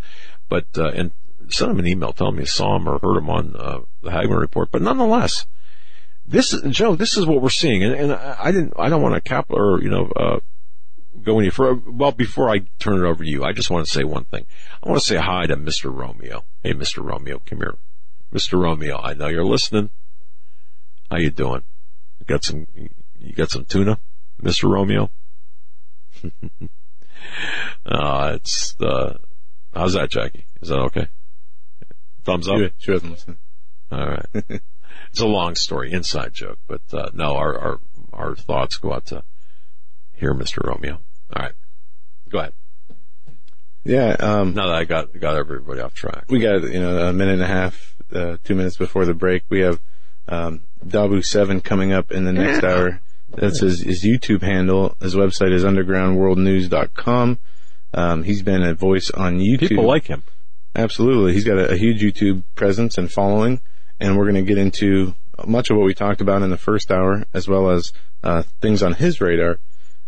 [0.47, 1.11] But, uh, and
[1.47, 4.11] send him an email telling me you saw him or heard him on, uh, the
[4.11, 4.69] Hagmann report.
[4.71, 5.47] But nonetheless,
[6.29, 7.83] this, Joe, this is what we're seeing.
[7.83, 10.39] And, and I didn't, I don't want to cap or, you know, uh,
[11.23, 11.81] go any further.
[11.87, 14.45] Well, before I turn it over to you, I just want to say one thing.
[14.81, 15.93] I want to say hi to Mr.
[15.93, 16.45] Romeo.
[16.63, 17.03] Hey, Mr.
[17.03, 17.75] Romeo, come here.
[18.31, 18.61] Mr.
[18.61, 19.89] Romeo, I know you're listening.
[21.09, 21.63] How you doing?
[22.19, 22.67] You got some,
[23.19, 23.97] you got some tuna,
[24.41, 24.71] Mr.
[24.71, 25.09] Romeo?
[27.87, 29.17] uh, it's, uh,
[29.73, 30.45] how's that, Jackie?
[30.61, 31.07] Is that okay?
[32.23, 32.59] Thumbs up?
[32.59, 33.37] She, she wasn't listening.
[33.91, 34.61] All right.
[35.11, 37.79] it's a long story, inside joke, but, uh, no, our, our,
[38.13, 39.23] our thoughts go out to
[40.13, 40.65] here, Mr.
[40.65, 40.99] Romeo.
[41.35, 41.53] All right.
[42.29, 42.53] Go ahead.
[43.85, 46.25] Yeah, um, Now that I got, got everybody off track.
[46.27, 49.43] we got, you know, a minute and a half, uh, two minutes before the break.
[49.49, 49.79] We have,
[50.27, 53.01] um, Dahboo 7 coming up in the next hour.
[53.29, 54.95] That's his, his YouTube handle.
[54.99, 57.39] His website is undergroundworldnews.com.
[57.93, 59.69] Um, he's been a voice on YouTube.
[59.69, 60.23] People like him.
[60.75, 61.33] Absolutely.
[61.33, 63.61] He's got a, a huge YouTube presence and following,
[63.99, 65.13] and we're going to get into
[65.45, 67.93] much of what we talked about in the first hour, as well as
[68.23, 69.59] uh, things on his radar.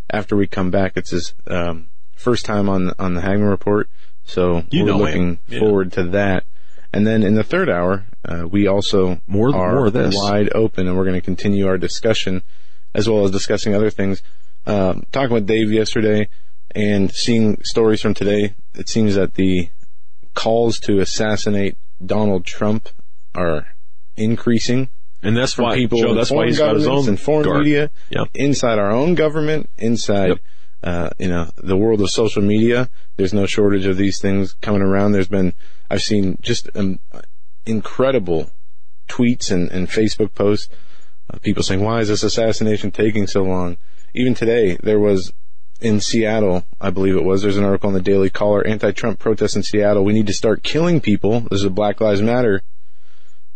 [0.10, 3.90] After we come back, it's his um, first time on on the Hagmann Report,
[4.26, 5.40] so You we're looking.
[5.48, 5.60] Yeah.
[5.60, 6.44] forward to that.
[6.94, 10.14] And then in the third hour, uh, we also More- are more this.
[10.18, 12.42] wide open, and we're going to continue our discussion,
[12.94, 14.22] as well as discussing other things.
[14.66, 16.28] Um, talking with Dave yesterday
[16.76, 19.70] and seeing stories from today, it seems that the
[20.34, 22.90] calls to assassinate Donald Trump
[23.34, 23.68] are
[24.18, 24.90] increasing
[25.24, 27.60] And that's why, people Joe, that's why foreign he's got his own and foreign guard.
[27.60, 28.30] media Yep.
[28.34, 30.40] inside our own government, inside Yep.
[30.84, 32.90] uh, you know the world of social media.
[33.18, 35.12] There's no shortage of these things coming around.
[35.12, 35.54] There's been
[35.90, 37.00] I've seen just um,
[37.66, 38.50] incredible
[39.08, 40.70] tweets and, and Facebook posts.
[41.32, 43.78] Uh, people saying, "Why is this assassination taking so long?"
[44.16, 45.34] Even today, there was
[45.80, 47.42] in Seattle, I believe it was.
[47.42, 50.04] There's an article in the Daily Caller: anti-Trump protests in Seattle.
[50.04, 51.42] We need to start killing people.
[51.42, 52.62] This is a Black Lives Matter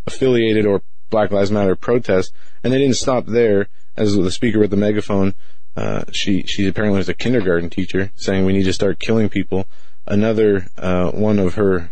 [0.07, 2.33] affiliated or Black Lives Matter protest,
[2.63, 3.67] and they didn't stop there.
[3.97, 5.35] As the speaker with the megaphone,
[5.77, 9.67] uh, she she apparently was a kindergarten teacher, saying we need to start killing people.
[10.05, 11.91] Another uh, one of her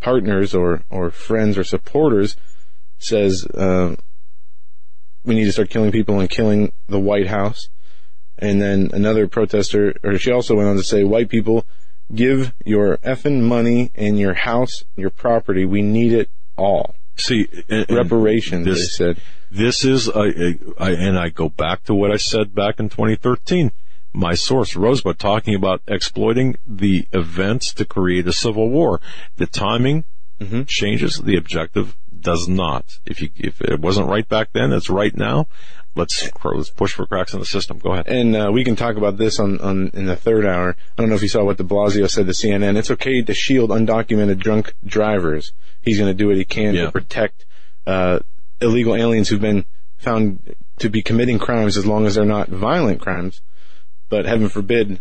[0.00, 2.36] partners or or friends or supporters
[2.98, 3.94] says uh,
[5.24, 7.68] we need to start killing people and killing the White House.
[8.38, 11.66] And then another protester, or she also went on to say, white people,
[12.14, 15.66] give your effing money and your house, your property.
[15.66, 16.94] We need it all.
[17.20, 19.22] See, and- Reparations, This, they said.
[19.50, 22.88] This is, a, a, I, and I go back to what I said back in
[22.88, 23.72] 2013.
[24.12, 29.00] My source, Rosebud, talking about exploiting the events to create a civil war.
[29.36, 30.04] The timing
[30.40, 30.66] Mhm.
[30.66, 32.98] changes, the objective does not.
[33.06, 35.46] If you, if it wasn't right back then, it's right now.
[35.96, 37.78] Let's, let's push for cracks in the system.
[37.78, 38.06] Go ahead.
[38.06, 40.76] And uh, we can talk about this on, on in the third hour.
[40.96, 42.76] I don't know if you saw what De Blasio said to CNN.
[42.76, 45.52] It's okay to shield undocumented drunk drivers.
[45.80, 46.84] He's going to do what he can Yeah.
[46.86, 47.44] to protect
[47.86, 48.20] uh,
[48.60, 49.64] illegal aliens who've been
[49.96, 53.40] found to be committing crimes as long as they're not violent crimes.
[54.08, 55.00] But heaven forbid,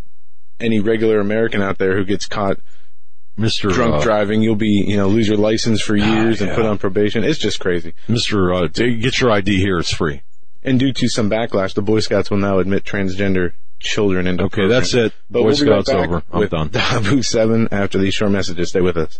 [0.59, 2.57] any regular American out there who gets caught
[3.39, 3.71] Mr.
[3.71, 6.55] drunk uh, driving, you'll be you know lose your license for years and yeah.
[6.55, 7.23] put on probation.
[7.23, 7.93] It's just crazy.
[8.07, 8.65] Mr.
[8.65, 9.79] Uh, get your ID here.
[9.79, 10.21] It's free.
[10.61, 14.63] And due to some backlash, the Boy Scouts will now admit transgender children into Okay,
[14.63, 14.91] programs.
[14.91, 15.13] that's it.
[15.29, 16.23] But Boy we'll be right Scouts over.
[16.31, 16.69] I'm with done.
[16.73, 18.69] Dahboo 7 after these short messages.
[18.69, 19.19] Stay with us.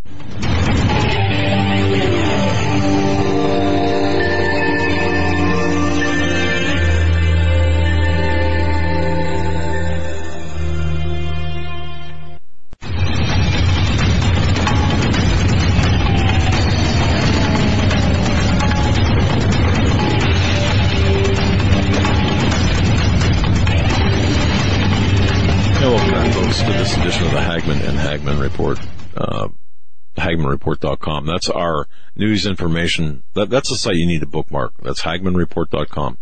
[30.57, 31.25] HagmannReport.com.
[31.25, 33.23] That's our news information.
[33.33, 34.73] That, that's the site you need to bookmark.
[34.81, 36.17] That's HagmannReport.com.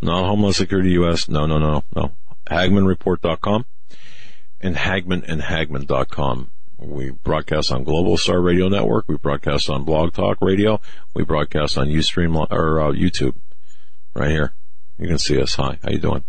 [0.00, 1.28] Not Homeland Security US.
[1.28, 2.12] No, no, no, no.
[2.50, 3.66] HagmannReport.com
[4.60, 6.50] and HagmannandHagmann.com.
[6.78, 9.06] We broadcast on Global Star Radio Network.
[9.06, 10.80] We broadcast on Blog Talk Radio.
[11.14, 13.36] We broadcast on Ustream or uh, YouTube.
[14.14, 14.52] Right here.
[14.98, 15.54] You can see us.
[15.54, 15.78] Hi.
[15.82, 16.24] How you doing?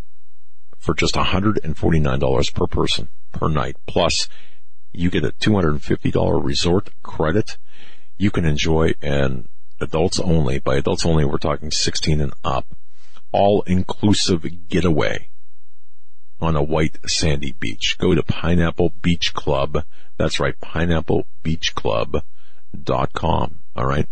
[0.79, 4.29] for just $149 per person per night, plus
[4.93, 7.59] you get a $250 resort credit.
[8.17, 9.49] You can enjoy an
[9.81, 12.67] adults only, by adults only, we're talking 16 and up,
[13.31, 15.29] all inclusive getaway
[16.41, 17.97] on a white sandy beach.
[17.99, 19.85] Go to Pineapple Beach Club.
[20.17, 23.59] That's right, pineapplebeachclub.com.
[23.77, 24.09] All right.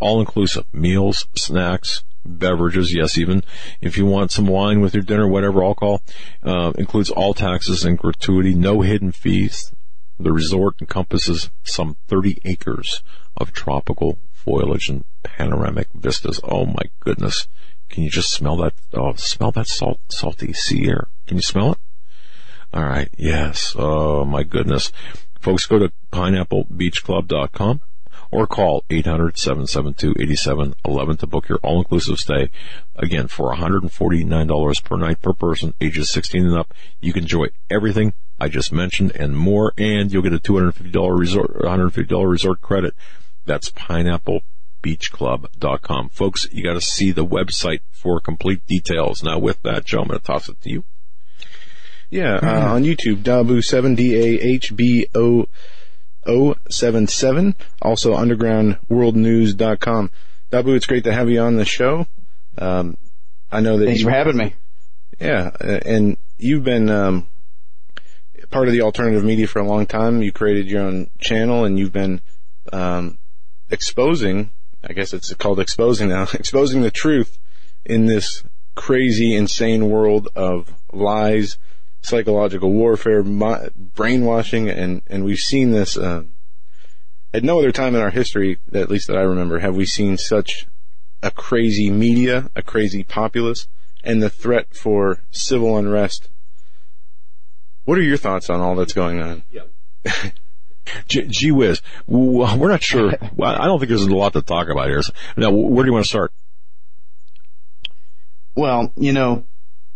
[0.00, 2.94] All inclusive meals, snacks, beverages.
[2.94, 3.42] Yes, even
[3.80, 6.02] if you want some wine with your dinner, whatever alcohol,
[6.42, 9.72] uh, includes all taxes and gratuity, no hidden fees.
[10.18, 13.02] The resort encompasses some 30 acres
[13.36, 16.40] of tropical foliage and panoramic vistas.
[16.44, 17.48] Oh my goodness.
[17.88, 18.74] Can you just smell that?
[18.94, 21.08] Oh, smell that salt, salty sea air.
[21.26, 21.78] Can you smell it?
[22.72, 23.08] All right.
[23.18, 23.74] Yes.
[23.78, 24.92] Oh my goodness.
[25.40, 27.80] Folks, go to pineapplebeachclub.com
[28.32, 32.50] or call 800-772-8711 to book your all-inclusive stay.
[32.96, 38.14] Again, for $149 per night per person, ages 16 and up, you can enjoy everything
[38.40, 42.94] I just mentioned and more, and you'll get a $250 resort, $150 resort credit.
[43.44, 46.08] That's pineapplebeachclub.com.
[46.08, 49.22] Folks, you gotta see the website for complete details.
[49.22, 50.84] Now with that, Joe, I'm gonna toss it to you.
[52.10, 55.46] Yeah, uh, on YouTube, Dahboo7, D-A-H-B-O
[56.26, 57.54] 077.
[57.80, 60.10] Also undergroundworldnews.com.
[60.50, 62.06] Dahboo, it's great to have you on the show.
[62.58, 62.96] Um,
[63.50, 64.54] I know that Thanks you, for having me.
[65.20, 67.28] Yeah, and you've been um,
[68.50, 70.22] part of the alternative media for a long time.
[70.22, 72.20] You created your own channel, and you've been
[72.72, 73.18] um,
[73.70, 74.52] exposing.
[74.84, 76.26] I guess it's called exposing now.
[76.34, 77.38] exposing the truth
[77.84, 78.42] in this
[78.74, 81.58] crazy, insane world of lies,
[82.02, 85.96] psychological warfare, brainwashing, and and we've seen this.
[85.96, 86.24] Uh,
[87.34, 90.18] at no other time in our history, at least that I remember, have we seen
[90.18, 90.66] such
[91.22, 93.68] a crazy media, a crazy populace,
[94.02, 96.28] and the threat for civil unrest.
[97.84, 99.44] What are your thoughts on all that's going on?
[99.50, 99.62] Yeah.
[101.08, 103.12] G- gee whiz, we're not sure.
[103.42, 105.00] I don't think there's a lot to talk about here.
[105.36, 106.32] Now, where do you want to start?
[108.56, 109.44] Well, you know,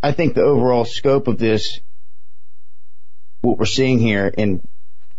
[0.03, 1.81] I think the overall scope of this,
[3.47, 4.67] what we're seeing here, and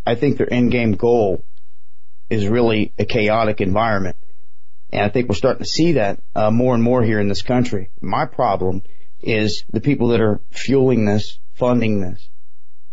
[0.05, 1.43] I think their end game goal
[2.30, 4.17] is really a chaotic environment.
[4.91, 7.41] And I think we're starting to see that uh, more and more here in this
[7.41, 7.89] country.
[8.01, 8.84] My problem
[9.21, 12.30] is the people that are fueling this, funding this,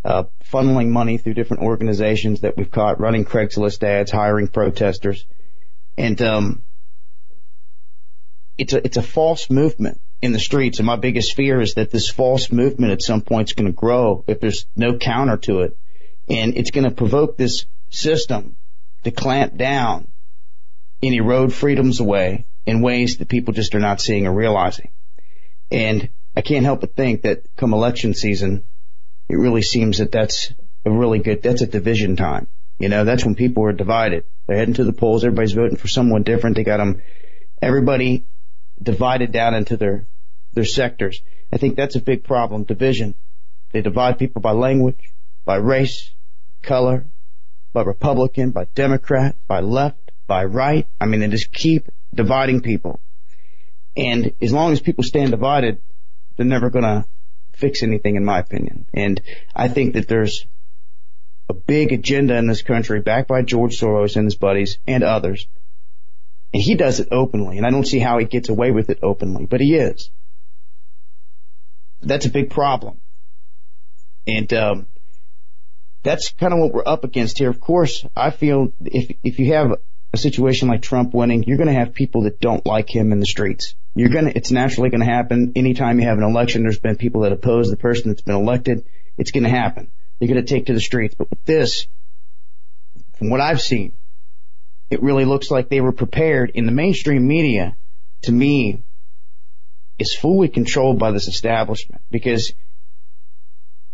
[0.05, 5.27] uh, funneling money through different organizations that we've caught, running Craigslist ads, hiring protesters,
[5.97, 6.63] and um,
[8.59, 10.79] it's a it's a false movement in the streets.
[10.79, 13.73] And my biggest fear is that this false movement at some point is going to
[13.73, 15.77] grow if there's no counter to it,
[16.29, 18.57] and it's going to provoke this system
[19.05, 20.09] to clamp down
[21.03, 24.91] and erode freedoms away in ways that people just are not seeing or realizing.
[25.71, 28.65] And I can't help but think that come election season,
[29.29, 30.55] it really seems that that's
[30.87, 32.49] a really good, that's a division time.
[32.79, 34.25] You know, that's when people are divided.
[34.47, 35.23] They're heading to the polls.
[35.23, 36.57] Everybody's voting for someone different.
[36.57, 37.03] They got them,
[37.61, 38.25] everybody
[38.83, 40.07] divided down into their,
[40.55, 41.21] their sectors.
[41.53, 42.65] I think that's a big problem.
[42.65, 43.15] Division.
[43.73, 45.13] They divide people by language,
[45.45, 46.13] by race,
[46.63, 47.07] color,
[47.73, 50.87] by Republican, by Democrat, by left, by right.
[51.01, 53.01] I mean, they just keep dividing people.
[53.97, 55.81] And as long as people stand divided,
[56.37, 57.05] they're never going to
[57.53, 58.87] fix anything, in my opinion.
[58.93, 59.21] And
[59.55, 60.47] I think that there's
[61.49, 65.47] a big agenda in this country backed by George Soros and his buddies and others.
[66.53, 67.59] And he does it openly.
[67.59, 70.11] And I don't see how he gets away with it openly, but he is.
[72.05, 73.01] That's a big problem.
[74.27, 74.87] And, um,
[76.03, 77.49] that's kind of what we're up against here.
[77.49, 79.79] Of course, I feel if if you have
[80.13, 83.21] a situation like Trump winning, you're going to have people that don't like him in
[83.21, 83.75] the streets.
[83.97, 85.53] You're gonna, it's naturally gonna happen.
[85.55, 88.85] Anytime you have an election, there's been people that oppose the person that's been elected.
[89.17, 89.93] It's gonna happen.
[90.19, 91.15] They're gonna take to the streets.
[91.15, 91.87] But with this,
[93.19, 93.93] from what I've seen,
[94.91, 97.77] it really looks like they were prepared in the mainstream media
[98.23, 98.83] to me
[99.99, 102.53] is fully controlled by this establishment because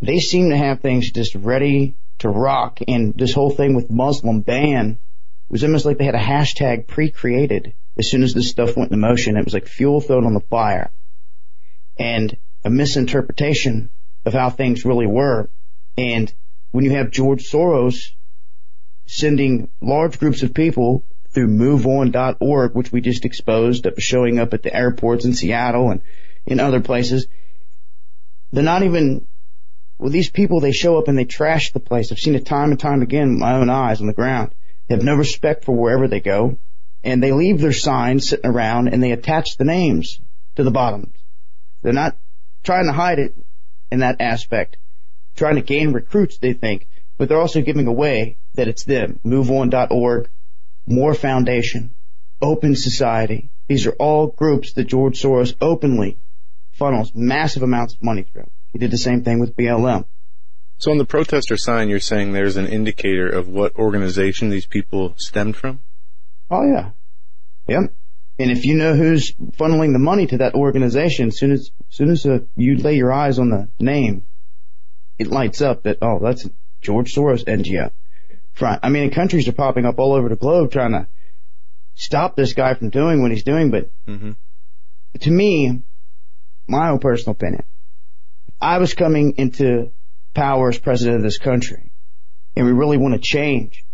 [0.01, 4.41] they seem to have things just ready to rock and this whole thing with Muslim
[4.41, 4.99] ban
[5.49, 9.07] was almost like they had a hashtag pre-created as soon as this stuff went into
[9.07, 9.37] motion.
[9.37, 10.91] It was like fuel thrown on the fire
[11.99, 12.35] and
[12.65, 13.91] a misinterpretation
[14.25, 15.51] of how things really were.
[15.99, 16.33] And
[16.71, 18.13] when you have George Soros
[19.07, 24.75] sending large groups of people through moveon.org, which we just exposed showing up at the
[24.75, 26.03] airports in Seattle and
[26.47, 27.27] in other places.
[28.53, 29.27] They're not even,
[29.99, 32.11] well, these people, they show up and they trash the place.
[32.11, 34.55] I've seen it time and time again with my own eyes on the ground.
[34.89, 36.59] They have no respect for wherever they go
[37.03, 40.21] and they leave their signs sitting around and they attach the names
[40.57, 41.17] to the bottoms.
[41.83, 42.17] They're not
[42.63, 43.35] trying to hide it
[43.91, 44.77] in that aspect,
[45.37, 49.21] trying to gain recruits, they think, but they're also giving away that it's them.
[49.25, 50.29] MoveOn.org,
[50.87, 51.95] Moore Foundation,
[52.43, 53.51] Open Society.
[53.69, 56.19] These are all groups that George Soros openly
[56.73, 58.51] funnels massive amounts of money through.
[58.73, 60.05] He did the same thing with BLM.
[60.79, 65.15] So on the protester sign, you're saying there's an indicator of what organization these people
[65.17, 65.81] stemmed from?
[66.51, 66.91] Oh yeah.
[67.69, 67.93] Yep.
[68.39, 71.97] And if you know who's funneling the money to that organization, as soon as, as
[71.97, 74.25] soon as uh, you lay your eyes on the name,
[75.19, 76.49] it lights up that, oh, that's
[76.81, 77.91] George Soros NGO
[78.61, 78.81] front.
[78.85, 81.09] I mean, countries are popping up all over the globe trying to
[81.95, 83.71] stop this guy from doing what he's doing.
[83.71, 84.33] But mm-hmm.
[85.19, 85.83] to me,
[86.69, 87.65] my own personal opinion,
[88.61, 89.91] I was coming into
[90.35, 91.91] power as president of this country
[92.55, 93.85] and we really want to change.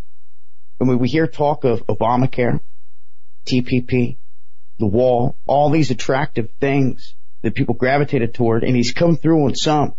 [0.78, 2.60] And when we hear talk of Obamacare,
[3.46, 4.18] TPP,
[4.78, 9.54] the wall, all these attractive things that people gravitated toward and he's come through on
[9.54, 9.94] some,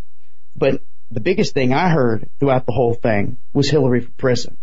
[0.54, 4.56] but the biggest thing I heard throughout the whole thing was Hillary for prison.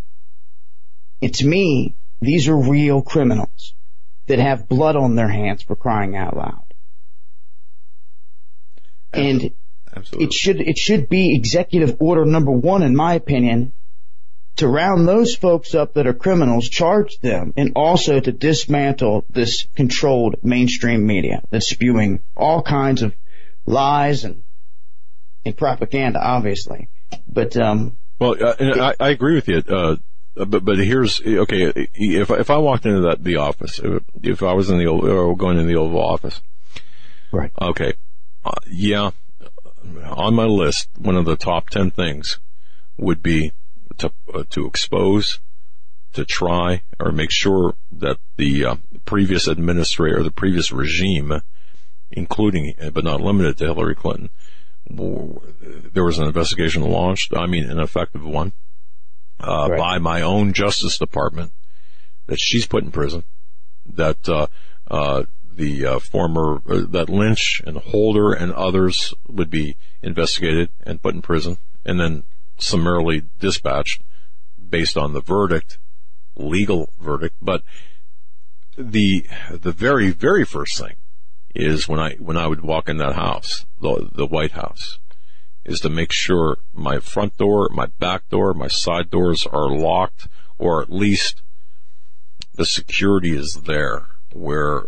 [1.22, 3.74] And to me, these are real criminals
[4.28, 6.64] that have blood on their hands for crying out loud.
[9.14, 9.54] And
[9.96, 10.26] Absolutely.
[10.26, 13.74] it should, it should be executive order number one, in my opinion,
[14.58, 19.68] to round those folks up that are criminals, charge them, and also to dismantle this
[19.76, 23.14] controlled mainstream media that's spewing all kinds of
[23.66, 24.43] lies and
[25.46, 26.89] and propaganda, obviously.
[27.32, 29.58] But um, well, uh, I, I agree with you.
[29.58, 29.98] Uh,
[30.36, 31.72] but but here's okay.
[31.93, 33.80] If if I walked into that the office,
[34.22, 36.41] if I was in the going in the Oval Office,
[37.32, 37.52] right?
[37.62, 37.93] Okay,
[38.43, 39.12] uh, yeah.
[40.04, 42.39] On my list, one of the top ten things
[42.98, 43.54] would be
[43.98, 45.39] to uh, to expose,
[46.14, 48.76] to try or make sure that the uh,
[49.06, 51.41] previous administrator, the previous regime,
[52.12, 54.30] including but not limited to Hillary Clinton,
[54.90, 57.34] there was an investigation launched.
[57.36, 58.54] I mean, an effective one
[59.40, 59.78] uh, right.
[59.78, 61.52] by my own Justice Department
[62.28, 63.24] that she's put in prison.
[63.86, 64.48] That uh,
[64.90, 65.24] uh,
[65.56, 71.16] the uh, former uh, that Lynch and Holder and others would be investigated and put
[71.16, 72.24] in prison, and then
[72.58, 74.02] summarily dispatched
[74.70, 75.78] based on the verdict,
[76.36, 77.36] legal verdict.
[77.42, 77.64] But
[78.78, 80.96] the the very very first thing
[81.56, 84.99] is when I when I would walk in that house, the the White House,
[85.64, 90.28] is to make sure my front door, my back door, my side doors are locked,
[90.58, 91.41] or at least
[92.53, 94.86] the security is there where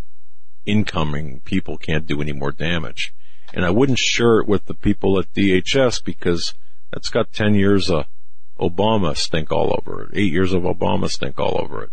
[0.65, 3.13] incoming people can't do any more damage.
[3.53, 6.53] And I wouldn't share it with the people at DHS because
[6.91, 8.05] that's got 10 years of
[8.59, 11.91] Obama stink all over it, eight years of Obama stink all over it.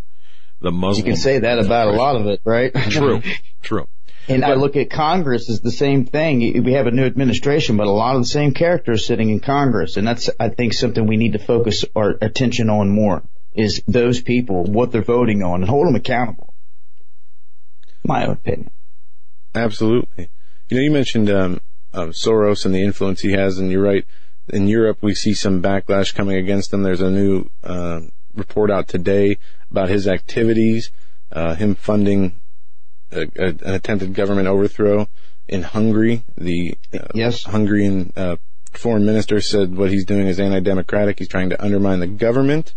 [0.61, 1.07] The Muslim.
[1.07, 2.73] You can say that about a lot of it, right?
[2.75, 3.23] True,
[3.63, 3.87] true.
[4.29, 6.63] And but, I look at Congress as the same thing.
[6.65, 9.97] We have a new administration, but a lot of the same characters sitting in Congress.
[9.97, 13.23] And that's, I think, something we need to focus our attention on more
[13.53, 16.55] is those people, what they're voting on and hold them accountable.
[18.03, 18.71] My opinion.
[19.55, 20.31] Absolutely.
[20.69, 21.61] You know, you mentioned, um,
[21.93, 24.05] um, Soros and the influence he has, and you're right.
[24.49, 26.83] In Europe, we see some backlash coming against him.
[26.83, 28.01] There's a new, uh,
[28.35, 29.39] report out today
[29.71, 30.91] about his activities,
[31.31, 32.41] uh, him funding
[33.15, 35.09] a, a, an attempted government overthrow
[35.49, 36.25] in Hungary.
[36.37, 37.45] The uh, yes.
[37.45, 38.37] Hungarian uh,
[38.73, 41.19] foreign minister said what he's doing is anti-democratic.
[41.19, 42.75] He's trying to undermine the government.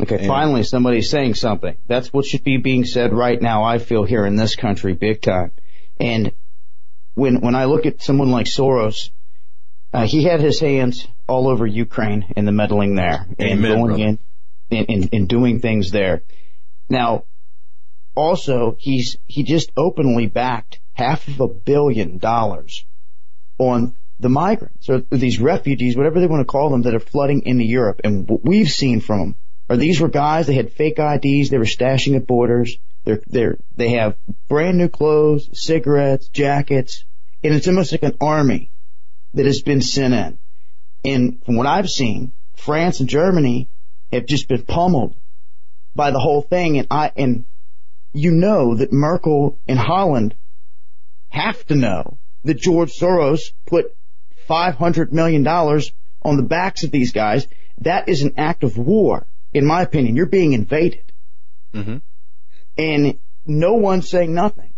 [0.00, 1.76] Okay, and finally somebody's saying something.
[1.86, 3.62] That's what should be being said right now.
[3.62, 5.52] I feel here in this country, big time.
[6.00, 6.32] And
[7.14, 9.10] when when I look at someone like Soros,
[9.92, 13.86] uh, he had his hands all over Ukraine and the meddling there, and Amen, going
[13.86, 14.02] brother.
[14.02, 14.18] in
[14.88, 16.22] and, and doing things there.
[16.88, 17.24] Now,
[18.14, 22.84] also he's he just openly backed half of a billion dollars
[23.58, 27.42] on the migrants or these refugees, whatever they want to call them, that are flooding
[27.44, 28.00] into Europe.
[28.04, 29.36] And what we've seen from them
[29.68, 32.76] are these were guys, they had fake IDs, they were stashing at borders.
[33.04, 34.16] They're, they're, they have
[34.48, 37.04] brand new clothes, cigarettes, jackets,
[37.42, 38.70] and it's almost like an army
[39.34, 40.38] that has been sent in.
[41.04, 43.68] And from what I've seen, France and Germany
[44.12, 45.16] have just been pummeled
[45.96, 46.78] by the whole thing.
[46.78, 47.44] And I, and
[48.12, 50.34] you know that Merkel and Hollande
[51.28, 53.96] have to know that George Soros put
[54.48, 57.46] $500 million on the backs of these guys.
[57.78, 60.16] That is an act of war, in my opinion.
[60.16, 61.12] You're being invaded.
[61.74, 61.98] Mm-hmm.
[62.76, 64.74] And no one's saying nothing.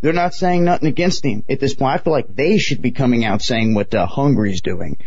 [0.00, 1.94] They're not saying nothing against him at this point.
[1.94, 4.98] I feel like they should be coming out saying what uh, Hungary's doing.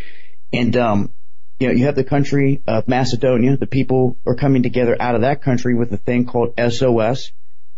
[0.51, 1.13] And, um,
[1.59, 3.57] you know, you have the country of Macedonia.
[3.57, 7.31] The people are coming together out of that country with a thing called SOS,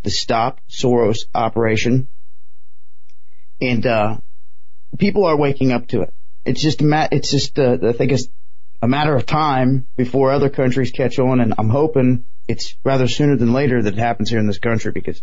[0.03, 2.07] the Stop Soros Operation.
[3.61, 4.17] And, uh,
[4.97, 6.13] people are waking up to it.
[6.45, 8.27] It's just a mat, it's just, uh, I think it's
[8.81, 11.39] a matter of time before other countries catch on.
[11.39, 14.91] And I'm hoping it's rather sooner than later that it happens here in this country
[14.91, 15.21] because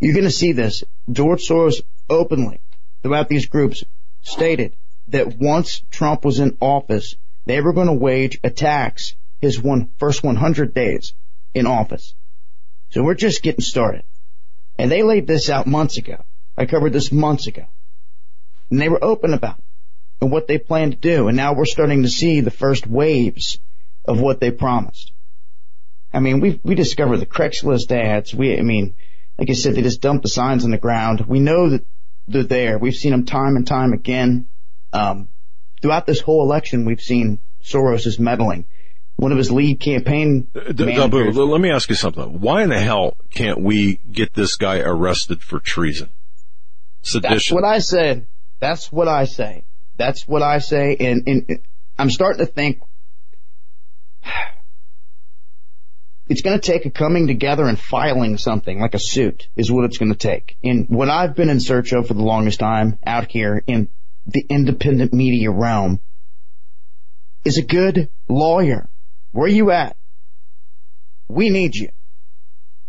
[0.00, 0.82] you're going to see this.
[1.10, 2.60] George Soros openly
[3.02, 3.84] throughout these groups
[4.22, 4.74] stated
[5.08, 7.16] that once Trump was in office,
[7.46, 11.14] they were going to wage attacks his one first 100 days
[11.54, 12.14] in office.
[12.90, 14.04] So we're just getting started.
[14.78, 16.24] And they laid this out months ago.
[16.56, 17.66] I covered this months ago.
[18.70, 19.64] And they were open about it
[20.20, 21.28] and what they plan to do.
[21.28, 23.58] And now we're starting to see the first waves
[24.04, 25.12] of what they promised.
[26.12, 28.34] I mean, we we discovered the Craigslist ads.
[28.34, 28.94] We, I mean,
[29.38, 31.26] like I said, they just dump the signs on the ground.
[31.26, 31.84] We know that
[32.28, 32.78] they're there.
[32.78, 34.46] We've seen them time and time again.
[34.92, 35.28] Um,
[35.84, 38.64] throughout this whole election, we've seen Soros is meddling.
[39.16, 42.40] One of his lead campaign uh, managers, let me ask you something.
[42.40, 46.08] Why in the hell can't we get this guy arrested for treason?
[47.02, 47.34] Sedition.
[47.34, 48.26] That's what I said.
[48.60, 49.66] That's what I say.
[49.98, 50.96] That's what I say.
[50.98, 51.58] And, and
[51.98, 52.80] I'm starting to think
[56.30, 59.84] it's going to take a coming together and filing something like a suit is what
[59.84, 60.56] it's going to take.
[60.64, 63.90] And what I've been in search of for the longest time out here in
[64.26, 66.00] the independent media realm
[67.44, 68.88] is a good lawyer.
[69.32, 69.96] Where are you at?
[71.28, 71.88] We need you.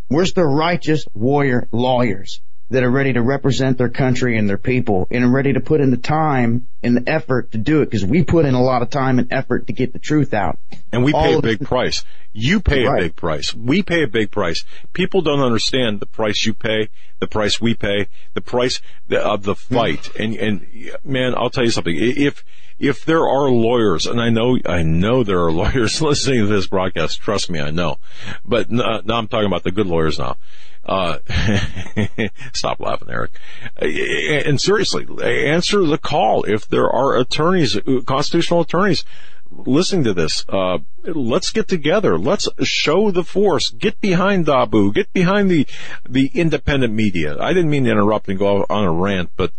[0.07, 2.41] Where's the righteous warrior lawyers?
[2.69, 5.81] That are ready to represent their country and their people and are ready to put
[5.81, 8.81] in the time and the effort to do it because we put in a lot
[8.81, 10.57] of time and effort to get the truth out.
[10.91, 12.03] And we pay a big the- price.
[12.37, 12.99] You pay right.
[12.99, 13.53] a big price.
[13.53, 14.65] We pay a big price.
[14.91, 16.89] People don't understand the price you pay,
[17.19, 20.13] the price we pay, the price of the fight.
[20.19, 21.95] and, and man, I'll tell you something.
[21.95, 22.43] If,
[22.77, 26.67] if there are lawyers, and I know, I know there are lawyers listening to this
[26.67, 27.99] broadcast, trust me, I know.
[28.43, 30.37] But uh, now I'm talking about the good lawyers now.
[30.85, 31.17] Uh,
[32.53, 33.31] stop laughing, Eric.
[33.77, 36.43] And seriously, answer the call.
[36.43, 39.03] If there are attorneys, constitutional attorneys
[39.51, 42.17] listening to this, uh, let's get together.
[42.17, 43.69] Let's show the force.
[43.69, 44.93] Get behind Dahboo.
[44.93, 45.67] Get behind the,
[46.07, 47.37] the independent media.
[47.39, 49.51] I didn't mean to interrupt and go on a rant, but,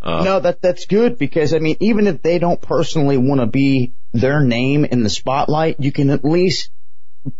[0.00, 3.46] uh, no, that, that's good because I mean, even if they don't personally want to
[3.46, 6.70] be their name in the spotlight, you can at least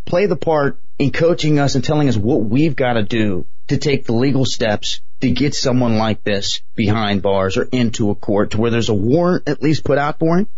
[0.05, 3.79] play the part in coaching us and telling us what we've got to do to
[3.79, 8.53] take the legal steps to get someone like this behind bars or into a court
[8.53, 10.49] to where there's a warrant at least put out for him.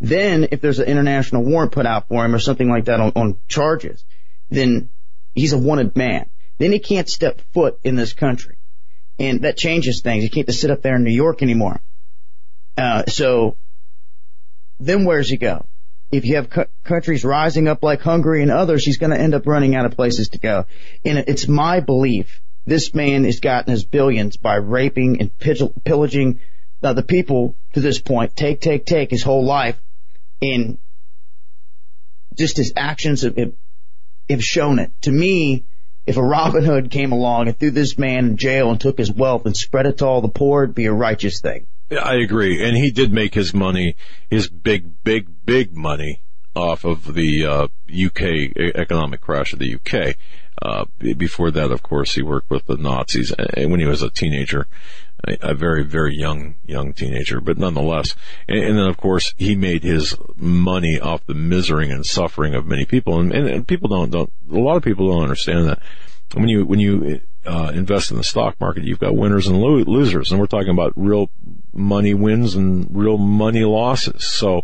[0.00, 3.12] Then if there's an international warrant put out for him or something like that on,
[3.16, 4.04] on charges,
[4.48, 4.88] then
[5.34, 6.30] he's a wanted man.
[6.58, 8.56] Then he can't step foot in this country.
[9.18, 10.22] And that changes things.
[10.22, 11.80] He can't just sit up there in New York anymore.
[12.76, 13.56] Uh, so
[14.78, 15.66] then where's he go?
[16.10, 19.34] If you have cu- countries rising up like Hungary and others, he's going to end
[19.34, 20.66] up running out of places to go.
[21.04, 25.30] And it's my belief this man has gotten his billions by raping and
[25.84, 26.40] pillaging
[26.82, 28.36] uh, the people to this point.
[28.36, 29.80] Take, take, take his whole life.
[30.42, 30.78] And
[32.36, 33.36] just his actions have,
[34.28, 34.92] have shown it.
[35.02, 35.64] To me,
[36.06, 39.12] if a Robin Hood came along and threw this man in jail and took his
[39.12, 41.66] wealth and spread it to all the poor, it'd be a righteous thing.
[41.90, 42.64] I agree.
[42.64, 43.96] And he did make his money,
[44.30, 46.22] his big, big, big money
[46.54, 50.16] off of the uh, UK economic crash of the UK.
[50.62, 50.84] Uh,
[51.16, 54.66] before that, of course, he worked with the Nazis when he was a teenager,
[55.24, 58.14] a, very, very young, young teenager, but nonetheless.
[58.46, 62.84] And, then, of course, he made his money off the misery and suffering of many
[62.84, 63.18] people.
[63.18, 65.80] And, and, and people don't, don't, a lot of people don't understand that.
[66.34, 69.82] When you, when you uh, invest in the stock market, you've got winners and lo-
[69.86, 71.30] losers, and we're talking about real
[71.72, 74.24] money wins and real money losses.
[74.24, 74.62] So,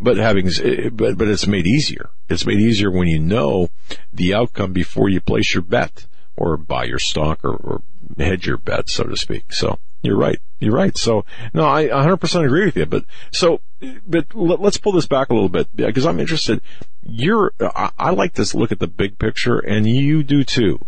[0.00, 0.50] but having,
[0.92, 2.10] but, but it's made easier.
[2.28, 3.68] It's made easier when you know
[4.12, 6.06] the outcome before you place your bet.
[6.36, 7.82] or buy your stock or, or
[8.18, 9.52] hedge your bet, so to speak.
[9.52, 10.38] So you're right.
[10.60, 10.96] You're right.
[10.96, 11.24] So
[11.54, 12.86] no, I 100% agree with you.
[12.86, 13.60] But so,
[14.06, 16.60] but let's pull this back a little bit because I'm interested.
[17.02, 20.80] You're, I, I like to look at the big picture and you do too.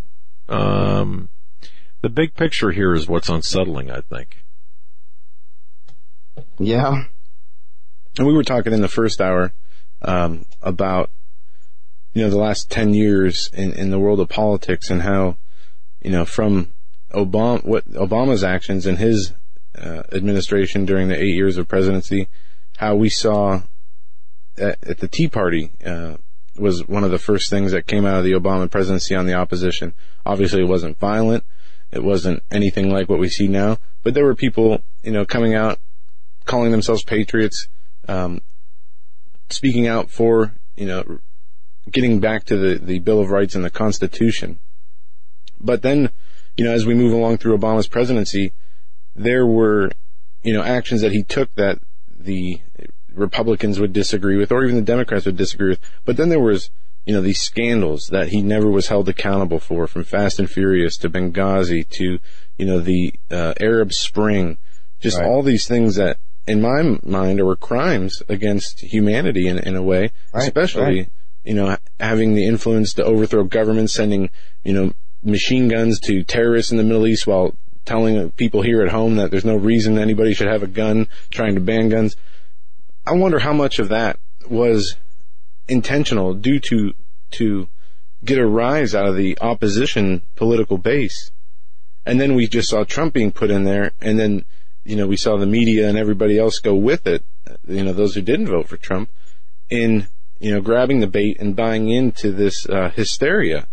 [0.49, 1.29] Um,
[2.03, 4.44] the big picture here is what's unsettling, I think.
[6.59, 7.05] Yeah.
[8.19, 9.53] And we were talking in the first hour,
[10.03, 11.11] um, about,
[12.13, 15.37] you know, the last 10 years in, in the world of politics and how,
[16.01, 16.73] you know, from
[17.13, 19.33] Obama, what Obama's actions and his
[19.77, 22.29] uh, administration during the eight years of presidency,
[22.77, 23.63] how we saw
[24.57, 26.17] at, at the Tea Party uh,
[26.57, 29.35] was one of the first things that came out of the Obama presidency on the
[29.35, 29.95] opposition.
[30.25, 31.45] Obviously, it wasn't violent.
[31.91, 35.55] It wasn't anything like what we see now, but there were people, you know, coming
[35.55, 35.79] out,
[36.45, 37.69] calling themselves patriots,
[38.09, 38.41] um,
[39.51, 41.19] speaking out for, you know,
[41.91, 44.59] getting back to the, the Bill of Rights and the Constitution.
[45.61, 46.11] But then
[46.57, 48.53] you know, as we move along through Obama's presidency,
[49.15, 49.91] there were,
[50.43, 52.61] you know, actions that he took that the
[53.13, 55.81] Republicans would disagree with, or even the Democrats would disagree with.
[56.05, 56.71] But then there was,
[57.07, 60.97] you know, these scandals that he never was held accountable for, from Fast and Furious
[60.99, 62.19] to Benghazi to,
[62.57, 64.59] you know, the uh, Arab Spring,
[65.01, 65.27] just right.
[65.27, 70.11] all these things that, in my mind, were crimes against humanity in, in a way,
[70.33, 70.43] right.
[70.43, 70.83] especially.
[70.83, 71.11] Right.
[71.45, 74.31] You know, having the influence to overthrow governments, sending,
[74.63, 74.93] you know,
[75.23, 77.55] machine guns to terrorists in the Middle East while
[77.85, 81.55] telling people here at home that there's no reason anybody should have a gun, trying
[81.55, 82.17] to ban guns.
[83.07, 84.19] I wonder how much of that
[84.49, 84.97] was
[85.69, 86.95] intentional due to,
[87.33, 87.69] to
[88.25, 91.31] get a rise out of the opposition political base.
[92.07, 94.45] And then we just saw Trump being put in there and then,
[94.85, 97.25] you know, we saw the media and everybody else go with it,
[97.67, 99.11] you know, those who didn't vote for Trump
[99.71, 100.07] in,
[100.39, 103.67] you know, grabbing the bait and buying into this, uh, hysteria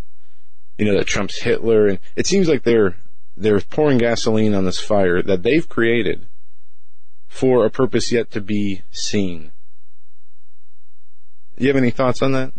[0.81, 2.95] you know, that Trump's Hitler, and it seems like they're
[3.38, 6.27] they're pouring gasoline on this fire that they've created
[7.27, 9.51] for a purpose yet to be seen.
[11.59, 12.51] You have any thoughts on that?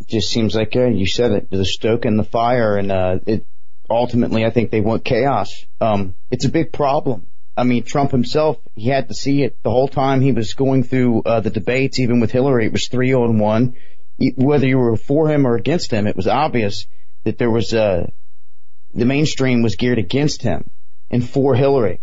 [0.00, 1.50] It just seems like uh, you said it.
[1.50, 3.44] They're stoking the fire, and uh, it
[3.90, 5.48] ultimately, I think they want chaos.
[5.80, 7.26] Um, it's a big problem.
[7.56, 10.84] I mean, Trump himself, he had to see it the whole time he was going
[10.84, 12.66] through uh, the debates, even with Hillary.
[12.66, 13.74] It was three on one
[14.36, 16.86] whether you were for him or against him, it was obvious
[17.24, 18.06] that there was uh,
[18.94, 20.68] the mainstream was geared against him
[21.10, 22.00] and for Hillary.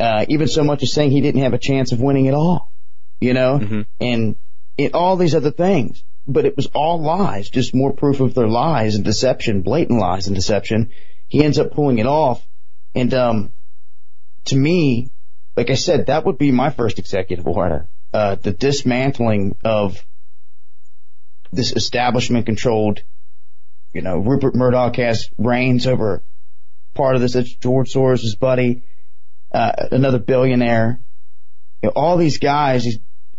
[0.00, 2.72] Uh, even so much as saying he didn't have a chance of winning at all,
[3.20, 3.80] you know, mm-hmm.
[4.00, 4.36] and
[4.76, 6.04] it, all these other things.
[6.28, 10.26] But it was all lies, just more proof of their lies and deception, blatant lies
[10.26, 10.90] and deception.
[11.26, 12.46] He ends up pulling it off.
[12.94, 13.52] And, um,
[14.44, 15.10] to me,
[15.56, 17.88] like I said, that would be my first executive order.
[18.12, 20.04] Uh, the dismantling of
[21.52, 23.02] this establishment controlled,
[23.92, 26.22] you know, Rupert Murdoch has reigns over
[26.94, 27.34] part of this.
[27.34, 28.82] It's George Soros' buddy,
[29.52, 31.00] uh, another billionaire.
[31.82, 32.86] You know, all these guys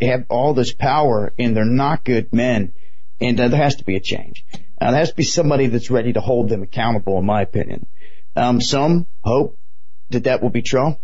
[0.07, 2.73] have all this power and they're not good men.
[3.21, 4.45] And uh, there has to be a change.
[4.79, 7.85] Uh, there has to be somebody that's ready to hold them accountable, in my opinion.
[8.35, 9.57] Um, some hope
[10.09, 10.99] that that will be Trump.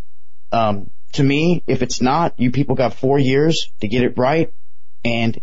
[0.52, 4.54] Um, to me, if it's not, you people got four years to get it right.
[5.04, 5.40] And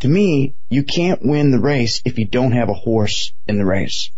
[0.00, 3.64] to me, you can't win the race if you don't have a horse in the
[3.64, 4.10] race.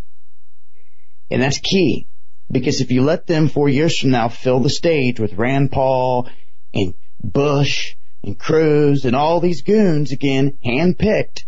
[1.30, 2.06] And that's key.
[2.50, 6.28] Because if you let them four years from now fill the stage with Rand Paul
[6.74, 11.44] and Bush and Cruz and all these goons again, handpicked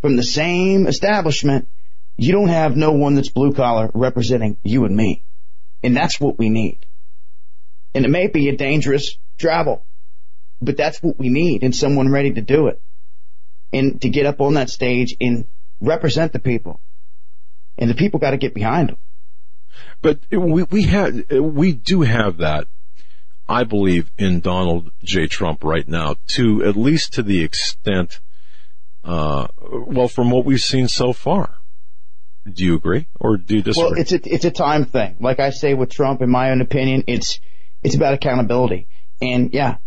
[0.00, 1.68] from the same establishment,
[2.16, 5.22] you don't have no one that's blue collar representing you and me.
[5.82, 6.86] And that's what we need.
[7.94, 9.84] And it may be a dangerous travel,
[10.60, 12.80] but that's what we need and someone ready to do it
[13.72, 15.46] and to get up on that stage and
[15.80, 16.80] represent the people.
[17.78, 18.96] And the people got to get behind them.
[20.00, 22.66] But we, we have, we do have that,
[23.48, 25.26] I believe, in Donald J.
[25.26, 28.20] Trump right now to, at least to the extent,
[29.04, 31.54] uh, well, from what we've seen so far.
[32.50, 33.90] Do you agree or do you disagree?
[33.90, 35.16] Well, it's a, it's a time thing.
[35.18, 37.40] Like I say with Trump, in my own opinion, it's,
[37.82, 38.86] it's about accountability.
[39.20, 39.78] And yeah,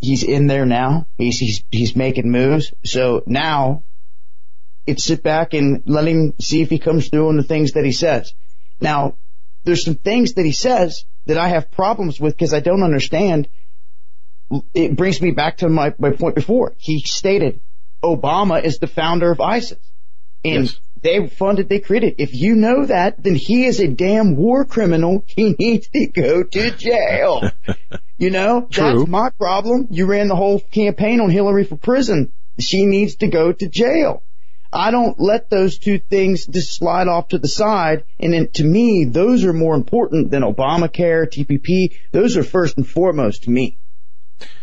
[0.00, 1.06] he's in there now.
[1.18, 2.72] He's he's he's making moves.
[2.84, 3.84] So now
[4.86, 7.84] it's sit back and let him see if he comes through on the things that
[7.84, 8.32] he says.
[8.80, 9.16] Now,
[9.64, 13.48] there's some things that he says that I have problems with because I don't understand.
[14.74, 16.74] It brings me back to my, my point before.
[16.76, 17.60] He stated
[18.02, 19.78] Obama is the founder of ISIS.
[20.44, 20.80] And yes.
[21.02, 22.16] they funded, they created.
[22.18, 25.24] If you know that, then he is a damn war criminal.
[25.26, 27.50] He needs to go to jail.
[28.18, 28.98] you know, True.
[28.98, 29.88] that's my problem.
[29.90, 32.32] You ran the whole campaign on Hillary for prison.
[32.58, 34.22] She needs to go to jail.
[34.72, 38.04] I don't let those two things just slide off to the side.
[38.18, 41.96] And then to me, those are more important than Obamacare, TPP.
[42.12, 43.76] Those are first and foremost to me.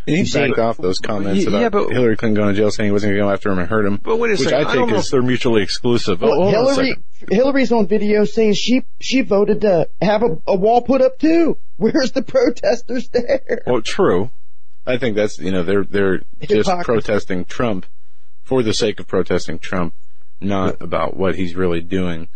[0.08, 2.72] And he backed off those comments Yeah, about yeah, but- Hillary Clinton going to jail,
[2.72, 4.00] saying he wasn't going to go after him and hurt him.
[4.02, 4.56] But wait a which second.
[4.56, 6.22] I, I don't think know is if they're mutually exclusive.
[6.22, 7.34] Well, Hold on a Hillary, second.
[7.36, 11.58] Hillary's on video saying she she voted to have a, a wall put up too.
[11.76, 13.62] Where's the protesters there?
[13.68, 14.32] Well, true.
[14.86, 17.86] I think that's you know they're they're just protesting Trump
[18.48, 19.94] for the sake of protesting Trump,
[20.40, 22.30] not about what he's really doing.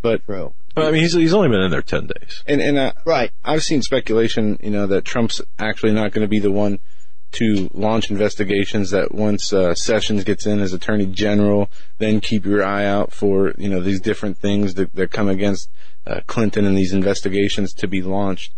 [0.00, 0.54] But Bro.
[0.76, 2.44] But I mean, he's he's only been in there ten days.
[2.46, 3.32] and and uh, Right.
[3.44, 6.78] I've seen speculation, you know, that Trump's actually not going to be the one
[7.32, 8.90] to launch investigations.
[8.90, 11.68] That once uh, Sessions gets in as Attorney General,
[11.98, 15.68] then keep your eye out for you know these different things that, that come against
[16.06, 18.54] uh, Clinton and these investigations to be launched.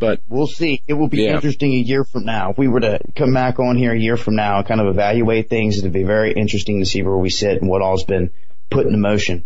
[0.00, 0.82] But We'll see.
[0.88, 1.34] It will be Yeah.
[1.34, 2.50] interesting a year from now.
[2.50, 4.88] If we were to come back on here a year from now and kind of
[4.88, 8.30] evaluate things, it'd be very interesting to see where we sit and what all's been
[8.70, 9.44] put into motion.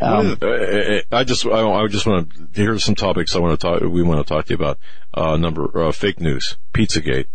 [0.00, 3.66] Um, Uh, uh, I just I, just want to here's some topics I want to
[3.66, 4.78] talk we want to talk to you about.
[5.12, 7.26] Uh, number uh, fake news, PizzaGate,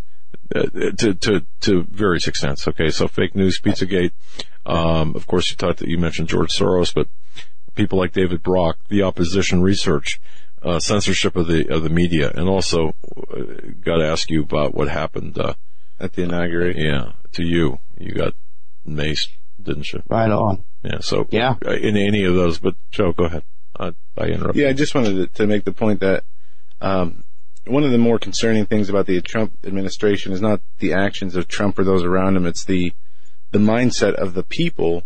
[0.55, 0.63] uh,
[0.97, 2.67] to to to various extents.
[2.67, 4.11] Okay, so fake news, PizzaGate.
[4.65, 7.07] Um, of course, you talked that you mentioned George Soros, but
[7.75, 10.19] people like David Brock, the opposition research,
[10.65, 12.93] uh, censorship of the of the media, and also
[13.31, 13.41] uh,
[13.81, 15.37] got to ask you about what happened.
[15.37, 15.53] Uh,
[15.99, 18.33] at the inauguration, yeah, to you, you got
[18.85, 19.29] maced,
[19.61, 20.01] didn't you?
[20.09, 20.63] right on.
[20.83, 20.99] Yeah.
[20.99, 21.55] So Yeah.
[21.65, 23.43] uh, in any of those, but Joe, go ahead.
[23.79, 24.61] I, I interrupted.
[24.61, 26.23] Yeah, I just wanted to, to make the point that
[26.81, 27.23] um,
[27.65, 31.47] one of the more concerning things about the Trump administration is not the actions of
[31.47, 32.93] Trump or those around him; it's the
[33.51, 35.03] the mindset of the people.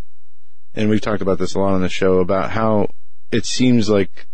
[0.74, 2.88] And we've talked about this a lot on the show about how
[3.32, 4.26] it seems like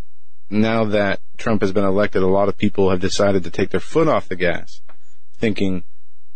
[0.51, 3.81] now that Trump has been elected, a lot of people have decided to take their
[3.81, 4.81] foot off the gas,
[5.39, 5.85] thinking,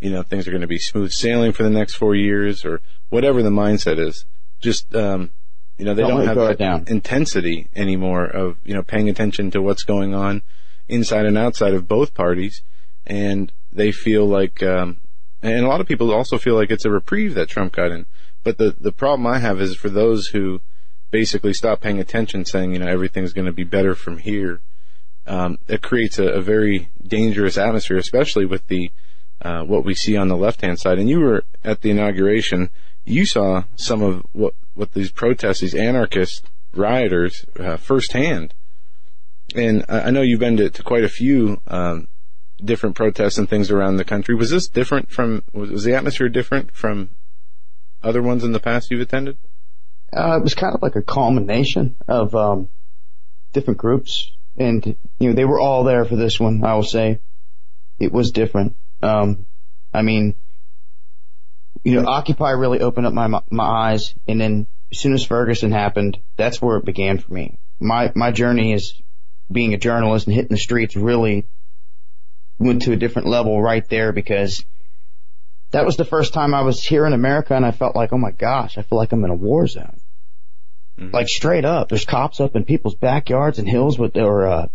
[0.01, 2.81] you know, things are going to be smooth sailing for the next four years or
[3.09, 4.25] whatever the mindset is.
[4.61, 5.31] Just, um,
[5.79, 6.85] you know, they Don't don't, have that down.
[6.89, 10.43] intensity anymore of, you know, paying attention to what's going on
[10.89, 12.63] inside and outside of both parties.
[13.07, 14.99] And they feel like, um,
[15.43, 18.05] and a lot of people also feel like it's a reprieve that Trump got in.
[18.43, 20.61] But the, the problem I have is for those who
[21.11, 24.61] basically stop paying attention saying, you know, everything's going to be better from here.
[25.27, 28.91] Um, it creates a, a very dangerous atmosphere, especially with the,
[29.43, 30.99] uh, what we see on the left hand side.
[30.99, 32.71] And you were at the inauguration.
[33.05, 38.55] You saw some of what, what these protests, these anarchist rioters, uh, firsthand.
[39.55, 42.09] And I I know you've been to, to quite a few, um,
[42.65, 44.35] different protests and things around the country.
[44.35, 47.11] Was this different from, was, was the atmosphere different from
[48.03, 49.39] other ones in the past you've attended?
[50.13, 52.69] Uh, it was kind of like a culmination of um,
[53.53, 54.85] different groups, and
[55.19, 56.65] you know they were all there for this one.
[56.65, 57.21] I will say
[57.99, 58.77] it was different.
[59.03, 59.47] Um,
[59.93, 60.35] I mean,
[61.85, 65.71] you know, Occupy really opened up my my eyes, and then as soon as Ferguson
[65.71, 67.59] happened, that's where it began for me.
[67.79, 69.01] My my journey is
[69.51, 71.47] being a journalist and hitting the streets really
[72.59, 74.65] went to a different level right there because
[75.71, 78.19] that was the first time I was here in America and I felt like, oh
[78.19, 79.99] my gosh, I feel like I'm in a war zone.
[81.13, 84.67] Like straight up, there's cops up in people's backyards and hills with their, uh,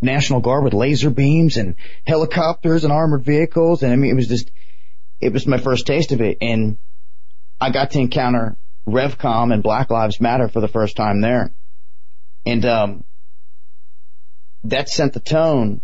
[0.00, 1.76] National Guard with laser beams and
[2.06, 3.82] helicopters and armored vehicles.
[3.82, 4.50] And I mean, it was just,
[5.20, 6.38] it was my first taste of it.
[6.40, 6.78] And
[7.60, 8.56] I got to encounter
[8.86, 11.52] RevCom and Black Lives Matter for the first time there.
[12.46, 13.04] And, um,
[14.64, 15.80] that sent the tone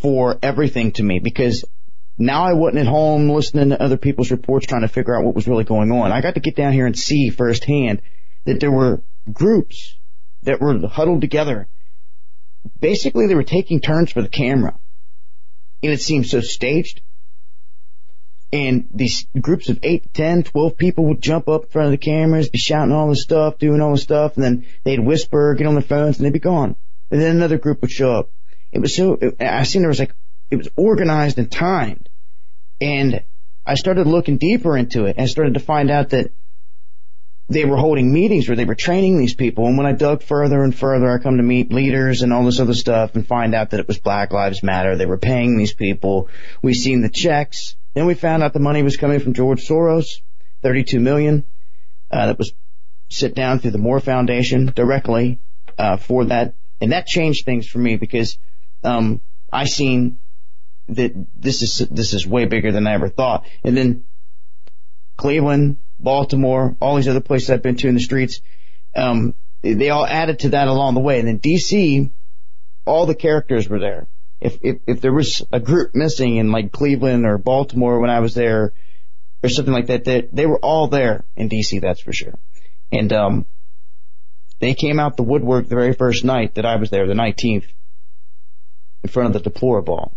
[0.00, 1.64] for everything to me because
[2.16, 5.34] now I wasn't at home listening to other people's reports trying to figure out what
[5.34, 6.12] was really going on.
[6.12, 8.02] I got to get down here and see firsthand
[8.44, 9.96] that there were groups
[10.42, 11.66] that were huddled together.
[12.78, 14.78] Basically, they were taking turns for the camera.
[15.82, 17.02] And it seemed so staged.
[18.52, 21.98] And these groups of 8, 10, 12 people would jump up in front of the
[21.98, 25.66] cameras, be shouting all this stuff, doing all this stuff, and then they'd whisper, get
[25.66, 26.76] on their phones, and they'd be gone.
[27.10, 28.30] And then another group would show up.
[28.70, 30.14] It was so, I seen there was like,
[30.50, 32.08] it was organized and timed.
[32.80, 33.22] And
[33.66, 36.32] I started looking deeper into it and I started to find out that
[37.48, 39.66] they were holding meetings where they were training these people.
[39.66, 42.60] And when I dug further and further, I come to meet leaders and all this
[42.60, 44.96] other stuff and find out that it was Black Lives Matter.
[44.96, 46.28] They were paying these people.
[46.62, 47.76] We seen the checks.
[47.92, 50.06] Then we found out the money was coming from George Soros,
[50.62, 51.44] 32 million.
[52.10, 52.52] Uh, that was
[53.10, 55.38] sit down through the Moore Foundation directly,
[55.78, 56.54] uh, for that.
[56.80, 58.38] And that changed things for me because,
[58.82, 59.20] um,
[59.52, 60.18] I seen
[60.88, 63.46] that this is, this is way bigger than I ever thought.
[63.62, 64.04] And then
[65.16, 68.40] Cleveland, Baltimore, all these other places I've been to in the streets,
[68.94, 71.18] um, they all added to that along the way.
[71.18, 72.10] And then DC,
[72.84, 74.06] all the characters were there.
[74.40, 78.20] If, if, if there was a group missing in like Cleveland or Baltimore when I
[78.20, 78.74] was there
[79.42, 82.34] or something like that, that they were all there in DC, that's for sure.
[82.92, 83.46] And, um,
[84.60, 87.66] they came out the woodwork the very first night that I was there, the 19th,
[89.02, 90.16] in front of the deplorable.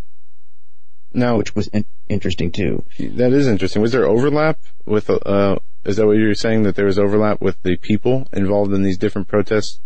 [1.17, 2.85] Now, which was in- interesting too.
[2.99, 3.81] That is interesting.
[3.81, 7.59] Was there overlap with, uh, is that what you're saying that there was overlap with
[7.63, 9.79] the people involved in these different protests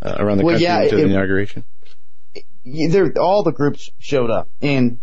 [0.00, 1.64] uh, around the well, country yeah, to it, the inauguration?
[2.64, 5.00] There, all the groups showed up and,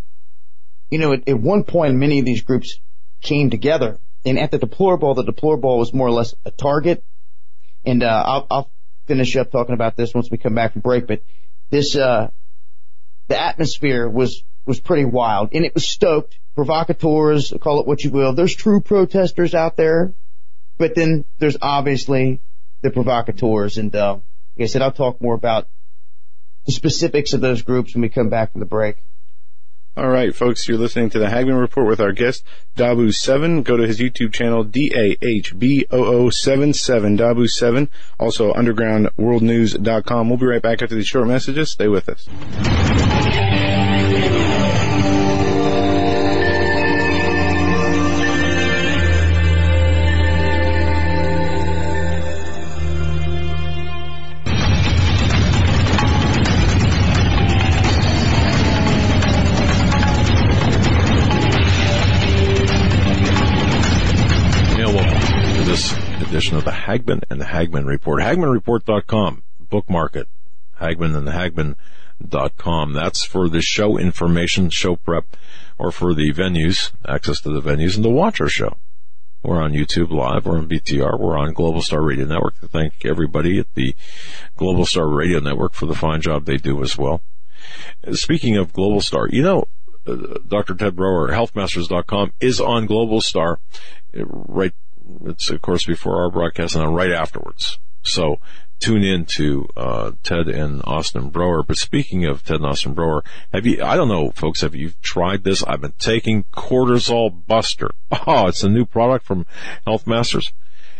[0.88, 2.80] you know, at, at one point many of these groups
[3.20, 7.04] came together and at the deplorable, the deplorable was more or less a target.
[7.84, 8.70] And, uh, I'll, I'll
[9.08, 11.20] finish up talking about this once we come back from break, but
[11.68, 12.30] this, uh,
[13.28, 16.38] the atmosphere was, was pretty wild and it was stoked.
[16.54, 18.32] Provocateurs, call it what you will.
[18.32, 20.14] There's true protesters out there,
[20.78, 22.40] but then there's obviously
[22.82, 23.76] the provocateurs.
[23.76, 24.14] And, uh,
[24.56, 25.68] like I said, I'll talk more about
[26.66, 28.96] the specifics of those groups when we come back from the break.
[29.96, 32.44] All right, folks, you're listening to the Hagmann Report with our guest,
[32.76, 33.64] Dahboo7.
[33.64, 37.88] Go to his YouTube channel, D-A-H-B-O-O-7-7, Dahboo7.
[38.18, 40.28] Also, undergroundworldnews.com.
[40.28, 41.72] We'll be right back after these short messages.
[41.72, 42.28] Stay with us.
[66.90, 68.20] The Hagmann and the Hagmann Report.
[68.20, 69.44] HagmannReport.com.
[69.60, 70.28] Bookmark it.
[70.80, 72.92] Hagmann and the Hagmann.com.
[72.92, 75.36] That's for the show information, show prep,
[75.78, 78.76] or for the venues, access to the venues, and to watch our show.
[79.42, 80.46] We're on YouTube Live.
[80.46, 81.18] We're on BTR.
[81.18, 82.56] We're on Global Star Radio Network.
[82.56, 83.94] Thank everybody at the
[84.56, 87.22] Global Star Radio Network for the fine job they do as well.
[88.12, 89.68] Speaking of Global Star, you know,
[90.06, 90.74] uh, Dr.
[90.74, 93.60] Ted Broer, healthmasters.com is on Global Star
[94.12, 94.74] right
[95.26, 97.78] it's of course before our broadcast and right afterwards.
[98.02, 98.38] So
[98.78, 101.62] tune in to uh, Ted and Austin Broer.
[101.62, 103.22] But speaking of Ted and Austin Broer,
[103.52, 103.82] have you?
[103.82, 104.62] I don't know, folks.
[104.62, 105.62] Have you tried this?
[105.64, 107.90] I've been taking Cortisol Buster.
[108.26, 109.46] Oh, it's a new product from
[109.86, 110.52] Health Masters.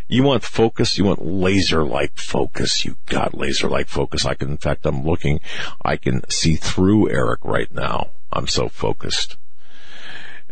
[0.09, 0.99] You want focus?
[0.99, 2.85] You want laser-like focus?
[2.85, 4.27] You got laser-like focus.
[4.27, 5.39] I can, in fact, I'm looking.
[5.85, 8.11] I can see through Eric right now.
[8.33, 9.37] I'm so focused.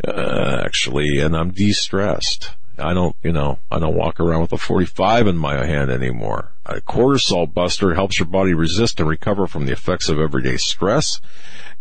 [0.07, 2.55] Uh, actually, and I'm de-stressed.
[2.79, 6.53] I don't, you know, I don't walk around with a 45 in my hand anymore.
[6.65, 11.21] A cortisol buster helps your body resist and recover from the effects of everyday stress.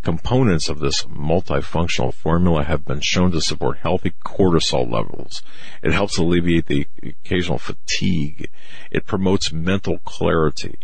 [0.04, 5.44] Components of this multifunctional formula have been shown to support healthy cortisol levels.
[5.84, 8.50] It helps alleviate the occasional fatigue.
[8.90, 10.80] It promotes mental clarity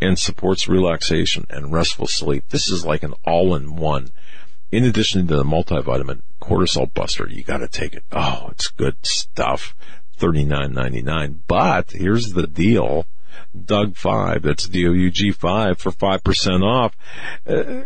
[0.00, 2.44] and supports relaxation and restful sleep.
[2.50, 4.10] This is like an all-in-one
[4.74, 8.02] in addition to the multivitamin cortisol buster, you got to take it.
[8.10, 9.76] Oh, it's good stuff.
[10.16, 11.42] Thirty nine ninety nine.
[11.46, 13.06] But here's the deal.
[13.54, 14.42] Doug five.
[14.42, 16.96] That's D O U G five for five percent off.
[17.46, 17.82] Uh,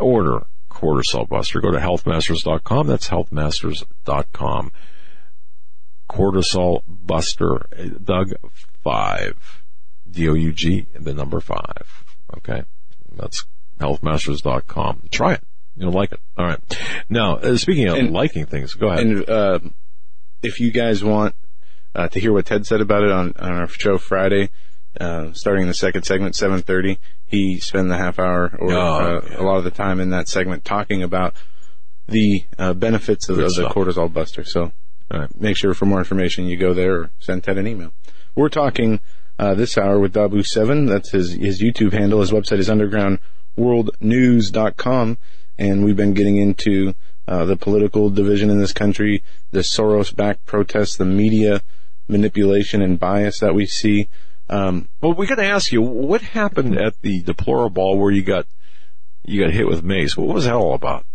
[0.00, 1.60] order cortisol buster.
[1.60, 2.88] Go to healthmasters.com.
[2.88, 4.72] That's healthmasters.com.
[6.10, 7.66] Cortisol buster.
[8.02, 8.34] Doug
[8.82, 9.62] five.
[10.10, 12.04] D O U G the number five.
[12.36, 12.64] Okay.
[13.12, 13.44] That's
[13.78, 15.08] healthmasters.com.
[15.10, 15.44] Try it.
[15.76, 16.20] You'll like it.
[16.36, 16.60] All right.
[17.08, 19.06] Now, uh, speaking of and, liking things, go ahead.
[19.06, 19.58] And uh,
[20.42, 21.34] if you guys want
[21.94, 24.50] uh, to hear what Ted said about it on, on our show Friday,
[25.00, 29.36] uh, starting the second segment, 7.30, he spent the half hour or oh, yeah.
[29.36, 31.34] Uh, a lot of the time in that segment talking about
[32.06, 34.44] the uh, benefits of, of the cortisol buster.
[34.44, 34.72] So
[35.38, 37.94] make sure for more information you go there or send Ted an email.
[38.34, 39.00] We're talking
[39.38, 40.86] this hour with Dahboo7.
[40.88, 42.20] That's his, his YouTube handle.
[42.20, 45.18] His website is undergroundworldnews.com
[45.62, 46.92] and we've been getting into
[47.28, 49.22] uh, the political division in this country,
[49.52, 51.62] the Soros-backed protests, the media
[52.08, 54.08] manipulation and bias that we see.
[54.48, 58.46] Um, well, we got to ask you, what happened at the deplorable where you got
[59.24, 60.16] you got hit with mace?
[60.16, 61.06] What was that all about?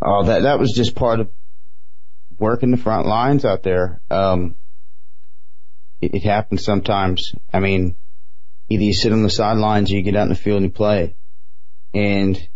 [0.00, 1.28] Oh, that that was just part of
[2.38, 4.00] working the front lines out there.
[4.10, 4.54] Um,
[6.00, 7.34] it, it happens sometimes.
[7.52, 7.96] I mean,
[8.68, 10.72] either you sit on the sidelines or you get out in the field and you
[10.72, 11.16] play
[11.92, 12.48] and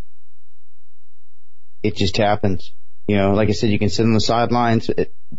[1.85, 2.73] it just happens.
[3.07, 4.91] You know, like I said, you can sit on the sidelines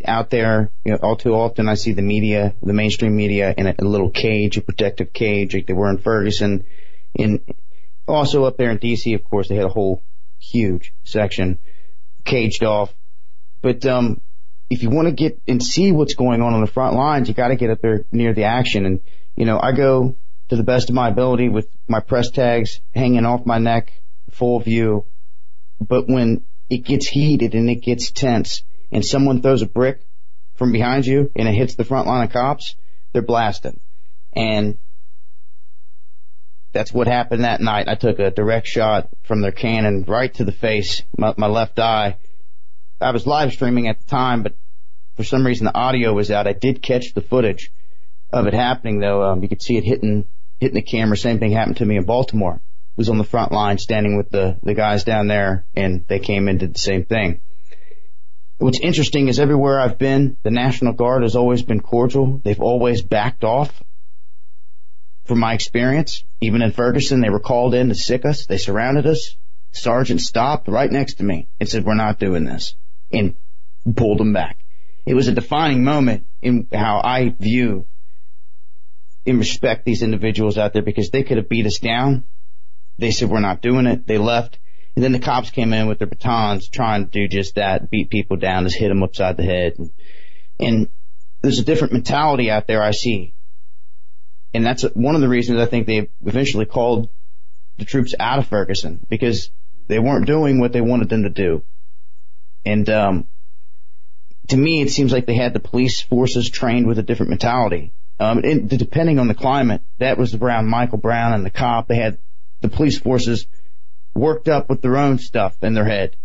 [0.05, 0.71] out there.
[0.85, 3.83] You know, all too often I see the media, the mainstream media, in a, a
[3.83, 6.63] little cage, a protective cage, like they were in Ferguson.
[7.17, 7.41] And
[8.07, 10.03] also up there in DC, of course, they had a whole
[10.39, 11.57] huge section
[12.23, 12.93] caged off.
[13.63, 14.21] But um,
[14.69, 17.33] if you want to get and see what's going on on the front lines, you
[17.33, 18.85] got to get up there near the action.
[18.85, 19.01] And
[19.35, 20.17] you know, I go
[20.49, 23.91] to the best of my ability with my press tags hanging off my neck,
[24.29, 25.05] full view.
[25.79, 30.01] But when it gets heated and it gets tense and someone throws a brick
[30.55, 32.75] from behind you and it hits the front line of cops,
[33.13, 33.79] they're blasting.
[34.33, 34.77] And
[36.73, 37.87] that's what happened that night.
[37.87, 41.79] I took a direct shot from their cannon right to the face, my, my left
[41.79, 42.17] eye.
[42.99, 44.55] I was live streaming at the time, but
[45.15, 46.47] for some reason the audio was out.
[46.47, 47.71] I did catch the footage
[48.31, 49.23] of it happening though.
[49.23, 50.25] Um, you could see it hitting,
[50.59, 51.15] hitting the camera.
[51.15, 52.61] Same thing happened to me in Baltimore.
[52.97, 56.47] Was on the front line standing with the, the guys down there and they came
[56.47, 57.41] and did the same thing.
[58.57, 62.39] What's interesting is everywhere I've been, the National Guard has always been cordial.
[62.41, 63.83] They've always backed off
[65.25, 66.23] from my experience.
[66.39, 68.45] Even in Ferguson, they were called in to sick us.
[68.45, 69.35] They surrounded us.
[69.73, 72.75] Sergeant stopped right next to me and said, we're not doing this
[73.11, 73.35] and
[73.93, 74.57] pulled them back.
[75.05, 77.85] It was a defining moment in how I view
[79.25, 82.23] and respect these individuals out there because they could have beat us down.
[82.97, 84.07] They said, we're not doing it.
[84.07, 84.59] They left.
[84.95, 88.09] And then the cops came in with their batons trying to do just that, beat
[88.09, 89.73] people down, just hit them upside the head.
[89.77, 89.91] And,
[90.59, 90.89] and
[91.41, 93.35] there's a different mentality out there I see
[94.55, 97.09] and that's one of the reasons I think they eventually called
[97.77, 99.51] the troops out of Ferguson because
[99.87, 101.61] they weren't doing what they wanted them to do.
[102.65, 103.27] And, um,
[104.47, 107.91] to me, it seems like they had the police forces trained with a different mentality.
[108.17, 111.89] Um, and depending on the climate, that was around Michael Brown and the cop.
[111.89, 112.17] They had
[112.65, 113.45] the police forces
[114.15, 116.15] worked up with their own stuff in their head.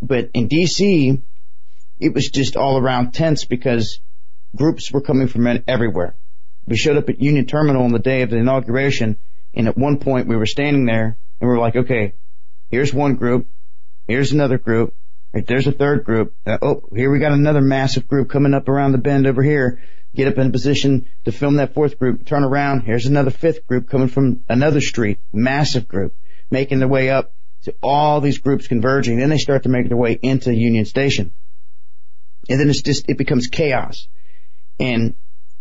[0.00, 1.22] But in DC,
[2.00, 4.00] it was just all around tense because
[4.56, 6.16] groups were coming from everywhere.
[6.66, 9.18] We showed up at Union Terminal on the day of the inauguration,
[9.52, 12.14] and at one point we were standing there, and we were like, okay,
[12.70, 13.46] here's one group,
[14.08, 14.94] here's another group,
[15.34, 16.34] there's a third group.
[16.46, 19.82] Uh, oh, here we got another massive group coming up around the bend over here.
[20.14, 22.24] Get up in position to film that fourth group.
[22.24, 22.82] Turn around.
[22.82, 25.18] Here's another fifth group coming from another street.
[25.32, 26.14] Massive group
[26.50, 27.32] making their way up
[27.64, 29.18] to all these groups converging.
[29.18, 31.32] Then they start to make their way into Union Station.
[32.48, 34.06] And then it's just, it becomes chaos.
[34.78, 35.14] And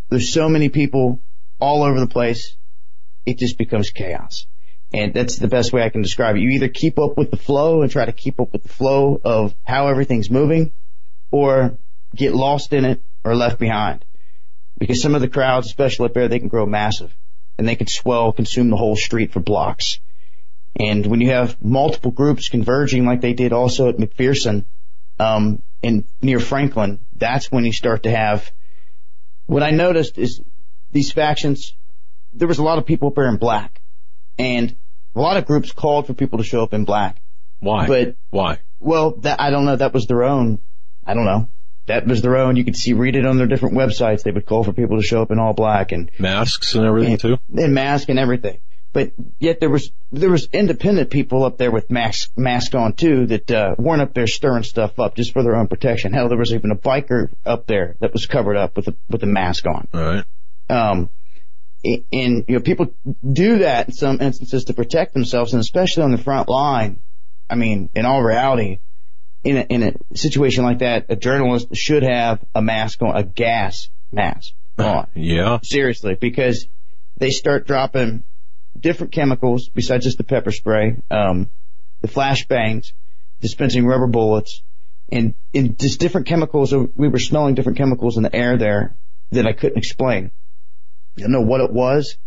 [0.09, 1.21] there's so many people
[1.59, 2.55] all over the place.
[3.25, 4.45] It just becomes chaos.
[4.93, 6.41] And that's the best way I can describe it.
[6.41, 9.19] You either keep up with the flow and try to keep up with the flow
[9.23, 10.73] of how everything's moving
[11.31, 11.77] or
[12.15, 14.05] get lost in it or left behind.
[14.84, 17.15] Because some of the crowds, especially up there, they can grow massive
[17.57, 20.01] and they can swell, consume the whole street for blocks.
[20.77, 24.65] And when you have multiple groups converging like they did also at McPherson,
[25.22, 28.51] um, in near Franklin, that's when you start to have
[29.45, 30.41] what I noticed is
[30.91, 31.77] these factions,
[32.34, 33.80] there was a lot of people up there in black
[34.38, 34.76] and
[35.15, 37.22] a lot of groups called for people to show up in black.
[37.61, 37.88] Why?
[37.88, 38.60] But why?
[38.81, 39.77] Well, that, I don't know.
[39.77, 40.60] That was their own.
[41.05, 41.47] I don't know.
[41.85, 42.55] That was their own.
[42.55, 44.23] You could see, read it on their different websites.
[44.23, 47.14] They would call for people to show up in all black and masks and everything
[47.14, 47.38] and, too.
[47.55, 48.60] And mask and everything.
[48.93, 53.26] But yet there was there was independent people up there with mask mask on too
[53.26, 56.14] that uh, weren't up there stirring stuff up just for their own protection.
[56.14, 59.23] Hell, there was even a biker up there that was covered up with a with
[59.23, 59.88] a mask on.
[59.93, 60.26] All right.
[60.69, 61.10] Um,
[61.84, 62.93] and you know people
[63.30, 66.99] do that in some instances to protect themselves, and especially on the front line.
[67.49, 68.80] I mean, in all reality,
[69.44, 73.24] in a, in a situation like that, a journalist should have a mask on, a
[73.24, 75.07] gas mask on.
[75.15, 75.60] yeah.
[75.64, 76.68] Seriously, because
[77.18, 78.24] they start dropping
[78.80, 81.49] different chemicals besides just the pepper spray, um,
[82.02, 82.94] the flashbangs,
[83.41, 84.64] dispensing rubber bullets,
[85.11, 86.74] and in just different chemicals.
[86.74, 88.95] We were smelling different chemicals in the air there
[89.32, 90.32] that I couldn't explain.
[91.18, 92.18] I don't know what it was.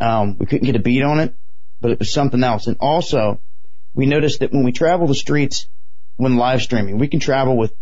[0.00, 1.34] Um, we couldn't get a beat on it,
[1.80, 2.66] but it was something else.
[2.66, 3.40] And also,
[3.94, 5.68] we noticed that when we travel the streets
[6.22, 7.74] when live streaming, we can travel with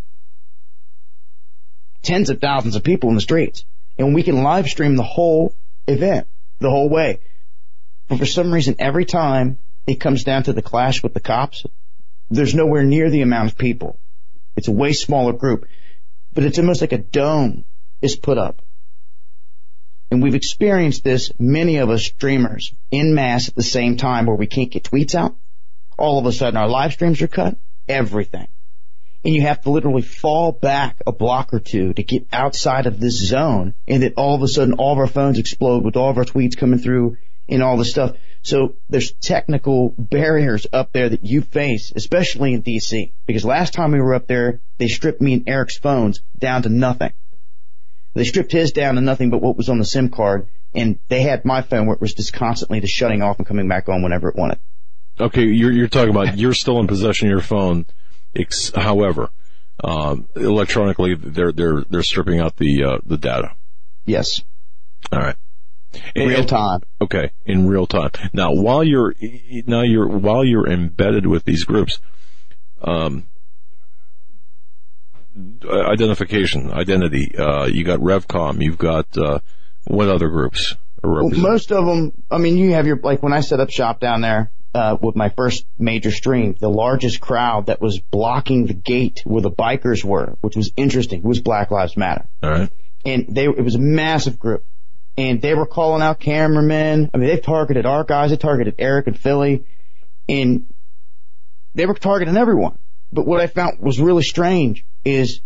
[2.01, 3.63] tens of thousands of people in the streets,
[3.97, 5.53] and we can live stream the whole
[5.87, 6.27] event
[6.59, 7.19] the whole way.
[8.07, 11.65] But for some reason, every time it comes down to the clash with the cops,
[12.29, 13.99] there's nowhere near the amount of people.
[14.55, 15.67] It's a way smaller group,
[16.33, 17.65] but it's almost like a dome
[18.01, 18.61] is put up.
[20.09, 24.35] And we've experienced this, many of us streamers, in mass at the same time where
[24.35, 25.35] we can't get tweets out.
[25.97, 27.55] All of a sudden our live streams are cut.
[27.91, 28.47] Everything.
[29.23, 32.99] And you have to literally fall back a block or two to get outside of
[32.99, 33.75] this zone.
[33.87, 36.25] And then all of a sudden all of our phones explode with all of our
[36.25, 38.15] tweets coming through and all this stuff.
[38.43, 43.11] So there's technical barriers up there that you face, especially in DC.
[43.27, 46.69] Because last time we were up there, they stripped me and Eric's phones down to
[46.69, 47.13] nothing.
[48.13, 51.21] They stripped his down to nothing but what was on the SIM card, and they
[51.21, 54.01] had my phone where it was just constantly just shutting off and coming back on
[54.01, 54.59] whenever it wanted.
[55.21, 57.85] Okay, you're you're talking about you're still in possession of your phone.
[58.75, 59.29] however,
[59.83, 63.53] um, electronically they're they're they're stripping out the uh, the data.
[64.05, 64.41] Yes.
[65.11, 65.35] All right.
[66.15, 66.81] In real time.
[67.01, 68.11] Okay, in real time.
[68.33, 69.13] Now, while you're
[69.67, 71.99] now you're while you're embedded with these groups,
[72.81, 73.27] um,
[75.69, 77.35] identification, identity.
[77.37, 79.39] Uh, you got RevCom, you've got uh,
[79.85, 83.41] What other groups Well, most of them, I mean, you have your, like when I
[83.41, 87.81] set up shop down there, uh, with my first major stream, the largest crowd that
[87.81, 92.27] was blocking the gate where the bikers were, which was interesting, was Black Lives Matter.
[92.41, 92.69] All right.
[93.03, 94.63] And they, it was a massive group.
[95.17, 97.11] And they were calling out cameramen.
[97.13, 98.29] I mean, they've targeted our guys.
[98.29, 99.65] They targeted Eric and Philly.
[100.29, 100.67] And
[101.75, 102.77] they were targeting everyone.
[103.11, 105.41] But what I found was really strange is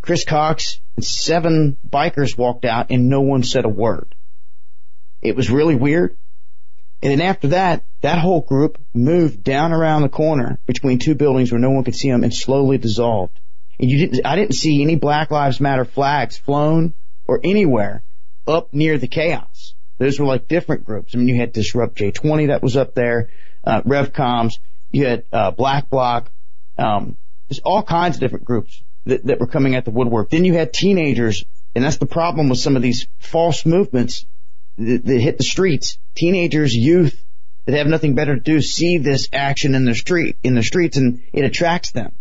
[0.00, 4.14] Chris Cox and seven bikers walked out and no one said a word.
[5.24, 6.16] It was really weird.
[7.02, 11.50] And then after that, that whole group moved down around the corner between two buildings
[11.50, 13.40] where no one could see them and slowly dissolved.
[13.80, 16.94] And you didn't, I didn't see any Black Lives Matter flags flown
[17.26, 18.02] or anywhere
[18.46, 19.74] up near the chaos.
[19.98, 21.14] Those were like different groups.
[21.14, 23.30] I mean, you had Disrupt J20 that was up there,
[23.64, 24.58] uh, RevComs,
[24.92, 26.30] you had, uh, Black Bloc,
[26.76, 27.16] um,
[27.48, 30.30] there's all kinds of different groups that, that were coming at the woodwork.
[30.30, 31.44] Then you had teenagers,
[31.74, 34.26] and that's the problem with some of these false movements
[34.78, 35.98] that, that hit the streets.
[36.14, 37.20] Teenagers, youth
[37.66, 40.96] that have nothing better to do see this action in the street, in the streets
[40.96, 42.12] and it attracts them.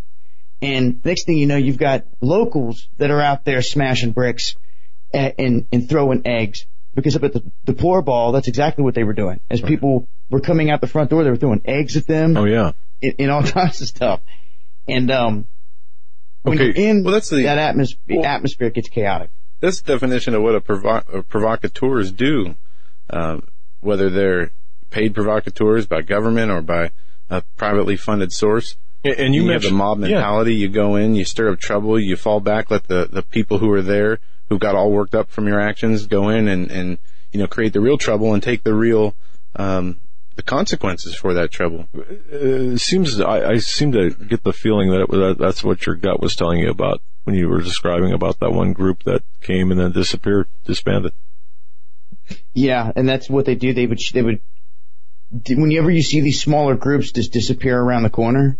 [0.61, 4.55] And next thing you know, you've got locals that are out there smashing bricks
[5.13, 6.65] and, and, and throwing eggs.
[6.95, 9.39] Because up at the, the poor ball, that's exactly what they were doing.
[9.49, 12.45] As people were coming out the front door, they were throwing eggs at them Oh
[12.45, 12.71] yeah.
[13.01, 14.21] and, and all kinds of stuff.
[14.87, 15.47] And, um,
[16.43, 16.65] when Okay.
[16.67, 19.29] you're in Well, that's the- that atmosphere, well- atmosphere gets chaotic.
[19.63, 22.55] The definition of what a, provo- a provocateurs do,
[23.09, 23.37] uh,
[23.79, 24.51] whether they're
[24.89, 26.91] paid provocateurs by government or by
[27.29, 28.75] a privately funded source.
[29.05, 30.07] And, you, You, have the mob yeah.
[30.09, 30.55] mentality.
[30.55, 33.71] You go in, you stir up trouble, you fall back, let the, the people who
[33.71, 34.19] are there,
[34.49, 36.97] who got all worked up from your actions, go in and, and
[37.31, 39.15] you know create the real trouble and take the real
[39.55, 39.97] um,
[40.35, 41.87] the consequences for that trouble.
[41.93, 45.95] it seems I, I seem to get the feeling that, it, that that's what your
[45.95, 49.71] gut was telling you about when you were describing about that one group that came
[49.71, 51.13] and then disappeared, disbanded.
[52.53, 53.73] Yeah, and that's what they do.
[53.73, 54.41] They would, they would,
[55.49, 58.57] whenever you see these smaller groups just disappear around the corner,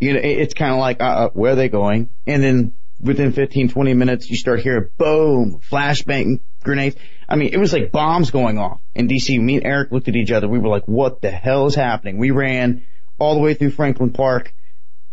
[0.00, 2.08] you know, it's kind of like, uh, uh, where are they going?
[2.26, 6.96] And then within 15, 20 minutes, you start hearing boom, flashbang grenades.
[7.28, 9.40] I mean, it was like bombs going off in DC.
[9.40, 10.48] Me and Eric looked at each other.
[10.48, 12.18] We were like, what the hell is happening?
[12.18, 12.86] We ran
[13.18, 14.54] all the way through Franklin Park.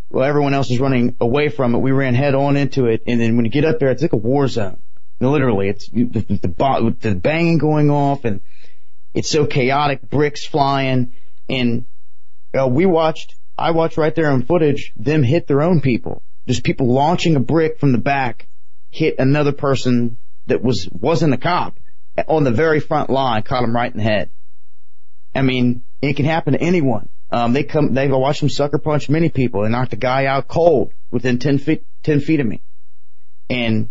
[0.10, 1.80] Well, everyone else is running away from it.
[1.80, 3.04] We ran head on into it.
[3.08, 4.82] And then when you get up there, it's like a war zone.
[5.20, 8.42] Literally, it's the, the, the, bo- the banging going off and
[9.14, 11.14] it's so chaotic, bricks flying.
[11.50, 11.86] And
[12.58, 16.22] uh, we watched, I watched right there on footage, them hit their own people.
[16.48, 18.48] Just people launching a brick from the back,
[18.92, 20.18] hit another person
[20.48, 21.78] that was, wasn't a cop
[22.28, 24.30] on the very front line, caught him right in the head.
[25.34, 27.10] I mean, it can happen to anyone.
[27.32, 29.64] Um, they come, they go watch them sucker punch many people.
[29.64, 32.62] They knocked a guy out cold within 10 feet, 10 feet of me.
[33.50, 33.90] And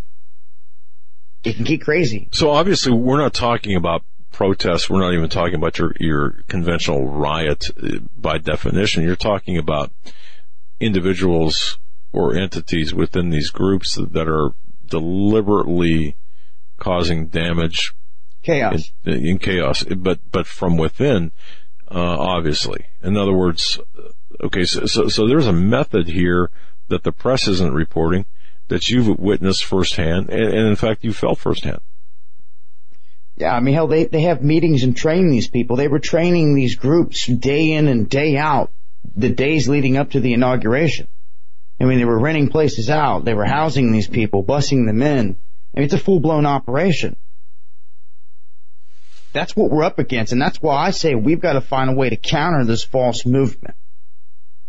[1.42, 2.28] it can get crazy.
[2.32, 4.02] So obviously we're not talking about
[4.32, 4.88] protests.
[4.88, 9.04] We're not even talking about your, your conventional riot uh, by definition.
[9.04, 9.92] You're talking about
[10.80, 11.78] individuals
[12.14, 14.52] or entities within these groups that are
[14.86, 16.16] deliberately
[16.78, 17.92] causing damage
[18.42, 18.92] Chaos.
[19.04, 21.32] in, in chaos, but but from within,
[21.90, 22.86] uh, obviously.
[23.02, 23.80] In other words,
[24.40, 26.50] okay, so, so so there's a method here
[26.88, 28.26] that the press isn't reporting
[28.68, 31.80] that you've witnessed firsthand, and, and in fact you felt firsthand.
[33.36, 35.74] Yeah, I mean, hell, they, they have meetings and train these people.
[35.74, 38.70] They were training these groups day in and day out,
[39.16, 41.08] the days leading up to the inauguration.
[41.80, 43.24] I mean, they were renting places out.
[43.24, 45.36] They were housing these people, busing them in.
[45.74, 47.16] I mean, it's a full-blown operation.
[49.32, 51.94] That's what we're up against, and that's why I say we've got to find a
[51.94, 53.74] way to counter this false movement.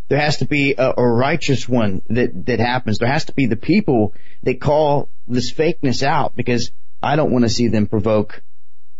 [0.07, 2.97] There has to be a, a righteous one that, that happens.
[2.97, 4.13] There has to be the people
[4.43, 6.71] that call this fakeness out because
[7.01, 8.41] I don't want to see them provoke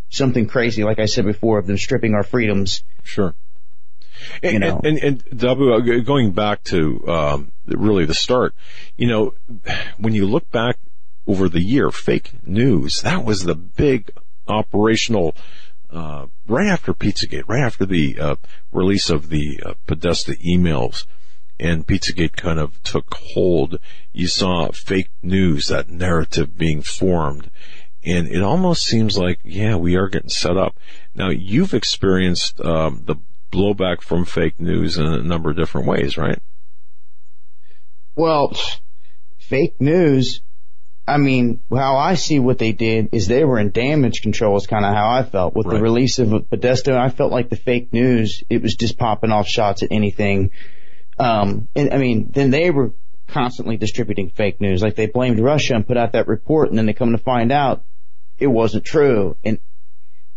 [0.09, 2.83] something crazy, like I said before, of them stripping our freedoms.
[3.03, 3.33] Sure.
[4.43, 4.81] And, You know.
[4.83, 8.55] and, and, and W, uh, going back to um, really the start,
[8.97, 9.33] you know,
[9.97, 10.77] when you look back
[11.27, 14.11] over the year, fake news that was the big
[14.47, 15.35] operational.
[15.91, 18.35] Uh, right after Pizzagate, right after the uh,
[18.73, 21.05] release of the uh, Podesta emails,
[21.57, 23.79] and Pizzagate kind of took hold,
[24.11, 27.49] you saw fake news, that narrative being formed.
[28.03, 30.77] And it almost seems like, yeah, we are getting set up.
[31.13, 33.15] Now, you've experienced um, the
[33.55, 36.39] blowback from fake news in a number of different ways, right?
[38.15, 38.55] Well,
[39.37, 40.41] fake news.
[41.07, 44.65] I mean, how I see what they did is they were in damage control is
[44.65, 46.97] kind of how I felt with the release of Podesta.
[46.97, 50.49] I felt like the fake news, it was just popping off shots at anything.
[51.19, 52.91] Um, and I mean, then they were
[53.27, 54.81] constantly distributing fake news.
[54.81, 57.51] Like they blamed Russia and put out that report and then they come to find
[57.51, 57.83] out
[58.39, 59.37] it wasn't true.
[59.43, 59.59] And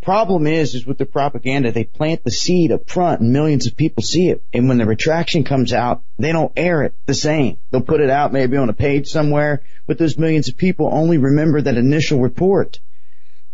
[0.09, 3.77] problem is, is with the propaganda, they plant the seed up front and millions of
[3.77, 4.43] people see it.
[4.55, 7.59] And when the retraction comes out, they don't air it the same.
[7.71, 11.19] They'll put it out maybe on a page somewhere, but those millions of people only
[11.19, 12.81] remember that initial report.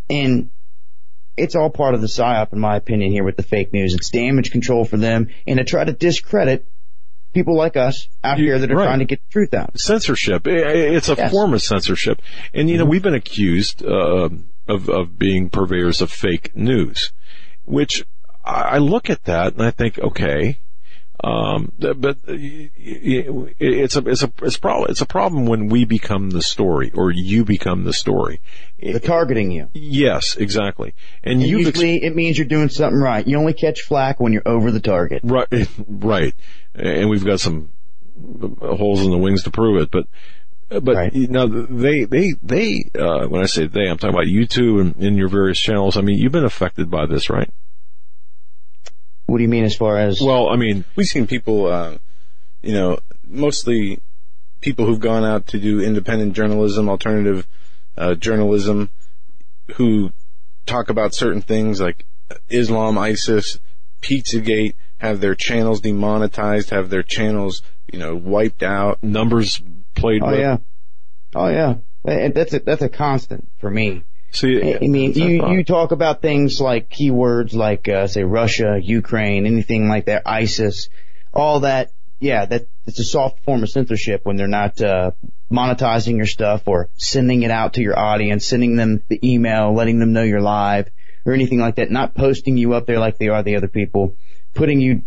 [0.09, 0.49] And
[1.35, 3.93] it's all part of the psyop, in my opinion, here with the fake news.
[3.93, 6.65] It's damage control for them and to try to discredit
[7.33, 8.85] people like us out here that are Right.
[8.85, 9.77] trying to get the truth out.
[9.77, 10.47] censorship.
[10.47, 11.31] It's a Yes.
[11.31, 12.21] form of censorship,
[12.53, 14.29] and you know we've been accused uh,
[14.67, 17.11] of of being purveyors of fake news,
[17.65, 18.03] which
[18.43, 20.59] I look at that and I think, okay,
[21.23, 26.29] um, but uh, it's a it's a it's problem it's a problem when we become
[26.29, 28.41] the story or you become the story.
[28.79, 29.69] They're targeting you.
[29.73, 30.93] Yes, exactly,
[31.23, 33.25] and And you've ex- usually it means you're doing something right.
[33.25, 35.21] You only catch flack when you're over the target.
[35.23, 35.47] Right,
[35.87, 36.35] right,
[36.75, 37.69] and we've got some
[38.61, 39.91] holes in the wings to prove it.
[39.91, 40.07] But,
[40.79, 41.13] but Right.
[41.13, 42.89] you know, they, they, they.
[42.97, 45.97] Uh, when I say they, I'm talking about you two and in your various channels.
[45.97, 47.49] I mean, you've been affected by this, right?
[49.27, 50.21] What do you mean as far as?
[50.21, 51.97] Well, I mean, We've seen people, uh,
[52.61, 53.99] you know, mostly
[54.61, 57.47] people who've gone out to do independent journalism, alternative
[57.97, 58.89] uh, journalism,
[59.75, 60.11] who
[60.65, 62.05] talk about certain things like
[62.49, 63.59] Islam, ISIS,
[64.01, 67.61] Pizzagate, have their channels demonetized, have their channels,
[67.91, 69.01] you know, wiped out.
[69.03, 69.61] numbers
[69.95, 70.39] played oh with.
[70.39, 70.57] yeah,
[71.33, 71.75] oh yeah.
[72.03, 74.03] And that's a, that's a constant for me.
[74.31, 79.45] See, I mean, you, you talk about things like keywords like, uh, say Russia, Ukraine,
[79.45, 80.89] anything like that, ISIS,
[81.33, 81.91] all that.
[82.19, 85.11] Yeah, that, it's a soft form of censorship when they're not, uh,
[85.51, 89.99] monetizing your stuff or sending it out to your audience, sending them the email, letting
[89.99, 90.89] them know you're live
[91.25, 94.15] or anything like that, not posting you up there like they are the other people,
[94.53, 95.03] putting you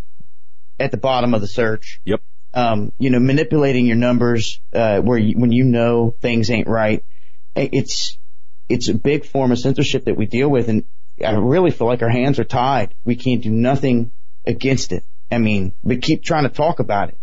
[0.81, 2.01] at the bottom of the search.
[2.05, 2.23] Yep.
[2.59, 7.05] Um, you know, manipulating your numbers, uh, where you, when you know things ain't right.
[7.55, 8.18] It's,
[8.68, 10.85] it's a big form of censorship that we deal with and
[11.24, 12.94] I really feel like our hands are tied.
[13.05, 14.12] We can't do nothing
[14.47, 15.05] against it.
[15.30, 17.18] I mean, we keep trying to talk about it.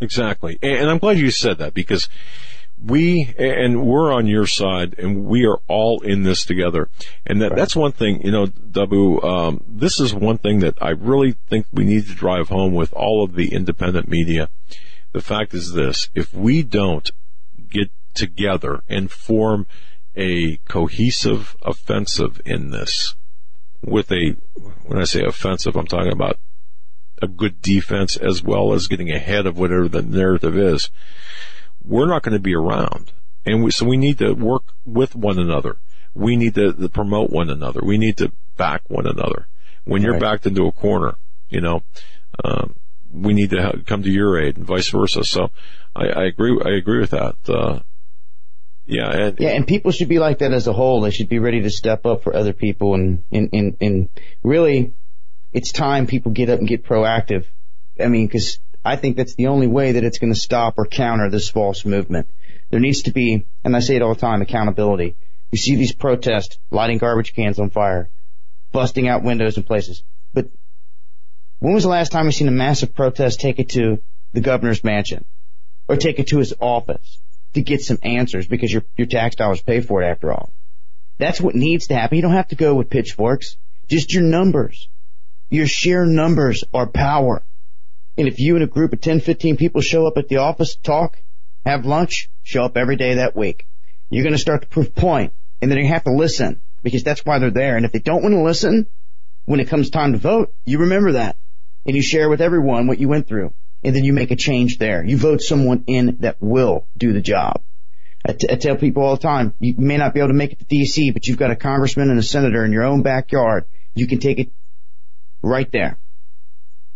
[0.00, 0.58] Exactly.
[0.62, 2.08] And and I'm glad you said that because
[2.84, 6.88] we, and we're on your side and we are all in this together.
[7.26, 10.90] And that, that's one thing, you know, Dahboo, um, this is one thing that I
[10.90, 14.48] really think we need to drive home with all of the independent media.
[15.12, 17.10] The fact is this, if we don't
[17.68, 19.66] get together and form
[20.16, 23.14] a cohesive offensive in this
[23.82, 24.36] with a,
[24.86, 26.38] when I say offensive, I'm talking about
[27.22, 30.90] a good defense as well as getting ahead of whatever the narrative is,
[31.84, 33.12] we're not going to be around.
[33.44, 35.76] And we, so we need to work with one another.
[36.14, 37.80] We need to, to promote one another.
[37.82, 39.46] We need to back one another.
[39.84, 40.20] When you're Right.
[40.20, 41.14] backed into a corner,
[41.48, 41.82] you know,
[42.44, 42.74] um,
[43.12, 45.24] we need to ha- come to your aid and vice versa.
[45.24, 45.50] So
[45.96, 46.60] I, I agree.
[46.64, 47.36] I agree with that.
[47.48, 47.80] Uh,
[48.86, 49.10] yeah.
[49.10, 51.00] And, Yeah, and people should be like that as a whole.
[51.00, 54.08] They should be ready to step up for other people and, and, and, and
[54.42, 54.92] really
[55.52, 57.46] it's time people get up and get proactive.
[57.98, 60.86] I mean, cause I think that's the only way that it's going to stop or
[60.86, 62.28] counter this false movement.
[62.70, 65.16] There needs to be, and I say it all the time, accountability.
[65.50, 68.08] You see these protests, lighting garbage cans on fire,
[68.72, 70.02] busting out windows in places.
[70.32, 70.48] But
[71.58, 73.98] when was the last time you seen a massive protest take it to
[74.32, 75.24] the governor's mansion
[75.88, 77.18] or take it to his office
[77.54, 80.50] to get some answers because your, your tax dollars pay for it after all?
[81.18, 82.16] That's what needs to happen.
[82.16, 83.56] You don't have to go with pitchforks.
[83.88, 84.88] Just your numbers.
[85.50, 87.42] Your sheer numbers are power.
[88.20, 90.76] And if you and a group of 10, 15 people show up at the office,
[90.76, 91.16] talk,
[91.64, 93.66] have lunch, show up every day that week,
[94.10, 95.32] you're going to start to prove point
[95.62, 97.78] and then you have to listen because that's why they're there.
[97.78, 98.88] And if they don't want to listen
[99.46, 101.38] when it comes time to vote, you remember that
[101.86, 104.76] and you share with everyone what you went through and then you make a change
[104.76, 105.02] there.
[105.02, 107.62] You vote someone in that will do the job.
[108.22, 110.52] I, t- I tell people all the time, you may not be able to make
[110.52, 113.64] it to DC, but you've got a congressman and a senator in your own backyard.
[113.94, 114.50] You can take it
[115.42, 115.96] right there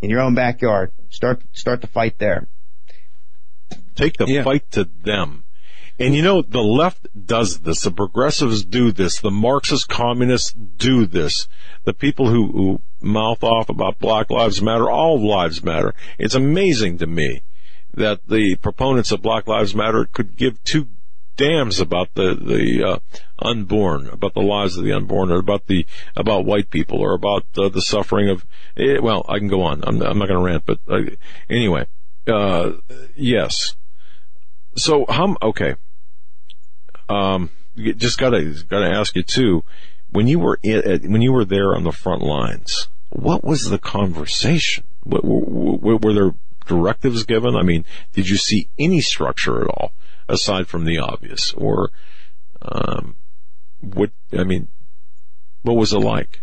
[0.05, 0.93] in your own backyard.
[1.09, 2.47] Start, start the fight there.
[3.95, 4.43] Take the Yeah.
[4.43, 5.45] fight to them.
[5.99, 7.83] And you know, the left does this.
[7.83, 9.21] The progressives do this.
[9.21, 11.47] The Marxist communists do this.
[11.85, 15.95] The people who, who mouth off about Black Lives Matter, all lives matter.
[16.19, 17.43] It's amazing to me
[17.95, 20.89] that the proponents of Black Lives Matter could give two
[21.37, 22.99] damns about the the uh,
[23.39, 25.87] unborn, about the lives of the unborn, or about the
[26.17, 28.45] about white people, or about uh, the suffering of.
[28.77, 29.83] Eh, well, I can go on.
[29.87, 31.03] I'm, I'm not going to rant, but uh,
[31.49, 31.87] anyway,
[32.27, 32.73] uh,
[33.17, 33.75] yes.
[34.77, 35.37] So how?
[35.43, 35.77] Okay.
[37.09, 39.65] Um, just gotta gotta ask you too.
[40.11, 43.79] When you were in, when you were there on the front lines, what was the
[43.79, 44.85] conversation?
[45.05, 46.35] Were, were there
[46.67, 47.57] directives given?
[47.57, 49.93] I mean, did you see any structure at all
[50.29, 51.91] aside from the obvious, or
[52.63, 53.17] um,
[53.81, 54.69] what, I mean,
[55.63, 56.41] what was it like?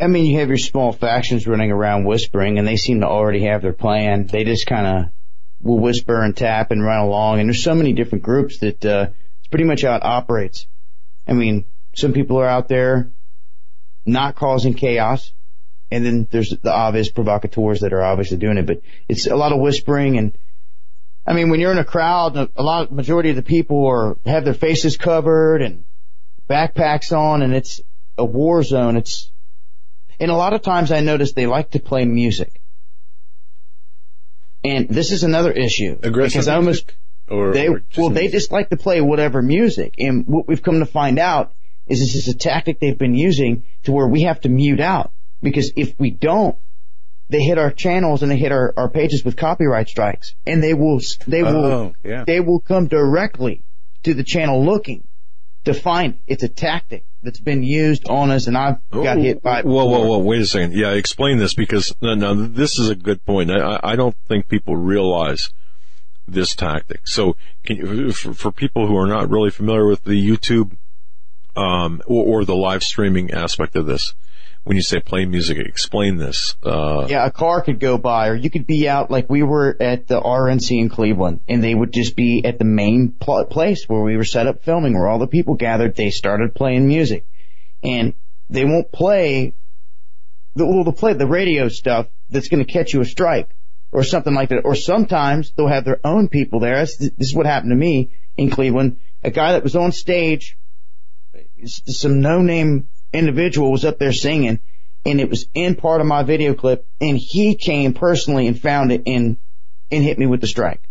[0.00, 3.44] I mean, you have your small factions running around whispering and they seem to already
[3.44, 4.26] have their plan.
[4.26, 5.12] They just kind of
[5.60, 7.40] will whisper and tap and run along.
[7.40, 9.08] And there's so many different groups that, uh,
[9.38, 10.66] it's pretty much how it operates.
[11.26, 11.64] I mean,
[11.94, 13.12] some people are out there
[14.04, 15.32] not causing chaos.
[15.90, 19.52] And then there's the obvious provocateurs that are obviously doing it, but it's a lot
[19.52, 20.36] of whispering and
[21.26, 24.44] I mean, when you're in a crowd, a lot, majority of the people are, have
[24.44, 25.84] their faces covered and
[26.48, 27.80] backpacks on and it's
[28.18, 28.96] a war zone.
[28.96, 29.30] It's,
[30.20, 32.60] and a lot of times I notice they like to play music.
[34.62, 35.98] And this is another issue.
[36.02, 36.94] Aggressive because I almost,
[37.28, 39.94] Or, they, or well, they just like to play whatever music.
[39.98, 41.52] And what we've come to find out
[41.86, 45.10] is this is a tactic they've been using to where we have to mute out.
[45.42, 46.56] Because if we don't,
[47.28, 50.34] they hit our channels and they hit our, our pages with copyright strikes.
[50.46, 52.24] And they will, they will, Oh, yeah.
[52.26, 53.62] they will come directly
[54.02, 55.06] to the channel looking
[55.64, 59.60] to find it's a tactic that's been used on us and I've got hit by
[59.60, 59.64] it.
[59.64, 60.08] Whoa, whoa, before.
[60.08, 60.18] whoa!
[60.18, 60.74] Wait a second.
[60.74, 63.50] Yeah, explain this because no, no, this is a good point.
[63.50, 65.48] I, I- don't think people realize
[66.28, 67.06] this tactic.
[67.06, 70.76] So, can you, for, for people who are not really familiar with the YouTube
[71.56, 74.12] um, or, or the live streaming aspect of this,
[74.64, 76.56] when you say play music, explain this.
[76.62, 79.76] Uh, Yeah, a car could go by, or you could be out like we were
[79.78, 83.84] at the RNC in Cleveland, and they would just be at the main pl- place
[83.86, 85.94] where we were set up filming, where all the people gathered.
[85.94, 87.26] They started playing music,
[87.82, 88.14] and
[88.48, 89.54] they won't play
[90.54, 93.50] the well, play the radio stuff that's going to catch you a strike
[93.92, 94.64] or something like that.
[94.64, 96.78] Or sometimes they'll have their own people there.
[96.80, 98.98] This, this is what happened to me in Cleveland.
[99.22, 100.56] A guy that was on stage,
[101.64, 104.60] some no-name individual was up there singing
[105.06, 108.92] and it was in part of my video clip and he came personally and found
[108.92, 109.36] it and,
[109.90, 110.82] and hit me with the strike.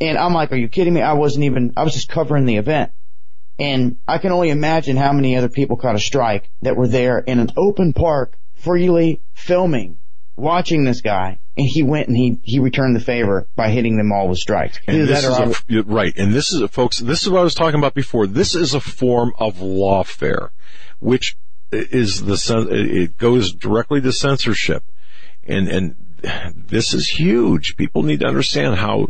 [0.00, 1.02] And I'm like, are you kidding me?
[1.02, 2.92] I wasn't even, I was just covering the event.
[3.58, 7.18] And I can only imagine how many other people caught a strike that were there
[7.18, 9.98] in an open park, freely filming,
[10.34, 11.38] watching this guy.
[11.56, 14.80] And he went and he, he returned the favor by hitting them all with strikes.
[14.88, 17.78] And this is a, right, and this is, folks, this is what I was talking
[17.78, 18.26] about before.
[18.26, 20.50] This is a form of lawfare,
[21.04, 21.36] which
[21.70, 24.82] is the, it goes directly to censorship.
[25.46, 25.96] And, and
[26.56, 27.76] this is huge.
[27.76, 29.08] People need to understand how,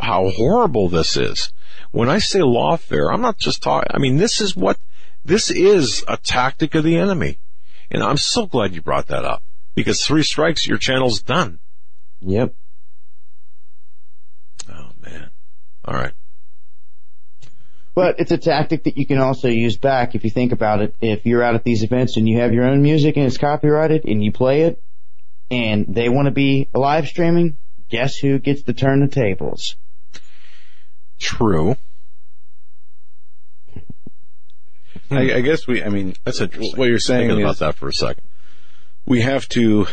[0.00, 1.52] how horrible this is.
[1.92, 4.78] When I say lawfare, I'm not just talking, I mean, this is what,
[5.26, 7.38] this is a tactic of the enemy.
[7.90, 9.42] And I'm so glad you brought that up
[9.74, 11.58] because three strikes, your channel's done.
[12.20, 12.54] Yep.
[14.70, 15.30] Oh man.
[15.84, 16.14] All right.
[17.96, 20.94] But it's a tactic that you can also use back if you think about it.
[21.00, 24.04] If you're out at these events and you have your own music and it's copyrighted
[24.04, 24.82] and you play it
[25.50, 27.56] and they want to be live streaming,
[27.88, 29.76] guess who gets to turn the tables?
[31.18, 31.76] True.
[35.10, 36.78] I, I guess we, I mean, That's interesting.
[36.78, 38.24] what you're saying Thinking about that for a second.
[39.06, 39.86] we have to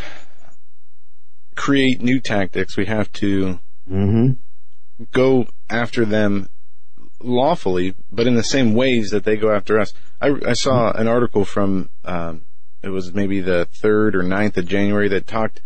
[1.55, 2.75] create new tactics.
[2.75, 3.59] We have to
[3.89, 5.03] Mm-hmm.
[5.11, 6.47] go after them
[7.24, 9.94] lawfully, but in the same ways that they go after us.
[10.22, 12.44] I, I saw an article from, um,
[12.82, 15.62] it was maybe the 3rd or 9th of January that talked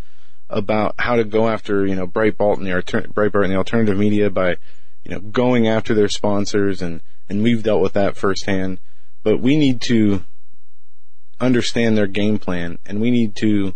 [0.50, 3.98] about how to go after, you know, Breitbart and the, alter- Breitbart and the alternative
[3.98, 4.58] media by,
[5.04, 8.80] you know, going after their sponsors and, and we've dealt with that firsthand.
[9.24, 10.24] But we need to
[11.40, 13.76] understand their game plan and we need to,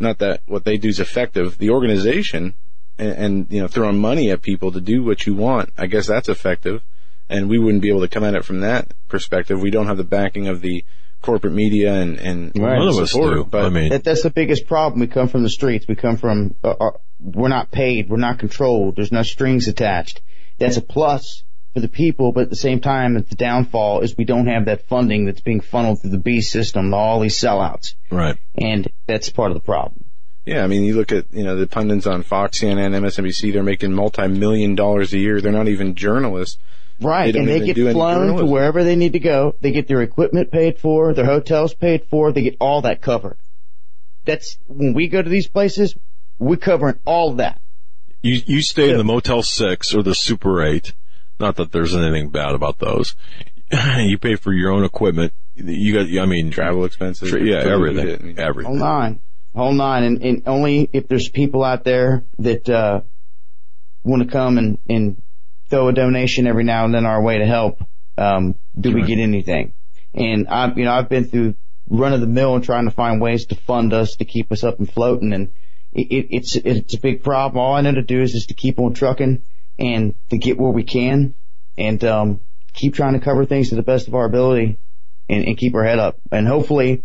[0.00, 2.54] not that what they do is effective, the organization
[2.98, 6.06] and, and, you know, throwing money at people to do what you want, I guess
[6.06, 6.82] that's effective.
[7.28, 9.60] And we wouldn't be able to come at it from that perspective.
[9.60, 10.84] We don't have the backing of the
[11.20, 12.78] corporate media and, and Right.
[12.78, 13.44] None of us support, do.
[13.44, 15.00] But I mean, That, that's the biggest problem.
[15.00, 15.86] We come from the streets.
[15.88, 16.90] We come from, uh, uh,
[17.20, 18.08] we're not paid.
[18.08, 18.96] We're not controlled.
[18.96, 20.22] There's no strings attached.
[20.58, 21.42] That's a plus
[21.74, 24.86] for the people, but at the same time, the downfall is we don't have that
[24.88, 27.94] funding that's being funneled through the B system, all these sellouts.
[28.10, 28.36] right.
[28.56, 30.04] And that's part of the problem.
[30.46, 33.62] Yeah, I mean, you look at, you know, the pundits on Fox, CNN, MSNBC, they're
[33.62, 35.42] making multi-million dollars a year.
[35.42, 36.56] They're not even journalists.
[37.00, 39.54] Right, They and they get flown to wherever they need to go.
[39.60, 42.32] They get their equipment paid for, their hotels paid for.
[42.32, 43.38] They get all that covered.
[44.24, 45.96] That's when we go to these places,
[46.38, 47.60] we're covering all that.
[48.20, 50.92] You you stay in the Motel Six or the Super Eight.
[51.38, 53.14] Not that there's anything bad about those.
[53.98, 55.32] you pay for your own equipment.
[55.54, 56.22] You got.
[56.22, 57.30] I mean, Travel expenses.
[57.30, 59.20] Tra- yeah, food, everything, I mean, Whole nine,
[59.54, 63.02] whole nine, and, and only if there's people out there that uh,
[64.02, 65.22] want to come and and
[65.68, 67.82] throw a donation every now and then our way to help,
[68.16, 69.74] um, do we get anything?
[70.14, 71.54] And I, you know, I've been through
[71.88, 74.64] run of the mill and trying to find ways to fund us to keep us
[74.64, 75.48] up and floating, and
[75.92, 77.62] it, it, it's it's a big problem.
[77.62, 79.42] All I know to do is just to keep on trucking
[79.78, 81.34] and to get where we can,
[81.76, 82.40] and um,
[82.72, 84.78] keep trying to cover things to the best of our ability
[85.28, 86.16] and, and keep our head up.
[86.32, 87.04] And hopefully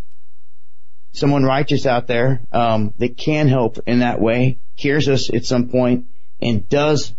[1.14, 5.68] someone righteous out there, um, that can help in that way hears us at some
[5.68, 6.06] point
[6.42, 7.14] and does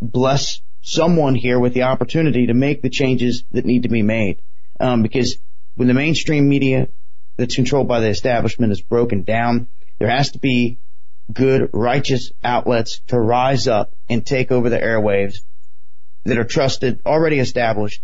[0.00, 4.40] bless someone here with the opportunity to make the changes that need to be made.
[4.80, 5.38] Um, because
[5.74, 6.88] when the mainstream media
[7.36, 9.68] that's controlled by the establishment is broken down,
[9.98, 10.78] there has to be
[11.32, 15.38] good, righteous outlets to rise up and take over the airwaves
[16.24, 18.02] that are trusted, already established,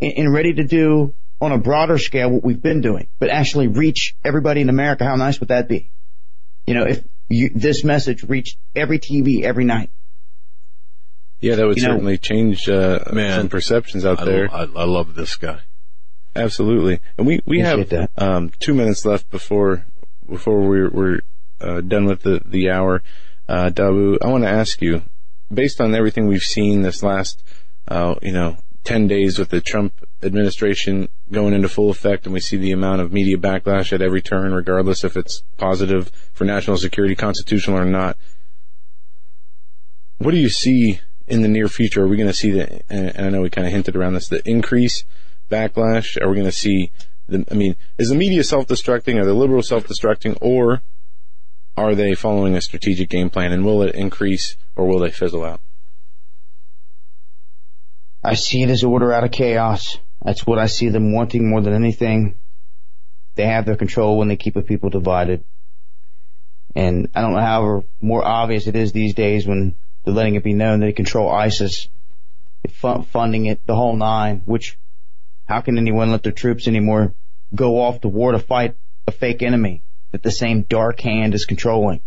[0.00, 3.68] and, and ready to do on a broader scale what we've been doing, but actually
[3.68, 5.04] reach everybody in America.
[5.04, 5.90] How nice would that be?
[6.66, 9.90] You know, if you, this message reached every TV every night.
[11.44, 14.48] Yeah, that would You know- certainly change uh, Man, some perceptions out I, there.
[14.50, 15.60] I, I love this guy.
[16.34, 17.00] Absolutely.
[17.18, 19.84] And we, we have um, two minutes left before
[20.28, 21.20] before we're, we're
[21.60, 23.02] uh, done with the, the hour.
[23.46, 25.02] Uh, Dahboo, I want to ask you,
[25.52, 27.44] based on everything we've seen this last,
[27.88, 29.92] uh, you know, 10 days with the Trump
[30.22, 34.22] administration going into full effect and we see the amount of media backlash at every
[34.22, 38.16] turn, regardless if it's positive for national security, constitutional or not.
[40.16, 42.04] What do you see in the near future?
[42.04, 44.28] Are we going to see the, and I know we kind of hinted around this,
[44.28, 45.04] the increase
[45.50, 46.20] backlash?
[46.20, 46.90] Are we going to see
[47.28, 49.20] the, I mean, is the media self-destructing?
[49.20, 50.38] Are the liberals self-destructing?
[50.40, 50.82] Or
[51.76, 55.44] are they following a strategic game plan and will it increase or will they fizzle
[55.44, 55.60] out?
[58.22, 59.98] I see it as order out of chaos.
[60.22, 62.36] That's what I see them wanting more than anything.
[63.34, 65.44] They have their control when they keep the people divided.
[66.74, 70.44] And I don't know how more obvious it is these days when they're letting it
[70.44, 71.88] be known that they control ISIS,
[72.78, 74.78] funding it the whole nine, which
[75.46, 77.14] how can anyone let their troops anymore
[77.54, 78.76] go off to war to fight
[79.06, 79.82] a fake enemy
[80.12, 82.00] that the same dark hand is controlling?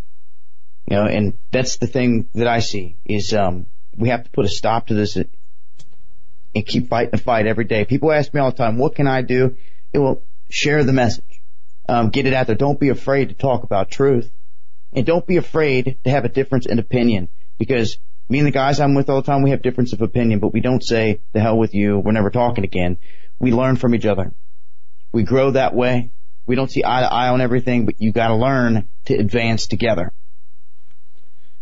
[0.89, 3.65] You know, and that's the thing that I see is, um,
[3.95, 7.83] we have to put a stop to this and keep fighting the fight every day.
[7.83, 9.57] People ask me all the time, what can I do?
[9.91, 11.41] It will share the message.
[11.89, 12.55] Um, get it out there.
[12.55, 14.31] Don't be afraid to talk about truth.
[14.93, 17.97] And don't be afraid to have a difference in opinion because
[18.29, 20.53] me and the guys I'm with all the time, we have difference of opinion, but
[20.53, 21.99] we don't say the hell with you.
[21.99, 22.97] We're never talking again.
[23.39, 24.31] We learn from each other.
[25.11, 26.11] We grow that way.
[26.45, 30.11] We don't see eye to eye on everything, but you gotta learn to advance together.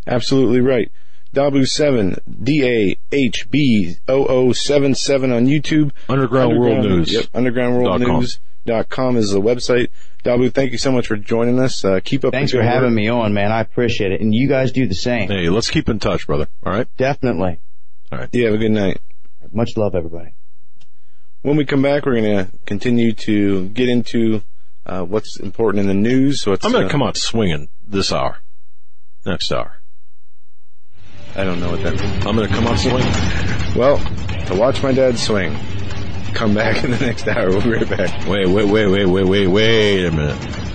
[0.08, 0.92] Absolutely right.
[1.34, 5.92] Dahboo7, D-A-H-B-O-O-7-7 on YouTube.
[6.08, 7.12] Underground World News.
[7.12, 8.26] Yep, Dot com.
[8.66, 9.90] undergroundworldnews.com is the website.
[10.24, 11.84] Dahboo, thank you so much for joining us.
[11.86, 12.96] Uh, keep up Thanks for good having work.
[12.96, 13.52] me on, man.
[13.52, 14.22] I appreciate it.
[14.22, 15.30] And you guys do the same.
[15.30, 16.48] Hey, let's keep in touch, brother.
[16.66, 16.88] All right.
[16.98, 17.60] Definitely.
[18.12, 18.30] All right.
[18.32, 19.00] You have a good night.
[19.52, 20.34] Much love, everybody.
[21.44, 24.42] When we come back, we're going to continue to get into
[24.86, 26.46] uh, what's important in the news.
[26.46, 28.40] What's, I'm going to uh, come out swinging this hour.
[29.26, 29.80] Next hour.
[31.36, 32.26] I don't know what that means.
[32.26, 33.76] I'm going to come out swinging.
[33.76, 33.98] Well,
[34.48, 35.56] to watch my dad swing,
[36.36, 37.50] come back in the next hour.
[37.50, 38.28] We'll be right back.
[38.28, 40.75] Wait, wait, wait, wait, wait, wait, wait a minute.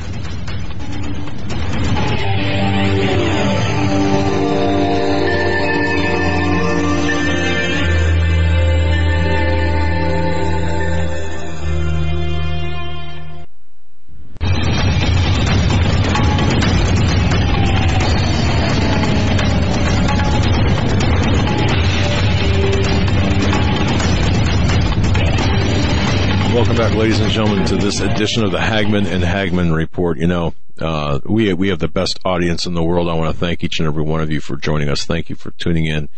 [27.40, 30.18] Gentlemen, to this edition of the Hagmann and Hagmann Report.
[30.18, 33.08] You know, uh, we we have the best audience in the world.
[33.08, 35.06] I want to thank each and every one of you for joining us.
[35.06, 36.10] Thank you for tuning in.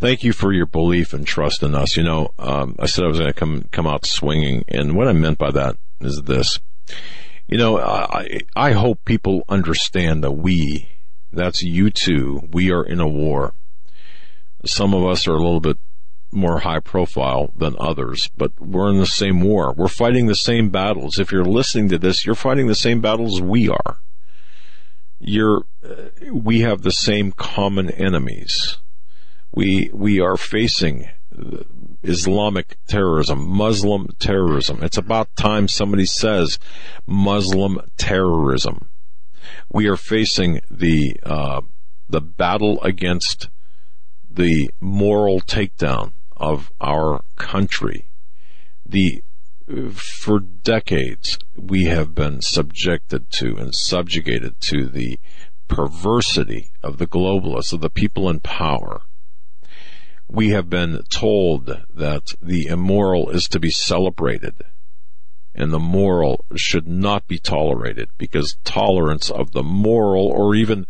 [0.00, 1.96] Thank you for your belief and trust in us.
[1.96, 5.06] You know, um, I said I was going to come come out swinging, and what
[5.06, 6.58] I meant by that is this.
[7.46, 10.88] You know, I I hope people understand that we,
[11.32, 13.54] that's you two, we are in a war.
[14.66, 15.78] Some of us are a little bit
[16.32, 19.72] more high profile than others, but we're in the same war.
[19.72, 21.18] We're fighting the same battles.
[21.18, 23.98] If you're listening to this, you're fighting the same battles we are.
[25.18, 28.78] You're, uh, we have the same common enemies.
[29.52, 31.08] We, we are facing
[32.02, 34.82] Islamic terrorism, Muslim terrorism.
[34.82, 36.58] It's about time somebody says
[37.06, 38.88] Muslim terrorism.
[39.70, 41.62] We are facing the, uh,
[42.08, 43.48] the battle against
[44.30, 48.08] the moral takedown of our country.
[48.84, 49.22] The
[49.94, 55.20] for decades we have been subjected to and subjugated to the
[55.68, 59.02] perversity of the globalists, of the people in power.
[60.28, 64.54] We have been told that the immoral is to be celebrated
[65.54, 70.86] and the moral should not be tolerated because tolerance of the moral or even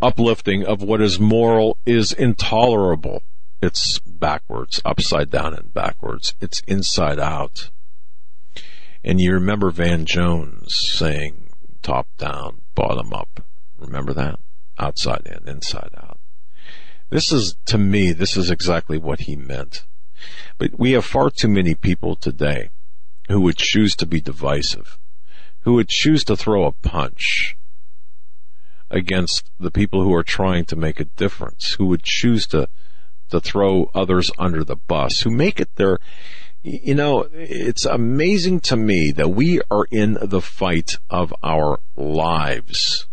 [0.00, 3.22] uplifting of what is moral is intolerable.
[3.64, 6.34] It's backwards, upside down and backwards.
[6.38, 7.70] It's inside out.
[9.02, 11.48] And you remember Van Jones saying
[11.80, 13.42] top down, bottom up.
[13.78, 14.38] Remember that?
[14.78, 16.18] Outside in, inside out.
[17.08, 19.86] This is, to me, this is exactly what he meant.
[20.58, 22.68] But we have far too many people today
[23.28, 24.98] who would choose to be divisive,
[25.60, 27.56] who would choose to throw a punch
[28.90, 32.68] against the people who are trying to make a difference, who would choose to
[33.34, 35.98] to throw others under the bus, who make it their
[36.66, 43.06] you know, it's amazing to me that we are in the fight of our lives.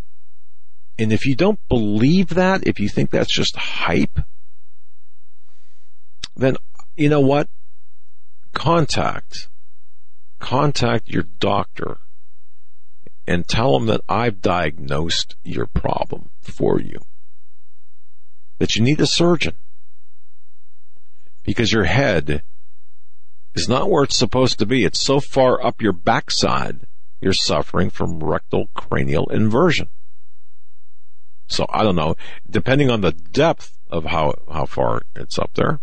[0.98, 4.22] And if you don't believe that, if you think that's just hype,
[6.34, 6.56] then
[6.96, 7.50] you know what?
[8.54, 9.50] Contact,
[10.40, 11.98] contact your doctor
[13.28, 17.00] and tell them that I've diagnosed your problem for you.
[18.60, 19.56] That you need a surgeon.
[21.44, 22.44] Because your head
[23.56, 24.86] is not where it's supposed to be.
[24.86, 26.82] It's so far up your backside,
[27.20, 29.90] you're suffering from rectal cranial inversion.
[31.48, 32.16] So I don't know,
[32.50, 35.80] depending on the depth of how, how far it's up there,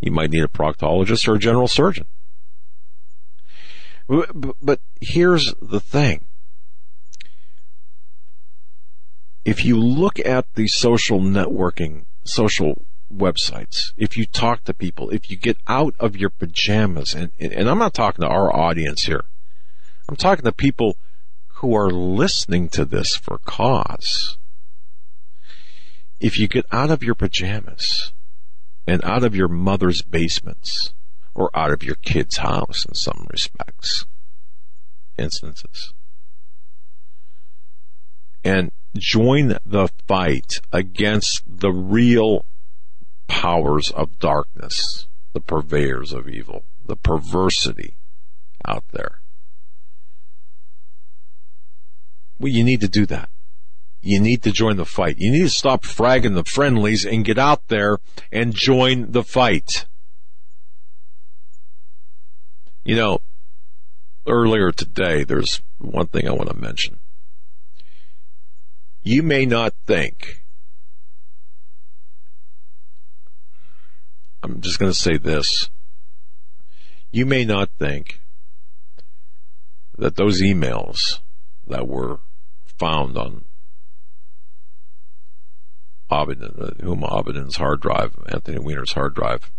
[0.00, 2.06] you might need a proctologist or a general surgeon.
[4.06, 6.26] But here's the thing.
[9.44, 12.82] If you look at the social networking, social
[13.12, 17.68] websites, if you talk to people, if you get out of your pajamas, and, and
[17.68, 19.24] I'm not talking to our audience here,
[20.08, 20.96] I'm talking to people
[21.56, 24.36] who are listening to this for cause.
[26.20, 28.12] If you get out of your pajamas
[28.86, 30.92] and out of your mother's basements
[31.34, 34.06] or out of your kid's house in some respects,
[35.16, 35.92] instances,
[38.44, 42.44] and join the fight against the real
[43.28, 47.96] powers of darkness, the purveyors of evil, the perversity
[48.66, 49.20] out there.
[52.38, 53.30] Well, you need to do that.
[54.00, 55.16] You need to join the fight.
[55.18, 57.98] You need to stop fragging the friendlies and get out there
[58.30, 59.86] and join the fight.
[62.84, 63.20] You know,
[64.26, 66.98] earlier today, there's one thing I want to mention.
[69.02, 70.43] You may not think
[74.44, 75.70] I'm just going to say this.
[77.10, 78.20] You may not think
[79.96, 81.20] that those emails
[81.66, 82.18] that were
[82.78, 83.46] found on
[86.10, 89.50] uh, Huma Abedin's hard drive, Anthony Weiner's hard drive,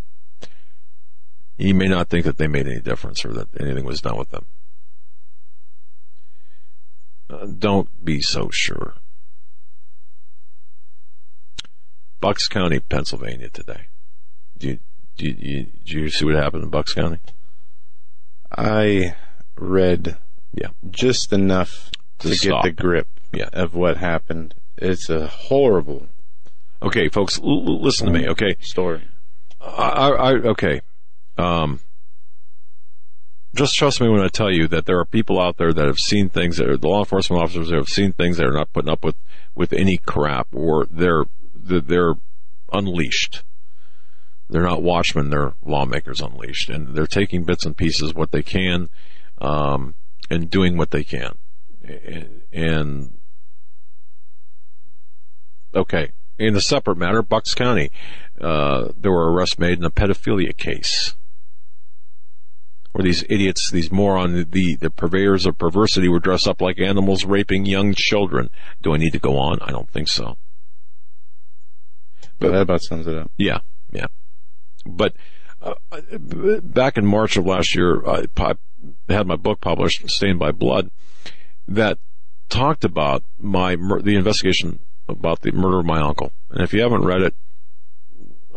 [1.58, 4.30] you may not think that they made any difference or that anything was done with
[4.30, 4.46] them.
[7.28, 8.94] Uh, don't be so sure.
[12.20, 13.88] Bucks County, Pennsylvania today.
[14.58, 14.78] Do you,
[15.16, 17.18] do you, do you see what happened in Bucks County?
[18.56, 19.14] I
[19.56, 20.16] read
[20.54, 20.68] Yeah.
[20.90, 22.64] just enough To to, stop.
[22.64, 23.48] get the grip Yeah.
[23.52, 24.54] of what happened.
[24.76, 26.08] It's a horrible
[26.82, 28.28] Okay, folks, l- listen to me.
[28.28, 29.02] Okay, story.
[29.60, 30.82] I, I, okay.
[31.38, 31.80] Um,
[33.54, 35.98] just trust me when I tell you that there are people out there that have
[35.98, 38.72] seen things that are the law enforcement officers that have seen things that are not
[38.74, 39.16] putting up with
[39.54, 41.24] with any crap, or they're-
[41.54, 42.14] they're
[42.70, 43.42] unleashed.
[44.48, 48.88] They're not watchmen; they're lawmakers unleashed, and they're taking bits and pieces what they can,
[49.38, 49.94] um,
[50.30, 51.36] and doing what they can.
[52.52, 53.18] And-
[55.74, 57.90] okay, in a separate matter, Bucks County,
[58.40, 61.14] uh, there were arrests made in a pedophilia case.
[62.92, 67.26] Where these idiots, these moron, the, the purveyors of perversity were dressed up like animals
[67.26, 68.48] raping young children.
[68.82, 69.58] Do I need to go on?
[69.60, 70.38] I don't think so.
[72.38, 73.30] But that about sums it up.
[73.36, 73.58] Yeah,
[73.92, 74.06] yeah.
[74.86, 75.14] But
[75.62, 75.74] uh,
[76.62, 78.26] back in March of last year, I,
[79.08, 80.90] had my book published, Stained by Blood,
[81.66, 81.98] that
[82.48, 86.32] talked about my the investigation about the murder of my uncle.
[86.50, 87.34] And if you haven't read it,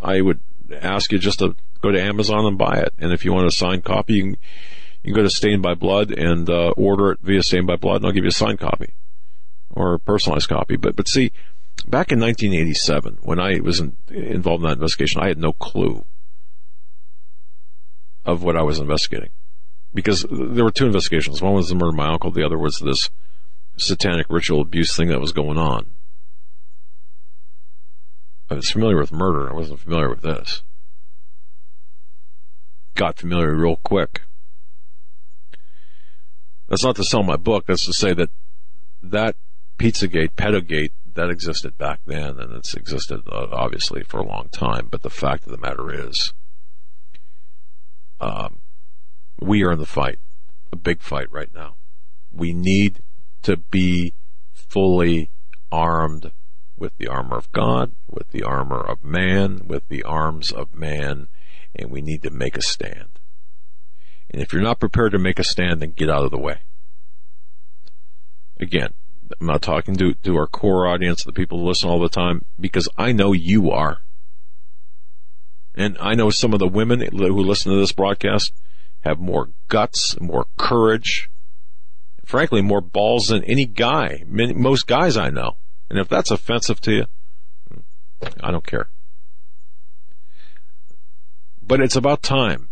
[0.02, 0.40] I would
[0.82, 2.94] ask you just to go to Amazon and buy it.
[3.00, 4.38] And if you want a signed copy, you can,
[5.04, 7.98] you can go to Stained by Blood and uh, order it via Stained by Blood,
[7.98, 8.94] and I'll give you a signed copy
[9.70, 10.76] or a personalized copy.
[10.76, 11.32] But but see,
[11.88, 16.06] back in 1987, when I was in, involved in that investigation, I had no clue
[18.26, 19.30] of what I was investigating
[19.94, 21.42] because there were two investigations.
[21.42, 22.32] One was the murder of my uncle.
[22.32, 23.10] The other was this
[23.78, 25.92] satanic ritual abuse thing that was going on.
[28.50, 29.50] I was familiar with murder.
[29.50, 30.64] I wasn't familiar with this.
[32.96, 34.22] Got familiar real quick.
[36.68, 37.66] That's not to sell my book.
[37.68, 38.30] That's to say that
[39.02, 39.36] that
[39.78, 44.88] Pizzagate, Pedogate, that existed back then, and it's existed uh, obviously for a long time.
[44.90, 46.34] But the fact of the matter is,
[48.20, 48.60] um,
[49.40, 50.20] we are in the fight,
[50.72, 51.76] a big fight right now.
[52.32, 53.02] We need
[53.44, 54.14] to be
[54.54, 55.30] fully
[55.72, 56.32] armed
[56.78, 61.28] with the armor of God, with the armor of man, with the arms of man,
[61.76, 63.20] and we need to make a stand.
[64.32, 66.60] And if you're not prepared to make a stand, then get out of the way.
[68.60, 68.94] Again,
[69.40, 72.44] I'm not talking to, to our core audience, the people who listen all the time,
[72.60, 74.02] because I know you are.
[75.76, 78.54] And I know some of the women who listen to this broadcast
[79.02, 81.30] have more guts, more courage,
[82.26, 85.58] frankly, more balls than any guy, most guys I know.
[85.90, 87.06] And if that's offensive to you,
[88.42, 88.90] I don't care.
[91.62, 92.70] But it's about time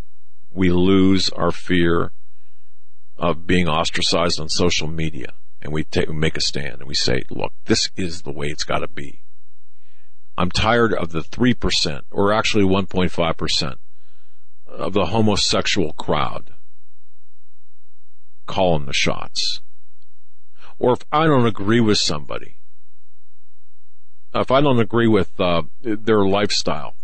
[0.52, 2.12] we lose our fear
[3.16, 7.22] of being ostracized on social media and we take, make a stand and we say,
[7.30, 9.20] look, this is the way it's got to be.
[10.38, 13.74] I'm tired of the 3% or actually 1.5%
[14.68, 16.52] of the homosexual crowd
[18.46, 19.60] calling the shots.
[20.78, 22.54] Or if I don't agree with somebody,
[24.32, 26.94] if I don't agree with uh, their lifestyle,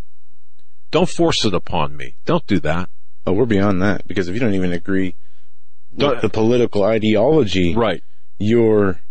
[0.91, 2.15] don't force it upon me.
[2.23, 2.89] Don't do that.
[3.27, 5.15] Oh, we're beyond that because if you don't even agree
[5.91, 8.01] with the political ideology, right,
[8.39, 9.01] you're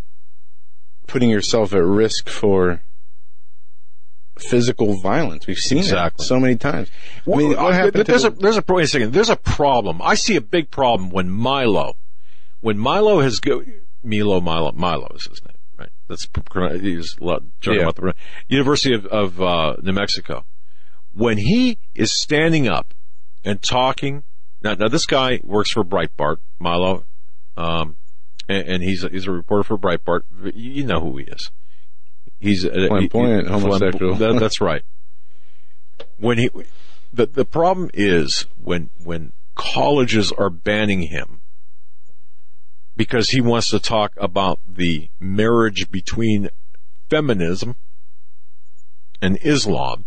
[1.07, 2.81] putting yourself at risk for
[4.39, 5.47] physical violence.
[5.47, 6.23] We've seen exactly.
[6.23, 6.91] it so many times.
[7.27, 9.13] I mean, what happened there's a there's a wait a second.
[9.13, 10.01] There's a problem.
[10.03, 11.97] I see a big problem when Milo,
[12.61, 13.63] when Milo has go
[14.03, 15.91] Milo Milo Milo is his name, right?
[16.09, 16.29] That's
[16.81, 17.89] he's joking yeah.
[17.89, 18.15] about the
[18.49, 20.45] University of, of uh, New Mexico.
[21.13, 22.93] When he is standing up
[23.45, 24.25] and talking,
[24.63, 27.05] now, now this guy works for Breitbart, Milo,
[27.57, 27.97] um,
[28.49, 30.23] and, and, he's a, he's a reporter for Breitbart.
[30.55, 31.51] You know who he is.
[32.45, 34.15] He's a flamboyant he, homosexual.
[34.17, 34.83] That, that's right.
[36.19, 36.51] When he,
[37.13, 41.41] the the problem is when when colleges are banning him
[42.97, 46.51] because he wants to talk about the marriage between
[47.11, 47.77] feminism
[49.21, 50.05] and Islam.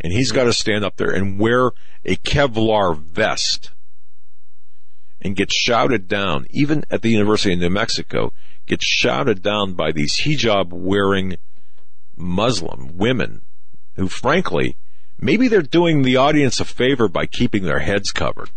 [0.00, 1.72] And he's got to stand up there and wear
[2.04, 3.70] a Kevlar vest
[5.20, 8.32] and get shouted down, even at the University of New Mexico,
[8.66, 11.36] get shouted down by these hijab wearing
[12.16, 13.42] Muslim women
[13.96, 14.76] who frankly,
[15.18, 18.50] maybe they're doing the audience a favor by keeping their heads covered.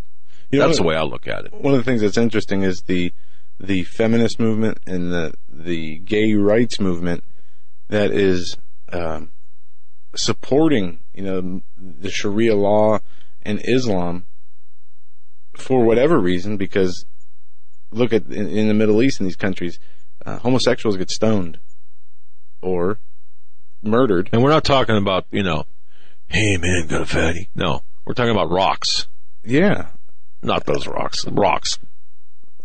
[0.50, 1.54] You know, That's the way I look at it.
[1.54, 3.12] One of the things that's interesting is the
[3.60, 7.24] the feminist movement and the the gay rights movement
[7.90, 8.58] that is
[8.92, 9.32] um,
[10.16, 13.00] supporting, you know, the Sharia law
[13.42, 14.26] and Islam
[15.56, 16.58] for whatever reason.
[16.58, 17.06] Because
[17.94, 19.80] look at in, in the Middle East in these countries,
[20.26, 21.60] uh, homosexuals get stoned
[22.62, 23.00] or
[23.82, 24.30] murdered.
[24.32, 25.66] And we're not talking about you know,
[26.28, 27.50] hey man, got a fatty.
[27.56, 29.08] No, we're talking about rocks.
[29.44, 29.88] Yeah,
[30.42, 31.26] not those rocks.
[31.28, 31.80] Rocks.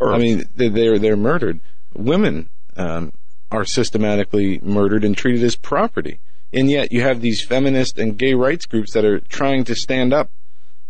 [0.01, 0.15] Earth.
[0.15, 1.61] I mean, they're they're murdered.
[1.95, 3.13] Women um,
[3.51, 6.21] are systematically murdered and treated as property,
[6.53, 10.13] and yet you have these feminist and gay rights groups that are trying to stand
[10.13, 10.31] up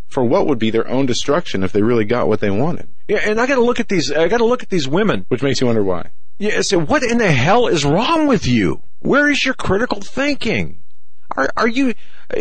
[0.09, 2.89] for what would be their own destruction if they really got what they wanted.
[3.07, 4.11] Yeah, and I got to look at these.
[4.11, 6.09] I got to look at these women, which makes you wonder why.
[6.39, 8.81] Yeah, so what in the hell is wrong with you?
[8.99, 10.79] Where is your critical thinking?
[11.35, 11.93] Are, are you,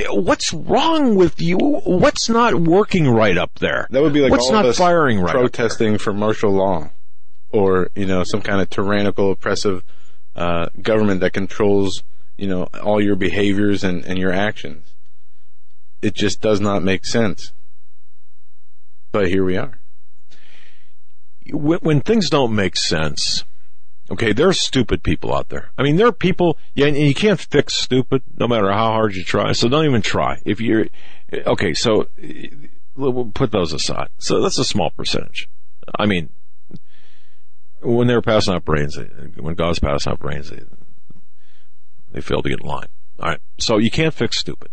[0.08, 1.58] what's wrong with you?
[1.58, 3.86] What's not working right up there?
[3.90, 6.90] That would be like what's not firing right protesting for martial law
[7.50, 9.82] or, you know, some kind of tyrannical, oppressive,
[10.36, 12.02] uh, government that controls,
[12.36, 14.94] you know, all your behaviors and, and your actions.
[16.00, 17.52] It just does not make sense.
[19.12, 19.78] But here we are.
[21.50, 23.44] When, when things don't make sense,
[24.10, 25.70] Okay, there are stupid people out there.
[25.76, 29.14] I mean, there are people, yeah, and you can't fix stupid no matter how hard
[29.14, 29.52] you try.
[29.52, 30.40] So don't even try.
[30.46, 30.86] If you're,
[31.32, 32.08] okay, so
[32.96, 34.08] we'll put those aside.
[34.18, 35.48] So that's a small percentage.
[35.98, 36.30] I mean,
[37.82, 38.98] when they were passing out brains,
[39.36, 40.62] when God's passing out brains, they,
[42.12, 42.88] they failed to get in line.
[43.20, 43.40] All right.
[43.58, 44.70] So you can't fix stupid.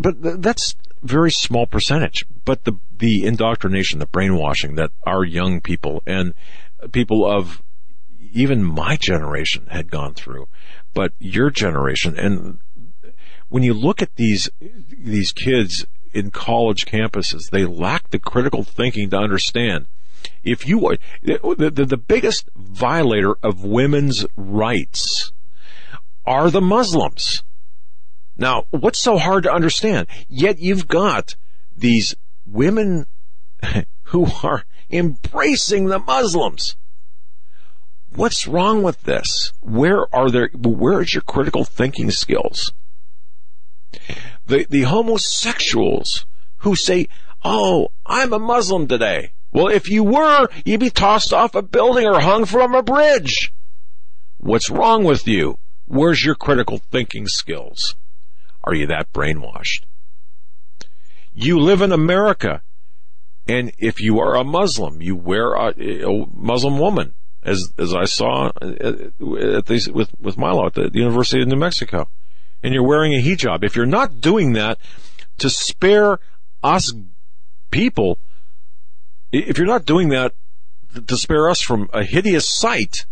[0.00, 2.24] But that's very small percentage.
[2.44, 6.34] But the, the indoctrination, the brainwashing that our young people and
[6.92, 7.62] people of
[8.32, 10.48] even my generation had gone through,
[10.94, 12.58] but your generation and
[13.48, 14.48] when you look at these
[14.90, 15.84] these kids
[16.14, 19.86] in college campuses, they lack the critical thinking to understand.
[20.42, 25.32] If you are the, the, the biggest violator of women's rights
[26.24, 27.42] are the Muslims.
[28.42, 30.08] Now, what's so hard to understand?
[30.28, 31.36] Yet you've got
[31.76, 33.06] these women
[34.06, 36.74] who are embracing the Muslims.
[38.16, 39.52] what's wrong with this?
[39.60, 42.72] Where are there, where is your critical thinking skills?
[44.48, 46.26] The, the homosexuals
[46.58, 47.06] who say,
[47.44, 49.34] oh, I'm a Muslim today.
[49.52, 53.54] Well, if you were, you'd be tossed off a building or hung from a bridge.
[54.38, 55.60] What's wrong with you?
[55.86, 57.94] Where's your critical thinking skills?
[58.64, 59.84] Are you that brainwashed?
[61.34, 62.62] You live in America.
[63.48, 68.04] And if you are a Muslim, you wear a, a Muslim woman, as as I
[68.04, 72.08] saw uh, at these, with with Milo at the University of New Mexico,
[72.62, 73.64] and you're wearing a hijab.
[73.64, 74.78] If you're not doing that
[75.38, 76.20] to spare
[76.62, 76.92] us
[77.72, 78.18] people,
[79.32, 80.34] if you're not doing that
[81.06, 83.06] to spare us from a hideous sight,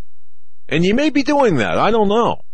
[0.68, 2.44] and you may be doing that, I don't know.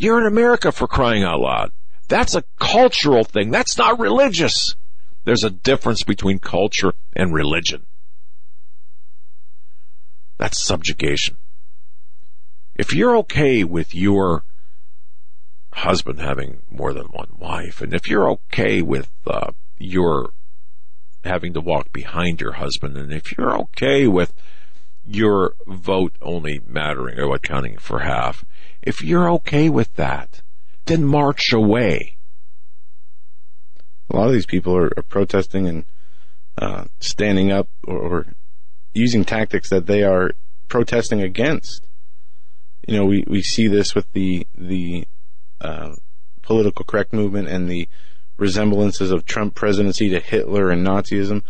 [0.00, 1.72] You're in America for crying out loud.
[2.06, 3.50] That's a cultural thing.
[3.50, 4.76] That's not religious.
[5.24, 7.84] There's a difference between culture and religion.
[10.36, 11.36] That's subjugation.
[12.76, 14.44] If you're okay with your
[15.72, 20.30] husband having more than one wife, and if you're okay with uh, your
[21.24, 24.32] having to walk behind your husband, and if you're okay with
[25.04, 28.44] your vote only mattering or what counting for half,
[28.82, 30.42] if you're okay with that,
[30.86, 32.16] then march away.
[34.10, 35.84] A lot of these people are, are protesting and
[36.56, 38.26] uh, standing up or, or
[38.94, 40.32] using tactics that they are
[40.68, 41.86] protesting against.
[42.86, 45.06] You know, we, we see this with the the
[45.60, 45.94] uh,
[46.42, 47.88] political correct movement and the
[48.38, 51.42] resemblances of Trump presidency to Hitler and Nazism.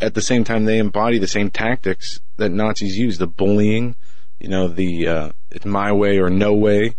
[0.00, 3.94] At the same time, they embody the same tactics that Nazis used: the bullying,
[4.40, 6.94] you know, the uh, it's my way or no way,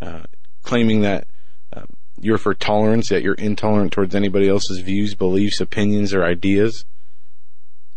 [0.00, 0.22] uh,
[0.62, 1.26] claiming that
[1.72, 1.82] uh,
[2.20, 6.84] you're for tolerance, yet you're intolerant towards anybody else's views, beliefs, opinions, or ideas.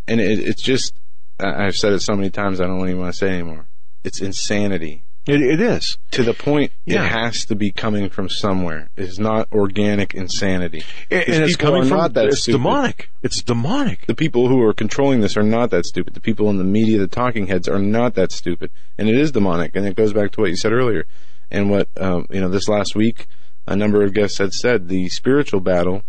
[0.07, 0.93] And it, it's just,
[1.39, 3.67] I've said it so many times, I don't even want to say anymore.
[4.03, 5.03] It's insanity.
[5.25, 5.97] It, it is.
[6.11, 7.05] To the point, Yeah.
[7.05, 8.89] it has to be coming from somewhere.
[8.97, 10.83] It's not organic insanity.
[11.09, 12.57] Because and it's coming from, not that it's stupid.
[12.57, 13.09] demonic.
[13.21, 14.05] It's demonic.
[14.05, 16.13] The people who are controlling this are not that stupid.
[16.13, 18.69] The people in the media, the talking heads, are not that stupid.
[18.97, 19.75] And it is demonic.
[19.75, 21.05] And it goes back to what you said earlier.
[21.49, 23.27] And what, um, you know, this last week,
[23.65, 26.03] a number of guests had said the spiritual battle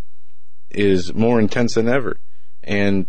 [0.70, 2.16] is more intense than ever.
[2.64, 3.08] And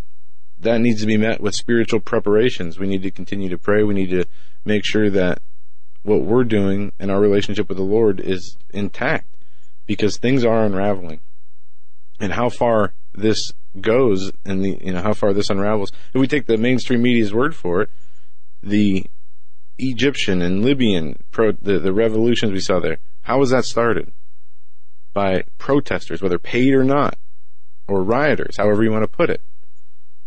[0.60, 2.78] that needs to be met with spiritual preparations.
[2.78, 3.84] We need to continue to pray.
[3.84, 4.26] We need to
[4.64, 5.40] make sure that
[6.06, 9.28] what we're doing and our relationship with the Lord is intact
[9.86, 11.20] because things are unraveling.
[12.20, 13.52] And how far this
[13.82, 15.92] goes and the, you know, how far this unravels.
[16.14, 17.90] If we take the mainstream media's word for it,
[18.62, 19.06] the
[19.78, 24.14] Egyptian and Libyan pro, the, the revolutions we saw there, how was that started?
[25.14, 27.18] By protesters, whether paid or not,
[27.88, 29.42] or rioters, however you want to put it.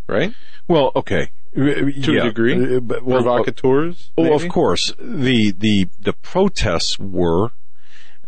[0.07, 0.35] Right?
[0.67, 1.31] Well, okay.
[1.59, 2.21] To Yeah.
[2.21, 2.77] a degree.
[2.77, 4.11] Uh, but- well, Provocateurs?
[4.17, 4.93] Oh, of course.
[5.01, 7.51] The the the protests were,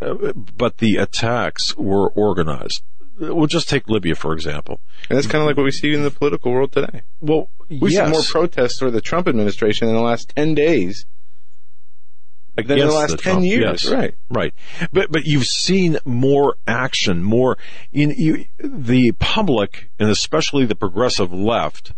[0.00, 2.82] uh, but the attacks were organized.
[3.18, 4.80] We'll just take Libya for example.
[5.08, 7.02] And that's kind of like what we see in the political world today.
[7.20, 11.04] Well, We yes, see more protests for the Trump administration in the last 10 days
[12.56, 13.84] than in the last 10 Trump- years.
[13.84, 13.92] yes.
[13.92, 14.14] Right.
[14.28, 14.54] Right.
[14.92, 17.56] But but you've seen more action, more
[17.92, 21.92] in you, the public, and especially the progressive left.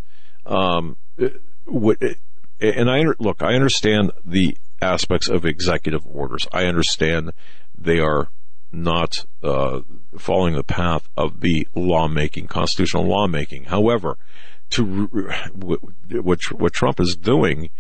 [0.45, 6.47] Um, and I look, I understand the aspects of executive orders.
[6.53, 7.33] I understand
[7.77, 8.29] they are
[8.71, 9.81] not uh,
[10.19, 13.65] following the path of the lawmaking, constitutional lawmaking.
[13.65, 14.17] However,
[14.71, 15.07] to
[15.55, 15.81] what
[16.11, 17.71] what what Trump is doing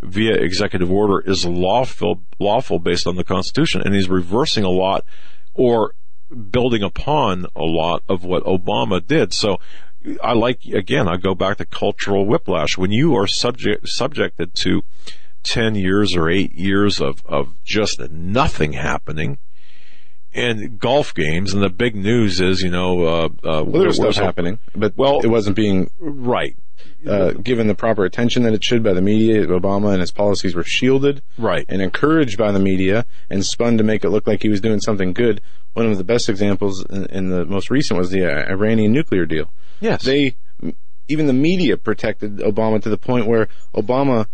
[0.00, 5.04] via executive order is lawful lawful based on the Constitution, and he's reversing a lot
[5.54, 5.94] or
[6.50, 9.32] building upon a lot of what Obama did.
[9.32, 9.58] So
[10.22, 12.76] I like again, I go back to cultural whiplash.
[12.76, 14.82] When you are subject subjected to
[15.42, 19.38] ten years or eight years of of just nothing happening.
[20.34, 23.96] And golf games, and the big news is, you know, uh, uh, Well, there was
[23.96, 26.56] stuff happening, but Well- it wasn't being right,
[27.06, 29.46] uh, given the proper attention that it should by the media.
[29.46, 31.66] Obama and his policies were shielded right.
[31.68, 34.80] and encouraged by the media and spun to make it look like he was doing
[34.80, 35.40] something good.
[35.74, 39.26] One of the best examples in, in the most recent was the uh, Iranian nuclear
[39.26, 39.50] deal.
[39.80, 40.36] Yes, They,
[41.08, 44.26] even the media protected Obama to the point where Obama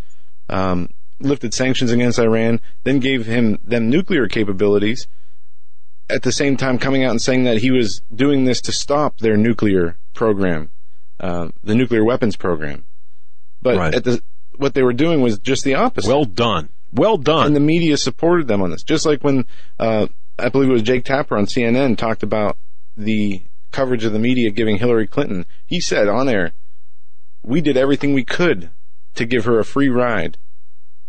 [0.48, 5.08] um, lifted sanctions against Iran, then gave him them nuclear capabilities.
[6.10, 9.18] At the same time, coming out and saying that he was doing this to stop
[9.18, 10.70] their nuclear program,
[11.20, 12.84] uh, the nuclear weapons program.
[13.60, 13.94] But Right.
[13.94, 14.22] at the
[14.56, 17.46] what they were doing was just the opposite well done, well done.
[17.46, 18.82] and the media supported them on this.
[18.82, 19.44] Just like when
[19.78, 20.06] uh,
[20.38, 22.56] I believe it was Jake Tapper on CNN talked about
[22.96, 25.44] the coverage of the media giving Hillary Clinton.
[25.66, 26.52] He said on air,
[27.42, 28.70] "We did everything we could
[29.14, 30.38] to give her a free ride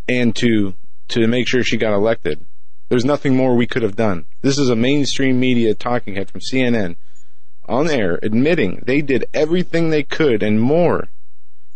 [0.08, 0.74] and to
[1.08, 2.44] to make sure she got elected.
[2.90, 4.26] There's nothing more we could have done.
[4.42, 6.96] This is a mainstream media talking head from CNN
[7.66, 11.08] on air admitting they did everything they could and more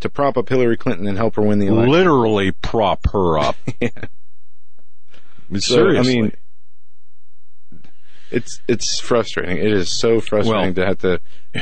[0.01, 1.93] to prop up Hillary Clinton and help her win the election.
[1.93, 3.55] Literally prop her up.
[3.81, 3.91] yeah.
[5.53, 6.19] So, seriously.
[6.19, 6.33] I mean,
[8.33, 9.59] it's it's frustrating.
[9.59, 11.21] It is so frustrating to have to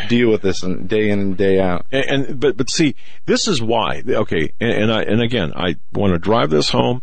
[0.08, 1.84] deal with this and day in and day out.
[1.92, 2.94] And, and but but see,
[3.26, 4.02] this is why.
[4.08, 7.02] Okay, and, and I and again, I want to drive this home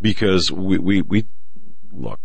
[0.00, 1.26] because we we we
[1.96, 2.20] look.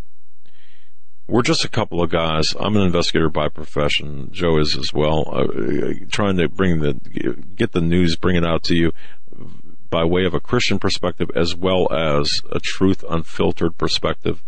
[1.27, 2.53] We're just a couple of guys.
[2.59, 4.29] I'm an investigator by profession.
[4.31, 5.23] Joe is as well.
[5.31, 6.93] Uh, trying to bring the
[7.55, 8.91] get the news, bring it out to you
[9.89, 14.43] by way of a Christian perspective as well as a truth unfiltered perspective.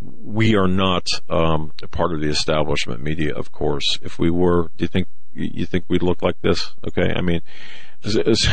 [0.00, 3.98] We are not um, a part of the establishment media, of course.
[4.02, 6.74] If we were, do you think you think we'd look like this?
[6.88, 7.40] Okay, I mean,
[8.02, 8.48] is- is-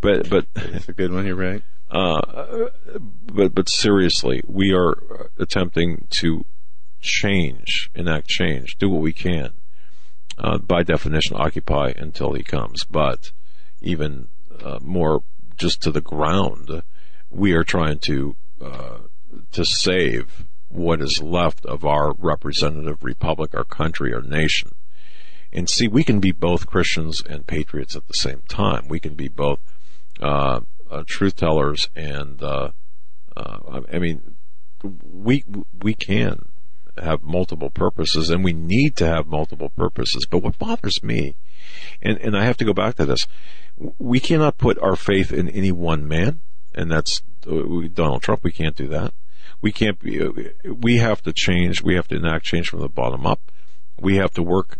[0.00, 1.24] but but It's a good one.
[1.26, 1.62] You're right.
[1.90, 6.44] Uh, but but seriously, we are attempting to
[7.00, 9.52] change, enact change, do what we can.
[10.36, 12.84] Uh, by definition, occupy until he comes.
[12.84, 13.32] But
[13.80, 14.28] even
[14.62, 15.22] uh, more,
[15.56, 16.82] just to the ground,
[17.30, 18.98] we are trying to uh,
[19.52, 24.74] to save what is left of our representative republic, our country, our nation.
[25.52, 28.86] And see, we can be both Christians and patriots at the same time.
[28.88, 29.60] We can be both
[30.20, 30.60] uh,
[30.90, 32.70] uh, truth tellers and uh,
[33.36, 34.36] uh, I mean,
[34.82, 35.44] we
[35.80, 36.48] we can
[36.98, 40.26] have multiple purposes, and we need to have multiple purposes.
[40.28, 41.36] But what bothers me,
[42.02, 43.26] and and I have to go back to this,
[43.98, 46.40] we cannot put our faith in any one man,
[46.74, 48.42] and that's uh, Donald Trump.
[48.42, 49.14] We can't do that.
[49.60, 50.20] We can't be.
[50.64, 51.82] We have to change.
[51.82, 53.52] We have to enact change from the bottom up.
[54.00, 54.78] We have to work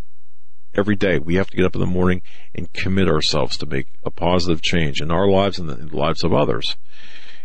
[0.78, 1.18] every day.
[1.18, 2.22] We have to get up in the morning
[2.54, 6.32] and commit ourselves to make a positive change in our lives and the lives of
[6.32, 6.76] others.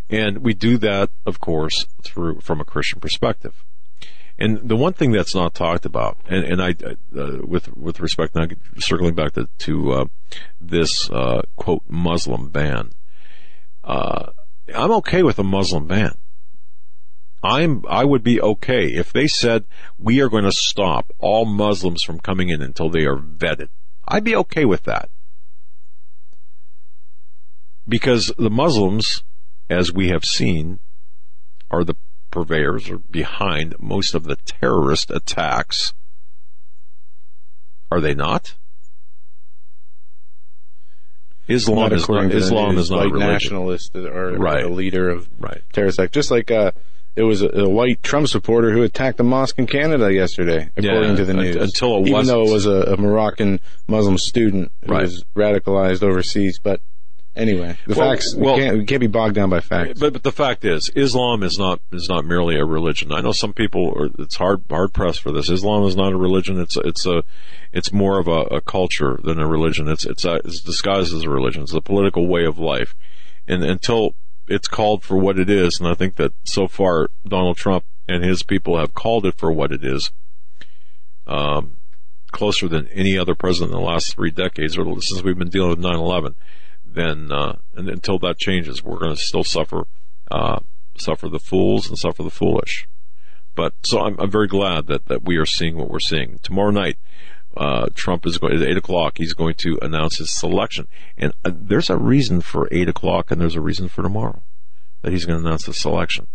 [0.09, 3.63] And we do that, of course, through from a Christian perspective.
[4.37, 6.75] And the one thing that's not talked about, and, and I,
[7.15, 8.47] uh, with with respect now,
[8.77, 10.05] circling back to, to uh,
[10.59, 12.91] this uh, quote Muslim ban,
[13.83, 14.31] uh,
[14.73, 16.13] I'm okay with a Muslim ban.
[17.43, 19.65] I'm I would be okay if they said
[19.99, 23.67] we are going to stop all Muslims from coming in until they are vetted.
[24.07, 25.09] I'd be okay with that.
[27.87, 29.23] Because the Muslims,
[29.69, 30.79] as we have seen,
[31.69, 31.95] are the
[32.31, 35.93] purveyors or behind most of the terrorist attacks.
[37.91, 38.55] Are they not?
[41.47, 43.19] Islam Not is not Islam is not religion.
[43.19, 44.63] nationalists that are Right.
[44.63, 45.61] the leader of Right.
[45.73, 46.13] terrorist act.
[46.13, 46.71] Just like uh,
[47.15, 51.11] it was a, a white Trump supporter who attacked a mosque in Canada yesterday, according
[51.11, 51.55] Yeah, to the news.
[51.55, 52.35] until it even wasn't.
[52.37, 55.03] though it was a, a Moroccan Muslim student who Right.
[55.03, 56.59] was radicalized overseas.
[56.61, 56.81] But
[57.35, 59.99] anyway, the Well- facts well- we, can't, we can't be bogged down by facts.
[59.99, 63.11] But but the fact is, Islam is not is not merely a religion.
[63.11, 65.49] I know some people are it's hard hard pressed for this.
[65.49, 66.59] Islam is not a religion.
[66.59, 67.23] It's it's a
[67.71, 69.87] it's more of a, a culture than a religion.
[69.87, 71.63] It's it's, a, it's disguised as a religion.
[71.63, 72.93] It's a political way of life,
[73.47, 74.13] and until
[74.47, 78.23] it's called for what it is, and I think that so far Donald Trump and
[78.23, 80.11] his people have called it for what it is.
[81.25, 81.77] Um,
[82.31, 85.69] closer than any other president in the last three decades, or since we've been dealing
[85.69, 86.35] with 9/11
[86.93, 89.85] then uh, and until that changes, we're going to still suffer
[90.31, 90.59] uh,
[90.97, 92.87] suffer the fools and suffer the foolish.
[93.55, 96.39] But so I'm, I'm very glad that, that we are seeing what we're seeing.
[96.41, 96.97] Tomorrow night,
[97.55, 99.13] uh, Trump is going at eight o'clock.
[99.17, 103.39] He's going to announce his selection, and uh, there's a reason for eight o'clock, and
[103.39, 104.41] there's a reason for tomorrow
[105.01, 106.27] that he's going to announce the selection.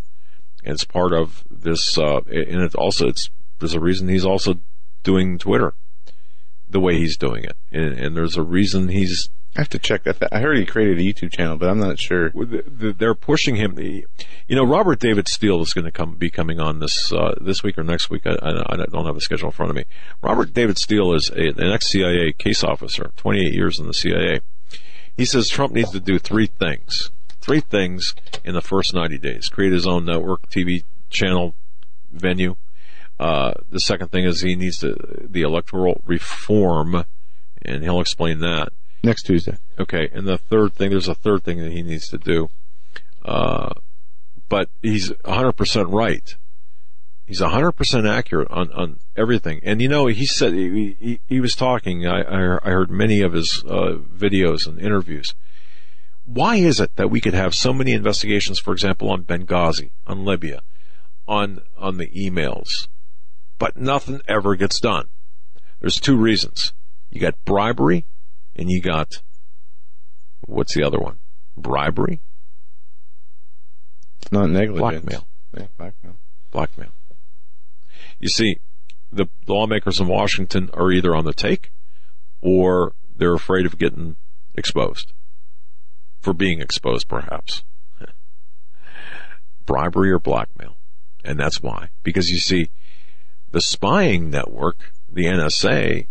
[0.65, 4.61] And it's part of this, uh, and it's also it's there's a reason he's also
[5.03, 5.75] doing Twitter
[6.71, 10.05] the way he's doing it, and, and there's a reason he's I have to check
[10.05, 10.23] that.
[10.31, 12.31] I heard he created a YouTube channel, but I'm not sure.
[12.33, 13.77] they're pushing him.
[13.79, 14.07] You
[14.57, 17.77] know, Robert David Steele is going to come be coming on this uh, this week
[17.77, 18.27] or next week.
[18.27, 19.85] I, I, I don't have a schedule in front of me.
[20.23, 24.41] Robert David Steele is a, an ex CIA case officer, 28 years in the CIA.
[25.17, 27.11] He says Trump needs to do three things.
[27.41, 28.15] Three things
[28.45, 31.55] in the first 90 days: create his own network, TV channel,
[32.13, 32.57] venue.
[33.19, 34.95] Uh, the second thing is he needs to
[35.29, 37.05] the electoral reform,
[37.63, 38.69] and he'll explain that.
[39.09, 39.57] Next Tuesday.
[39.79, 42.51] Okay, and the third thing, there's a third thing that he needs to do.
[43.25, 43.73] Uh,
[44.51, 46.37] but he's 100% right.
[47.25, 49.61] He's 100% accurate on, on everything.
[49.63, 53.33] And you know, he said, he, he, he was talking, I, I, heard many of
[53.33, 55.35] his, uh, videos and interviews.
[56.27, 60.27] Why is it that we could have so many investigations, for example, on Benghazi, on
[60.27, 60.61] Libya,
[61.27, 62.89] on, on the emails,
[63.59, 65.09] but nothing ever gets done?
[65.81, 66.75] There's two reasons.
[67.11, 68.05] You got bribery
[68.59, 69.23] and you got
[70.47, 71.19] what's the other one?
[71.57, 72.21] Bribery,
[74.23, 74.81] It's not negligence.
[74.81, 75.27] blackmail,
[75.57, 76.17] Yeah, blackmail.
[76.51, 76.91] blackmail.
[78.21, 78.57] You see,
[79.13, 81.71] the lawmakers in Washington are either on the take
[82.41, 84.17] or they're afraid of getting
[84.55, 85.13] exposed
[86.21, 87.63] for being exposed, perhaps.
[89.67, 90.77] Bribery or blackmail.
[91.25, 91.89] And that's why.
[92.03, 92.71] Because you see,
[93.51, 96.07] the spying network, the NSA,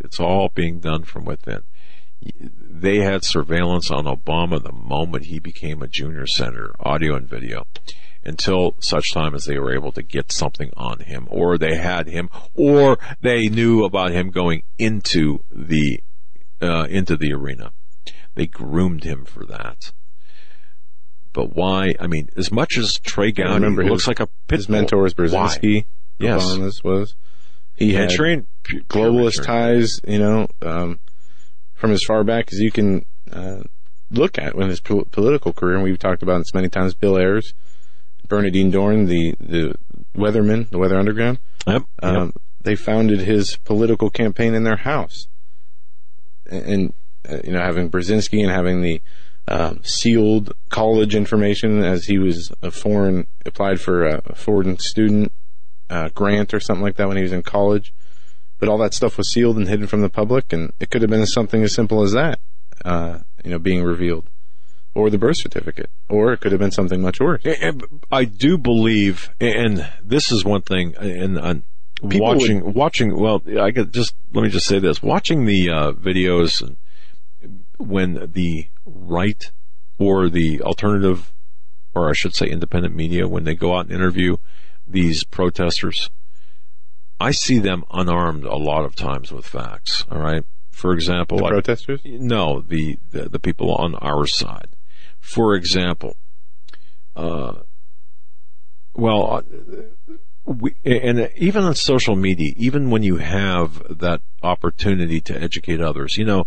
[0.00, 1.62] it's all being done from within.
[2.42, 7.66] They had surveillance on Obama the moment he became a junior senator, audio and video,
[8.24, 12.08] until such time as they were able to get something on him, or they had
[12.08, 16.00] him, or they knew about him going into the
[16.60, 17.72] uh, into the arena.
[18.34, 19.92] They groomed him for that.
[21.32, 21.94] But why?
[21.98, 25.14] I mean, as much as Trey Gowdy looks his- like a pit His mentor was
[25.14, 25.86] Brzezinski.
[26.18, 26.44] Yes.
[26.44, 27.14] Obama's was.
[27.80, 28.46] He had Manchurian,
[28.88, 31.00] globalist ties, you know, um,
[31.74, 33.62] from as far back as you can uh,
[34.10, 35.76] look at in his pol- political career.
[35.76, 36.94] And we've talked about this many times.
[36.94, 37.54] Bill Ayers,
[38.28, 39.74] Bernardine Dohrn, the the
[40.14, 41.38] Weatherman, the Weather Underground.
[41.66, 42.12] Yep, yep.
[42.12, 42.32] Um,
[42.62, 45.26] They founded his political campaign in their house,
[46.50, 46.94] and, and
[47.28, 49.00] uh, you know, having Brzezinski and having the
[49.48, 55.32] um, sealed college information as he was a foreign applied for a foreign student
[55.90, 57.92] uh, grant or something like that when he was in college.
[58.58, 61.10] But all that stuff was sealed and hidden from the public, and it could have
[61.10, 62.38] been something as simple as that,
[62.84, 64.28] uh, you know, being revealed,
[64.94, 67.42] or the birth certificate, or it could have been something much worse.
[68.12, 71.62] I do believe, and this is one thing, and,
[72.08, 75.92] People watching, watching, well, I could just, let me just say this, watching the, uh,
[75.92, 76.76] videos
[77.78, 79.50] when the right
[79.98, 81.30] or the alternative,
[81.94, 84.36] or I should say independent media, when they go out and interview
[84.90, 86.10] these protesters,
[87.18, 90.44] I see them unarmed a lot of times with facts, all right?
[90.70, 92.00] For example, The I- protesters.
[92.04, 94.68] no, the, the the people on our side.
[95.20, 96.16] For example,
[97.14, 97.60] uh,
[98.94, 99.42] well, uh,
[100.44, 106.16] we, and even on social media, even when you have that opportunity to educate others,
[106.16, 106.46] you know,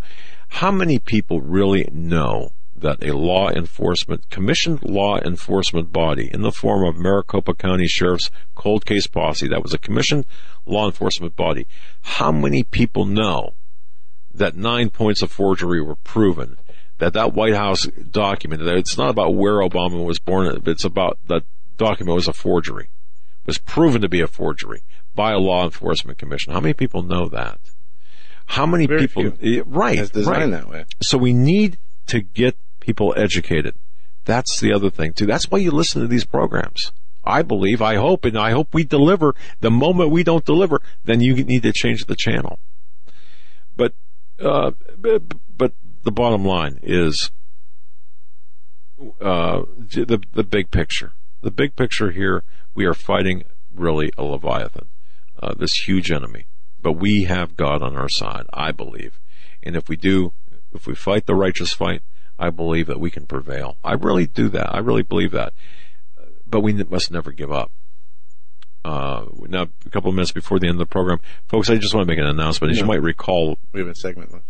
[0.49, 6.51] how many people really know that a law enforcement, commissioned law enforcement body in the
[6.51, 10.25] form of Maricopa County Sheriff's Cold Case Posse, that was a commissioned
[10.65, 11.67] law enforcement body,
[12.01, 13.53] how many people know
[14.33, 16.57] that nine points of forgery were proven.
[16.99, 21.19] That that White House document, that it's not about where Obama was born, it's about
[21.27, 21.43] that
[21.77, 22.89] document was a forgery,
[23.45, 24.83] was proven to be a forgery
[25.15, 26.53] by a law enforcement commission.
[26.53, 27.59] How many people know that?
[28.45, 29.31] How many Very people?
[29.31, 29.63] few.
[29.63, 30.61] Right, It's designed right.
[30.61, 30.85] that way.
[31.01, 31.77] So we need
[32.07, 33.75] to get people educated.
[34.25, 35.25] That's the other thing too.
[35.25, 36.91] That's why you listen to these programs.
[37.25, 39.34] I believe, I hope, and I hope we deliver.
[39.61, 42.59] The moment we don't deliver, then you need to change the channel.
[43.75, 43.93] But,
[44.39, 45.23] uh, but,
[46.03, 47.31] the bottom line is,
[49.21, 51.13] uh, the, the big picture.
[51.41, 52.43] The big picture here,
[52.75, 53.43] we are fighting
[53.73, 54.89] really a Leviathan,
[55.41, 56.45] uh, this huge enemy.
[56.81, 59.17] But we have God on our side, I believe.
[59.63, 60.34] And if we do,
[60.73, 62.01] if we fight the righteous fight,
[62.39, 63.77] I believe that we can prevail.
[63.83, 64.73] I really do that.
[64.73, 65.53] I really believe that.
[66.47, 67.71] But we must never give up.
[68.85, 71.93] Uh, now, a couple of minutes before the end of the program, folks, I just
[71.93, 72.71] want to make an announcement.
[72.71, 74.45] As you might recall, We have a segment left.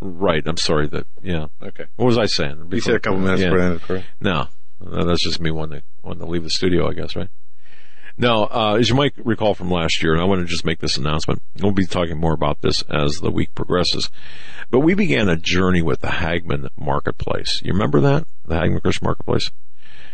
[0.00, 1.46] right, I'm sorry that, yeah.
[1.62, 1.84] Okay.
[1.96, 2.68] What was I saying?
[2.70, 3.48] You said a couple minutes Yeah.
[3.48, 4.06] before the end of the program.
[4.20, 4.48] No,
[4.90, 7.28] Uh, that's just me wanting to, wanting to leave the studio, I guess, right?
[8.20, 10.80] No, uh, as you might recall from last year, and I want to just make
[10.80, 14.10] this announcement, we'll be talking more about this as the week progresses,
[14.70, 17.62] but we began a journey with the Hagmann Marketplace.
[17.64, 18.26] You remember that?
[18.44, 19.52] The Hagmann Christian Marketplace?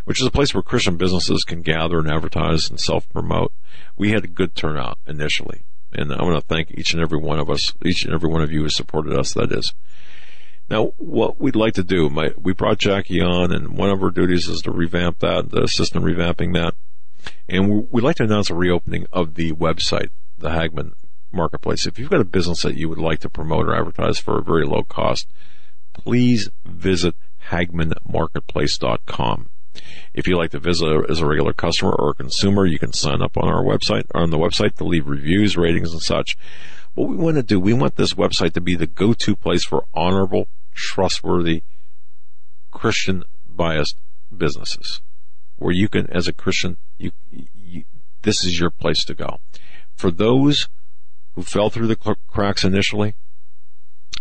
[0.04, 3.54] Which is a place where Christian businesses can gather and advertise and self-promote.
[3.96, 7.38] We had a good turnout initially, and I want to thank each and every one
[7.38, 9.72] of us, each and every one of you who supported us, that is.
[10.68, 14.10] Now, what we'd like to do, my, we brought Jackie on, and one of her
[14.10, 16.74] duties is to revamp that, to assist in revamping that.
[17.48, 20.92] And we, we'd like to announce a reopening of the website, the Hagmann
[21.32, 21.86] Marketplace.
[21.86, 24.42] If you've got a business that you would like to promote or advertise for a
[24.42, 25.28] very low cost,
[25.92, 27.14] please visit
[27.50, 29.50] hagmannmarketplace.com.
[30.14, 33.20] If you'd like to visit as a regular customer or a consumer, you can sign
[33.20, 36.38] up on our website, on the website to leave reviews, ratings, and such.
[36.94, 39.84] What we want to do, we want this website to be the go-to place for
[39.92, 41.64] honorable, trustworthy,
[42.70, 43.96] Christian biased
[44.36, 45.00] businesses
[45.56, 47.84] where you can, as a Christian, you, you,
[48.22, 49.38] this is your place to go.
[49.94, 50.68] For those
[51.34, 53.14] who fell through the cracks initially,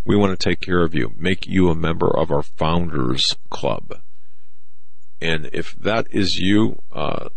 [0.06, 4.02] we want to take care of you, make you a member of our founders club.
[5.22, 7.30] And if that is you, uh,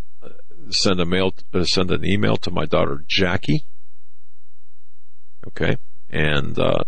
[0.70, 3.64] send a mail, uh, send an email to my daughter Jackie.
[5.46, 5.76] Okay.
[6.10, 6.84] And, uh,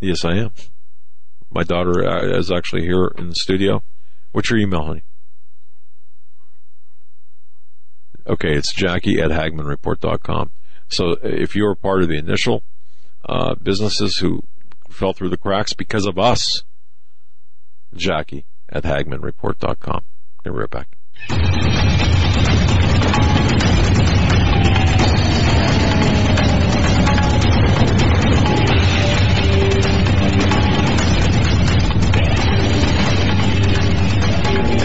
[0.00, 0.52] Yes, I am.
[1.50, 3.82] My daughter uh, is actually here in the studio.
[4.32, 5.02] What's your email, honey?
[8.26, 10.50] Okay, it's Jackie at HagmannReport.com.
[10.88, 12.62] So if you're part of the initial
[13.26, 14.42] uh, businesses who
[14.90, 16.62] fell through the cracks because of us,
[17.94, 20.04] Jackie at HagmannReport.com.
[20.44, 20.88] Be right back.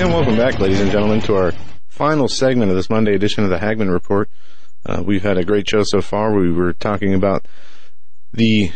[0.03, 1.53] And welcome back, ladies and gentlemen, to our
[1.87, 4.29] final segment of this Monday edition of the Hagmann Report.
[4.85, 6.33] Uh, we've had a great show so far.
[6.33, 7.47] We were talking about
[8.33, 8.73] the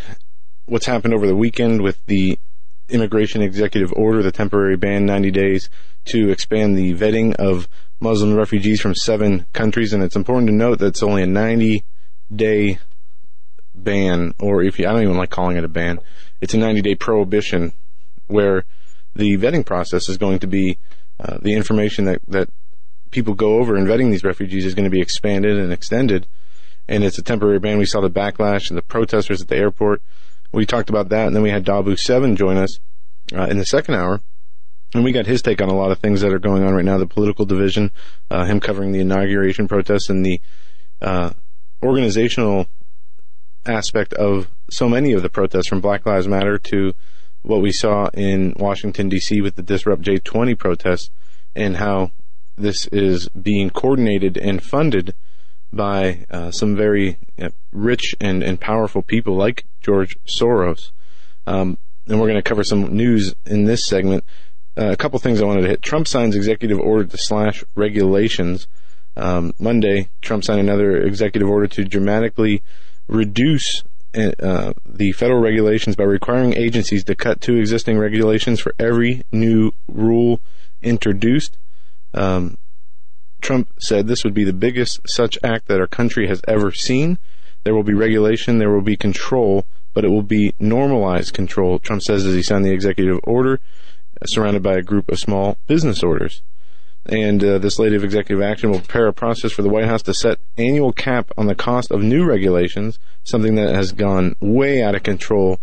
[0.67, 2.39] what's happened over the weekend with the
[2.87, 5.69] immigration executive order, the temporary ban, 90 days
[6.05, 7.67] to expand the vetting of
[7.99, 9.91] Muslim refugees from seven countries.
[9.91, 11.83] And it's important to note that it's only a 90
[12.33, 12.79] day
[13.75, 15.99] ban, or if you, I don't even like calling it a ban,
[16.39, 17.73] it's a 90 day prohibition
[18.27, 18.63] where
[19.13, 20.77] the vetting process is going to be
[21.19, 22.49] uh, the information that, that
[23.11, 26.27] people go over in vetting these refugees is going to be expanded and extended.
[26.87, 27.77] And it's a temporary ban.
[27.77, 30.01] We saw the backlash and the protesters at the airport.
[30.51, 32.79] We talked about that, and then we had Dahboo Seven join us
[33.35, 34.21] uh, in the second hour,
[34.93, 36.85] and we got his take on a lot of things that are going on right
[36.85, 36.97] now.
[36.97, 37.91] The political division,
[38.31, 40.39] uh, him covering the inauguration protests, and the
[41.01, 41.31] uh,
[41.83, 42.67] organizational
[43.65, 46.93] aspect of so many of the protests, from Black Lives Matter to
[47.47, 49.39] what we saw in Washington D.C.
[49.41, 51.09] with the Disrupt J20 protests,
[51.55, 52.11] and how
[52.57, 55.13] this is being coordinated and funded
[55.71, 60.91] by uh, some very uh, rich and, and powerful people like George Soros.
[61.45, 64.25] Um, and we're going to cover some news in this segment.
[64.77, 65.81] Uh, a couple things I wanted to hit.
[65.81, 68.67] Trump signs executive order to slash regulations.
[69.15, 72.61] Um, Monday, Trump signed another executive order to dramatically
[73.07, 73.83] reduce
[74.15, 79.71] uh, the federal regulations by requiring agencies to cut two existing regulations for every new
[79.87, 80.41] rule
[80.81, 81.57] introduced.
[82.13, 82.57] Um,
[83.41, 87.19] Trump said this would be the biggest such act that our country has ever seen.
[87.63, 92.01] There will be regulation, there will be control, but it will be normalized control, Trump
[92.01, 93.59] says as he signed the executive order,
[94.21, 96.41] uh, surrounded by a group of small business orders.
[97.09, 100.13] And uh, this latest executive action will prepare a process for the White House to
[100.13, 104.93] set annual cap on the cost of new regulations, something that has gone way out
[104.95, 105.59] of control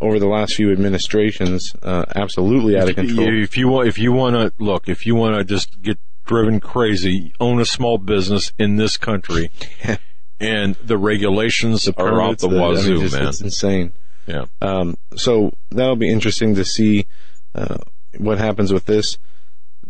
[0.00, 3.26] over the last few administrations, uh, absolutely out of control.
[3.42, 6.60] If you want, if you want to look, if you want to just get driven
[6.60, 9.50] crazy, own a small business in this country,
[10.40, 13.28] and the regulations The are out permits, the I mean, wazoo, just- man.
[13.28, 13.92] It's insane.
[14.26, 14.44] Yeah.
[14.62, 17.06] Um, so that'll be interesting to see
[17.54, 17.76] uh,
[18.16, 19.18] what happens with this.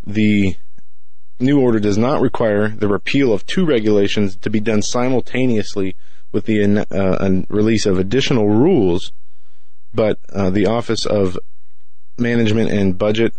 [0.06, 0.56] The
[1.44, 5.94] new order does not require the repeal of two regulations to be done simultaneously
[6.32, 9.12] with the uh, uh, release of additional rules,
[9.94, 11.38] but uh, the Office of
[12.18, 13.34] Management and Budget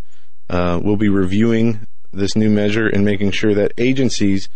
[0.50, 4.48] uh, will be reviewing this new measure and making sure that agencies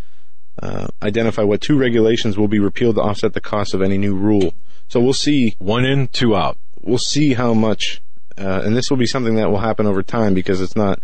[0.61, 4.15] uh, identify what two regulations will be repealed to offset the cost of any new
[4.15, 4.53] rule.
[4.87, 6.57] So we'll see One in, two out.
[6.81, 8.01] we'll see how much,
[8.37, 10.99] uh, and this will be something that will happen over time because it's not,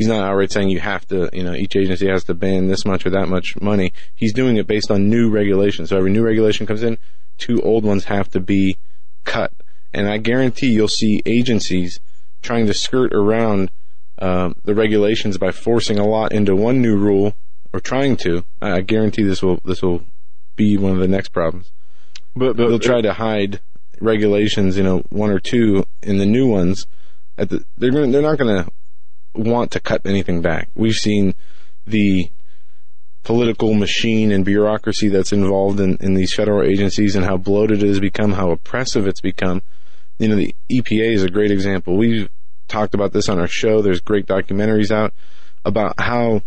[0.00, 2.86] he's not outright saying you have to, you know, each agency has to ban this
[2.86, 3.92] much or that much money.
[4.14, 5.90] He's doing it based on new regulations.
[5.90, 6.96] So every new regulation comes in,
[7.36, 8.78] two old ones have to be
[9.24, 9.52] cut.
[9.92, 12.00] And I guarantee you'll see agencies
[12.40, 13.70] trying to skirt around
[14.20, 17.34] um, the regulations by forcing a lot into one new rule
[17.74, 18.46] or trying to.
[18.62, 20.04] I, I guarantee this will this will
[20.56, 21.72] be one of the next problems
[22.34, 23.60] But, they'll try to hide
[24.00, 26.86] regulations, you know, one or two in the new ones.
[27.36, 28.70] At the, they're going they're not going to
[29.34, 30.68] want to cut anything back.
[30.74, 31.34] We've seen
[31.86, 32.30] the
[33.22, 37.88] political machine and bureaucracy that's involved in, in these federal agencies and how bloated it
[37.88, 39.62] has become, how oppressive it's become.
[40.18, 41.96] You know, the EPA is a great example.
[41.96, 42.30] We've
[42.68, 43.82] talked about this on our show.
[43.82, 45.12] There's great documentaries out
[45.64, 46.42] about how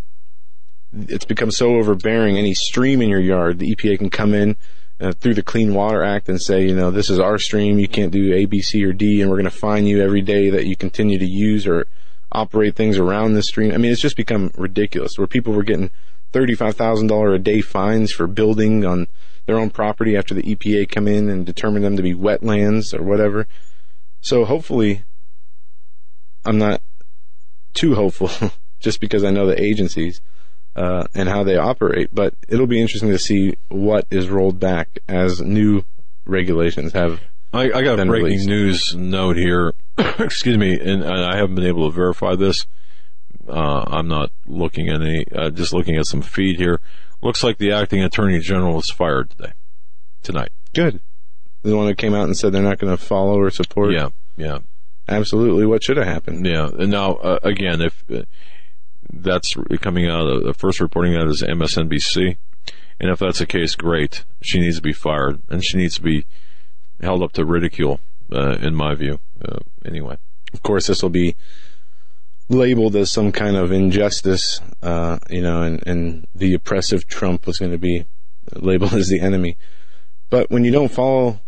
[0.94, 2.38] it's become so overbearing.
[2.38, 4.58] Any stream in your yard, the EPA can come in
[5.00, 7.80] uh, through the Clean Water Act and say, you know, this is our stream.
[7.80, 10.22] You can't do A, B, C, or D, and we're going to fine you every
[10.22, 11.88] day that you continue to use or
[12.34, 13.72] operate things around the stream.
[13.74, 15.18] I mean, it's just become ridiculous.
[15.18, 15.92] Where people were getting
[16.32, 19.08] thirty-five thousand dollar a day fines for building on
[19.46, 23.04] their own property after the EPA come in and determine them to be wetlands or
[23.04, 23.48] whatever.
[24.22, 25.04] So hopefully,
[26.46, 26.82] I'm not
[27.74, 28.30] too hopeful
[28.80, 30.22] just because I know the agencies
[30.76, 32.10] uh, and how they operate.
[32.14, 35.84] But it'll be interesting to see what is rolled back as new
[36.26, 37.22] regulations have.
[37.54, 38.48] I, I got a breaking released.
[38.48, 39.74] news note here.
[39.98, 42.66] Excuse me, and I haven't been able to verify this.
[43.48, 46.80] Uh, I'm not looking at any, uh, just looking at some feed here.
[47.22, 49.54] Looks like the acting attorney general was fired today,
[50.24, 50.52] tonight.
[50.74, 51.00] Good.
[51.62, 53.94] the one that came out and said they're not going to follow or support.
[53.94, 54.60] Yeah, yeah,
[55.08, 55.66] absolutely.
[55.66, 56.46] What should have happened?
[56.46, 56.70] yeah.
[56.78, 58.24] And now uh, again, if uh,
[59.12, 62.38] that's coming out, of, the first reporting out is MSNBC,
[63.00, 64.26] and if that's the case, great.
[64.42, 66.26] She needs to be fired, and she needs to be
[67.04, 68.00] held up to ridicule,
[68.32, 69.20] uh, in my view.
[69.44, 70.18] Uh, anyway,
[70.54, 71.36] Of course, this will be
[72.50, 77.58] labeled as some kind of injustice, uh, you know, and, and the oppressive Trump was
[77.58, 78.06] going to be
[78.56, 79.58] labeled as the enemy.
[80.30, 81.40] But when you don't follow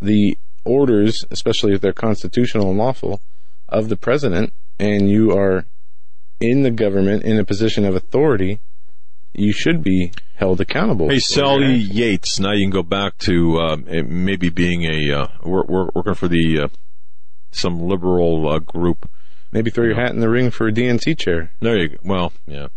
[0.00, 3.20] the orders, especially if they're constitutional and lawful,
[3.68, 5.64] of the president, and you are
[6.40, 8.60] in the government in a position of authority,
[9.34, 11.08] you should be held accountable.
[11.08, 11.74] Hey, Sally.
[11.74, 12.38] Yates.
[12.38, 16.28] Now you can go back to uh, maybe being a uh, we're, we're working for
[16.28, 16.68] the uh,
[17.50, 19.08] some liberal uh, group.
[19.52, 21.52] Maybe throw your hat in the ring for a DNC chair.
[21.60, 21.96] There you go.
[22.04, 22.68] Well, yeah.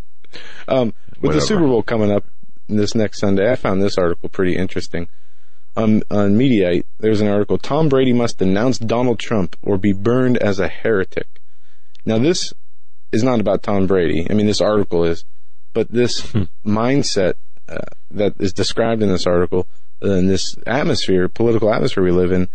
[0.68, 1.40] Um, with Whatever.
[1.40, 2.24] the Super Bowl coming up
[2.68, 5.08] this next Sunday, I found this article pretty interesting.
[5.76, 10.36] Um, on Mediaite, there's an article: Tom Brady must denounce Donald Trump or be burned
[10.38, 11.26] as a heretic.
[12.04, 12.52] Now, this
[13.12, 14.26] is not about Tom Brady.
[14.30, 15.24] I mean, this article is,
[15.76, 16.22] but this
[16.64, 17.34] mindset
[17.68, 17.76] uh,
[18.10, 19.68] that is described in this article,
[20.02, 22.48] uh, in this atmosphere, political atmosphere we live in,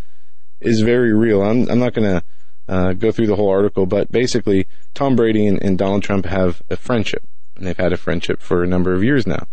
[0.59, 1.43] is very real.
[1.43, 2.23] I'm, I'm not going to
[2.67, 6.63] uh, go through the whole article, but basically, Tom Brady and, and Donald Trump have
[6.71, 7.23] a friendship,
[7.55, 9.45] and they've had a friendship for a number of years now.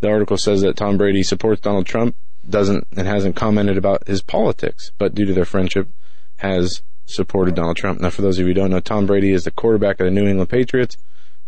[0.00, 2.16] The article says that Tom Brady supports Donald Trump,
[2.50, 5.88] doesn't and hasn't commented about his politics, but due to their friendship,
[6.38, 8.00] has supported Donald Trump.
[8.00, 10.10] Now, for those of you who don't know, Tom Brady is the quarterback of the
[10.10, 10.96] New England Patriots.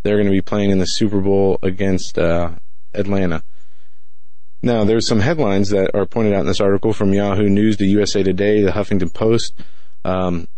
[0.02, 2.50] They're going to be playing in the Super Bowl against uh,
[2.94, 3.42] Atlanta.
[4.62, 7.84] Now, there's some headlines that are pointed out in this article from Yahoo News to
[7.84, 9.54] USA Today, the Huffington Post.
[10.04, 10.48] Um,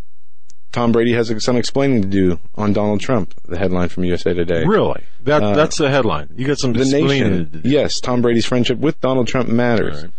[0.73, 3.35] Tom Brady has some explaining to do on Donald Trump.
[3.45, 4.65] The headline from USA Today.
[4.67, 5.03] Really?
[5.23, 6.31] That Uh, that's the headline.
[6.35, 7.51] You got some The explaining Nation.
[7.51, 7.69] to do.
[7.69, 10.03] Yes, Tom Brady's friendship with Donald Trump matters.
[10.03, 10.13] Right.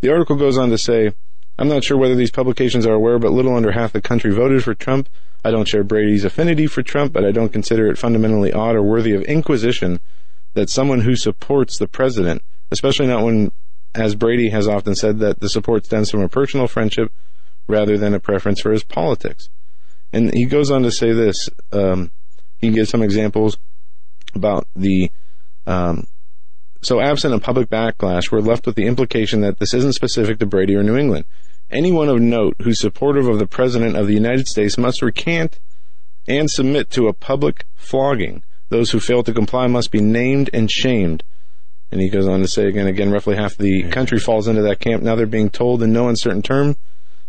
[0.00, 1.12] The article goes on to say,
[1.58, 4.62] I'm not sure whether these publications are aware, but little under half the country voted
[4.62, 5.08] for Trump.
[5.44, 8.82] I don't share Brady's affinity for Trump, but I don't consider it fundamentally odd or
[8.82, 10.00] worthy of inquisition
[10.54, 13.50] that someone who supports the president, especially not when,
[13.94, 17.12] as Brady has often said, that the support stems from a personal friendship
[17.66, 19.48] rather than a preference for his politics.
[20.12, 21.50] And he goes on to say this.
[21.72, 22.10] Um,
[22.58, 23.58] he gives some examples
[24.34, 25.10] about the
[25.66, 26.06] um,
[26.80, 30.46] so absent a public backlash, we're left with the implication that this isn't specific to
[30.46, 31.24] Brady or New England.
[31.70, 35.58] Anyone of note who's supportive of the President of the United States must recant
[36.26, 38.42] and submit to a public flogging.
[38.68, 41.24] Those who fail to comply must be named and shamed.
[41.90, 44.80] And he goes on to say again, again, roughly half the country falls into that
[44.80, 45.02] camp.
[45.02, 46.76] Now they're being told in no uncertain term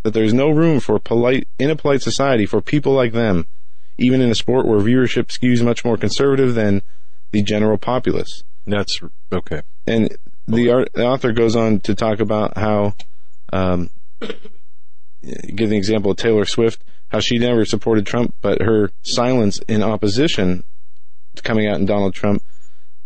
[0.03, 3.47] that there's no room for polite, in a polite society for people like them,
[3.97, 6.81] even in a sport where viewership skews much more conservative than
[7.31, 8.43] the general populace.
[8.69, 8.99] That's
[9.31, 9.61] okay.
[9.87, 10.15] And
[10.47, 12.93] the, art, the author goes on to talk about how,
[13.51, 13.89] um,
[15.21, 19.83] give the example of Taylor Swift, how she never supported Trump, but her silence in
[19.83, 20.63] opposition
[21.35, 22.43] to coming out in Donald Trump,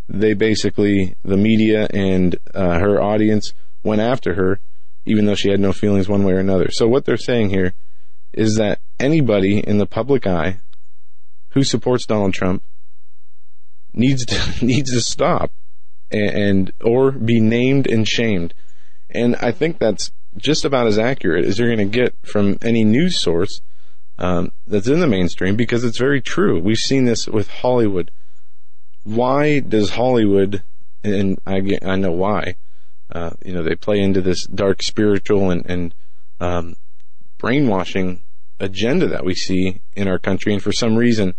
[0.10, 4.60] they basically, the media and uh, her audience went after her,
[5.06, 6.70] even though she had no feelings one way or another.
[6.72, 7.74] So what they're saying here
[8.34, 10.58] is that anybody in the public eye
[11.52, 12.64] who supports Donald Trump
[13.94, 15.52] needs to needs to stop
[16.12, 18.54] and, and or be named and shamed.
[19.10, 22.84] And I think that's just about as accurate as you're going to get from any
[22.84, 23.62] news source
[24.18, 26.60] um, that's in the mainstream because it's very true.
[26.60, 28.12] We've seen this with Hollywood.
[29.04, 30.64] Why does Hollywood,
[31.04, 32.56] and I, I know why,
[33.12, 35.96] uh, you know, they play into this dark spiritual and, and
[36.40, 36.76] um,
[37.38, 38.22] brainwashing
[38.60, 40.54] agenda that we see in our country.
[40.54, 41.36] And for some reason,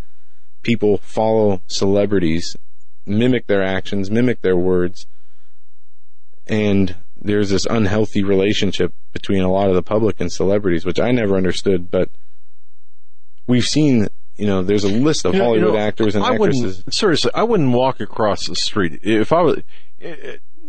[0.65, 2.57] people follow celebrities,
[3.05, 5.05] mimic their actions, mimic their words,
[6.47, 11.11] and there's this unhealthy relationship between a lot of the public and celebrities, which I
[11.11, 11.89] never understood.
[11.89, 12.09] But
[13.47, 16.25] we've seen, you know, there's a list of You know- you Hollywood know, actors and
[16.25, 16.83] I actresses.
[16.89, 17.31] seriously.
[17.33, 19.61] I wouldn't walk across the street if I was.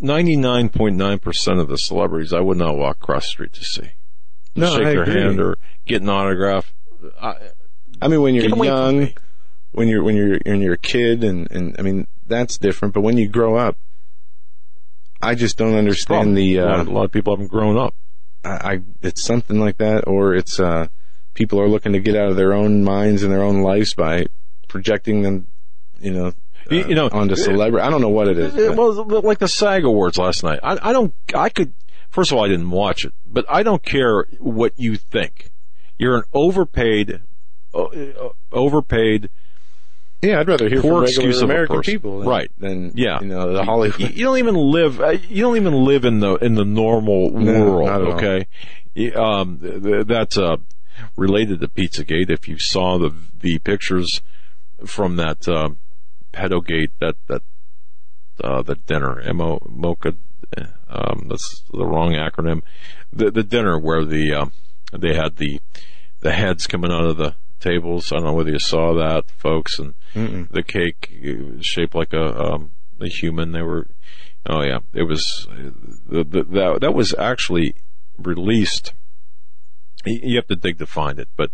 [0.01, 3.53] Ninety nine point nine percent of the celebrities I would not walk across the street
[3.55, 3.89] to see.
[4.55, 5.21] No, shake I their agree.
[5.23, 6.73] hand or get an autograph.
[7.21, 7.35] I,
[8.01, 9.09] I mean, when you're Get away from young.
[9.77, 12.95] When you're when you're when you're a kid, and and I mean that's different.
[12.95, 13.77] But when you grow up,
[15.23, 16.57] I just don't understand the.
[16.59, 17.95] a, lot, Uh, of- a lot of people haven't grown up.
[18.45, 20.89] I, I it's something like that, or it's uh,
[21.35, 24.27] people are looking to get out of their own minds and their own lives by
[24.69, 25.47] projecting them,
[26.01, 26.33] you know,
[26.71, 27.87] You- uh, you know, onto celebrity.
[27.87, 28.55] I don't know what it is.
[28.55, 30.61] Uh, but- Well, like the SAG Awards last night.
[30.63, 31.15] I, I don't.
[31.35, 31.73] I could.
[32.11, 35.51] First of all, I didn't watch it, but I don't care what you think.
[35.99, 37.21] You're an overpaid,
[37.75, 39.29] uh, uh, overpaid
[40.23, 42.51] Yeah, I'd rather hear Poor from excuse regular American people, than, Right.
[42.59, 43.21] Than Yeah.
[43.21, 44.01] you know the Hollywood.
[44.01, 47.31] you, you don't even live uh, you don't even live in the in the normal
[47.33, 48.47] No, world okay
[49.15, 50.57] um th- th- that's uh
[51.17, 54.23] related to pizzagate if you saw the the pictures
[54.87, 55.79] from that um
[56.33, 57.43] pedogate that that
[58.43, 60.17] uh the dinner mo MOCA
[60.89, 62.63] um that's the wrong acronym
[63.13, 64.53] the the dinner where the um
[64.93, 65.61] they had the
[66.21, 67.35] the heads coming out of the
[67.67, 70.49] tables i don't know whether you saw that folks and Mm-mm.
[70.51, 71.13] the cake
[71.61, 72.71] shaped like a um,
[73.01, 73.53] a human.
[73.53, 73.87] They were,
[74.47, 75.47] oh yeah, it was
[76.09, 77.75] the, the, that that was actually
[78.19, 78.93] released.
[80.05, 81.51] You have to dig to find it, but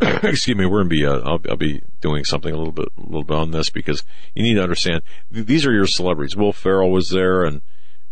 [0.00, 3.00] excuse me, we're gonna be uh, I'll, I'll be doing something a little bit a
[3.00, 4.02] little bit on this because
[4.34, 5.02] you need to understand
[5.32, 6.36] th- these are your celebrities.
[6.36, 7.62] Will Ferrell was there and.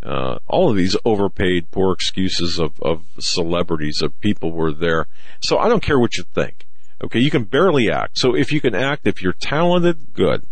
[0.02, 5.06] Uh, all of these overpaid, poor excuses of, of celebrities, of people were there.
[5.42, 6.64] So I don't care what you think.
[7.02, 8.18] Okay, you can barely act.
[8.18, 10.44] So if you can act, if you're talented, good.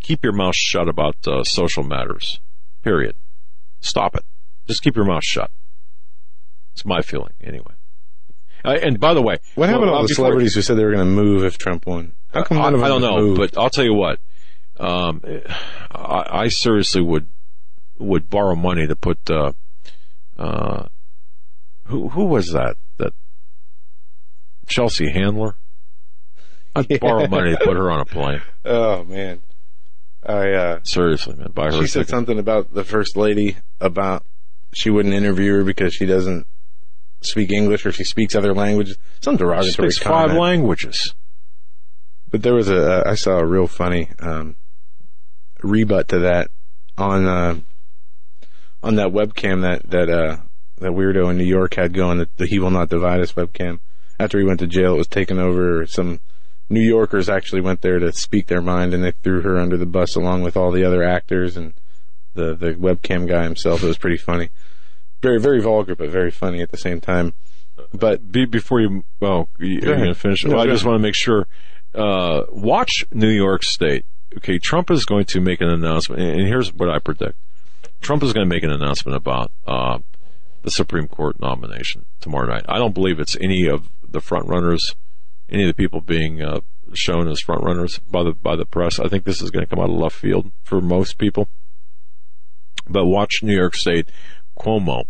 [0.00, 2.40] Keep your mouth shut about uh, social matters.
[2.82, 3.16] Period.
[3.80, 4.24] Stop it.
[4.68, 5.50] Just keep your mouth shut.
[6.72, 7.72] It's my feeling, anyway.
[8.64, 10.92] Uh, and by the way, What happened to all the celebrities who said they were
[10.92, 12.12] going to move if Trump won?
[12.32, 13.40] How come I, none of them I don't know, moved?
[13.40, 14.18] but I'll tell you what.
[14.78, 15.22] Um,
[15.90, 17.28] I, I seriously would
[17.98, 19.18] would borrow money to put.
[19.30, 19.52] Uh,
[20.38, 20.86] uh,
[21.84, 22.76] who who was that?
[22.98, 23.14] That
[24.68, 25.56] Chelsea Handler.
[26.76, 28.42] I'd borrow money to put her on a plane.
[28.64, 29.40] oh man,
[30.24, 31.72] I uh, Seriously, man, buy her.
[31.72, 32.08] she said ticket.
[32.10, 34.24] something about the first lady about
[34.74, 36.46] she wouldn't interview her because she doesn't
[37.22, 38.98] speak English or she speaks other languages.
[39.20, 39.88] Some derogatory.
[39.88, 41.14] She speaks five languages.
[42.30, 44.56] But there was a, I saw a real funny, um,
[45.62, 46.48] rebut to that
[46.98, 47.60] on, uh,
[48.82, 50.36] on that webcam that, that, uh,
[50.78, 53.78] that weirdo in New York had going, the, the He Will Not Divide Us webcam.
[54.18, 55.86] After he went to jail, it was taken over.
[55.86, 56.20] Some
[56.68, 59.86] New Yorkers actually went there to speak their mind and they threw her under the
[59.86, 61.74] bus along with all the other actors and
[62.34, 63.82] the, the webcam guy himself.
[63.82, 64.50] It was pretty funny.
[65.22, 67.34] Very, very vulgar, but very funny at the same time.
[67.92, 70.44] But Be, before you, well, you're going to finish.
[70.44, 71.46] No, well, I just want to make sure.
[71.94, 74.04] Uh, watch New York State.
[74.36, 77.36] Okay, Trump is going to make an announcement, and and here's what I predict:
[78.00, 79.98] Trump is going to make an announcement about uh,
[80.62, 82.64] the Supreme Court nomination tomorrow night.
[82.68, 84.94] I don't believe it's any of the front runners,
[85.48, 86.60] any of the people being uh,
[86.92, 88.98] shown as front runners by the by the press.
[88.98, 91.48] I think this is going to come out of left field for most people.
[92.88, 94.10] But watch New York State
[94.58, 95.04] Cuomo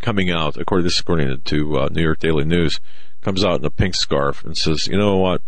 [0.00, 2.80] coming out, according this is according to uh, New York Daily News,
[3.20, 5.42] comes out in a pink scarf and says, "You know what?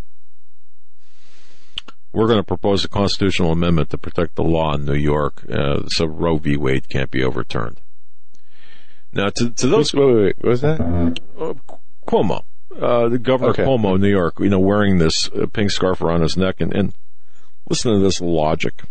[2.12, 5.86] We're going to propose a constitutional amendment to protect the law in New York, uh,
[5.88, 6.56] so Roe v.
[6.56, 7.80] Wade can't be overturned."
[9.14, 10.80] Now, to, to those wait, wait, wait, what was that?
[10.80, 11.54] uh,
[12.06, 12.44] Cuomo,
[12.80, 13.64] uh, the governor Okay.
[13.64, 16.94] Cuomo New York, you know, wearing this uh, pink scarf around his neck, and, and
[17.68, 18.82] listen to this logic.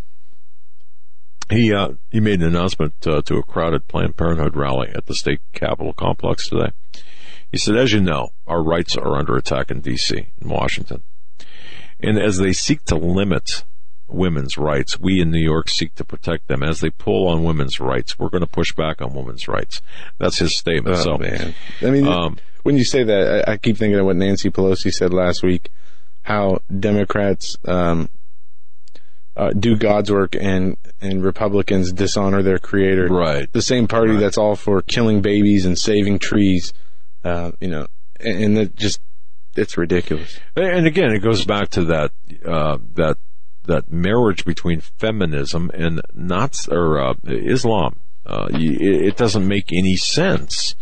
[1.49, 5.15] He uh, he made an announcement uh, to a crowded Planned Parenthood rally at the
[5.15, 6.71] state capitol complex today.
[7.51, 10.29] He said, "As you know, our rights are under attack in D.C.
[10.41, 11.03] in Washington,
[11.99, 13.65] and as they seek to limit."
[14.07, 14.99] Women's rights.
[14.99, 16.63] We in New York seek to protect them.
[16.63, 19.81] As they pull on women's rights, we're going to push back on women's rights.
[20.17, 20.97] That's his statement.
[20.97, 24.05] Oh so, man, I mean, um, when you say that, I, I keep thinking of
[24.05, 25.69] what Nancy Pelosi said last week,
[26.23, 28.09] how Democrats um,
[29.35, 33.07] uh, do God's work and and Republicans dishonor their creator.
[33.07, 33.51] Right.
[33.51, 36.73] The same party that's all for killing babies and saving trees,
[37.23, 37.87] uh, you know,
[38.19, 38.99] and, and it just
[39.55, 40.39] it's ridiculous.
[40.55, 42.11] And again, it goes back to that
[42.45, 43.17] uh, that
[43.63, 47.99] that marriage between feminism and not or uh, Islam.
[48.25, 50.75] Uh, it, it doesn't make any sense.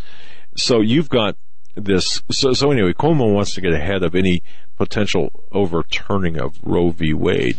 [0.58, 1.38] So you've got
[1.75, 2.22] this.
[2.31, 4.41] So, so anyway, Cuomo wants to get ahead of any
[4.77, 7.14] potential overturning of Roe v.
[7.14, 7.57] Wade.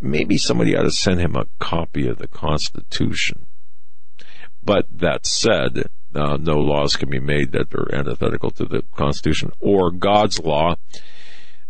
[0.00, 3.46] Maybe somebody ought to send him a copy of the Constitution.
[4.62, 5.84] But that said,
[6.14, 10.76] uh, no laws can be made that are antithetical to the Constitution or God's law.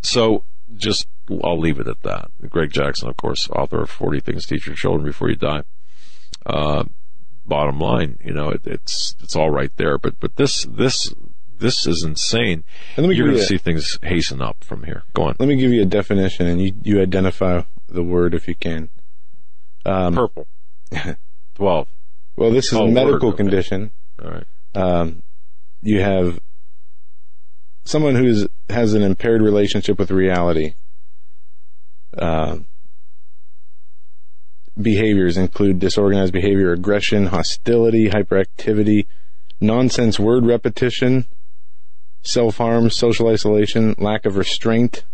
[0.00, 1.06] So just,
[1.44, 2.30] I'll leave it at that.
[2.48, 5.62] Greg Jackson, of course, author of 40 Things Teach Your Children Before You Die.
[6.47, 6.84] Uh,
[7.44, 9.98] bottom line, you know, it, it's, it's all right there.
[9.98, 11.12] But, but this, this,
[11.59, 12.65] this is insane.
[12.97, 15.03] And let me You're going to see things hasten up from here.
[15.15, 15.37] Go on.
[15.39, 18.89] Let me give you a definition, and you you identify the word if you can.
[19.87, 20.47] Um, Purple.
[21.55, 21.89] 12.
[22.37, 23.37] well, this is Oh, a word, medical okay.
[23.39, 23.91] condition.
[24.23, 24.45] All right.
[24.75, 25.23] um,
[25.83, 26.41] you have
[27.85, 30.75] someone who has an impaired relationship with reality.
[32.17, 32.59] Uh,
[34.81, 39.07] behaviors include disorganized behavior, aggression, hostility, hyperactivity,
[39.61, 41.27] nonsense word repetition,
[42.22, 45.05] self harm, social isolation, lack of restraint.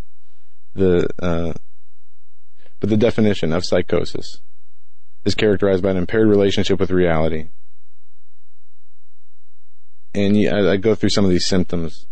[0.75, 1.53] The uh,
[2.81, 4.41] but the definition of psychosis
[5.25, 7.49] is characterized by an impaired relationship with reality.
[10.15, 12.07] And you, I, I go through some of these symptoms.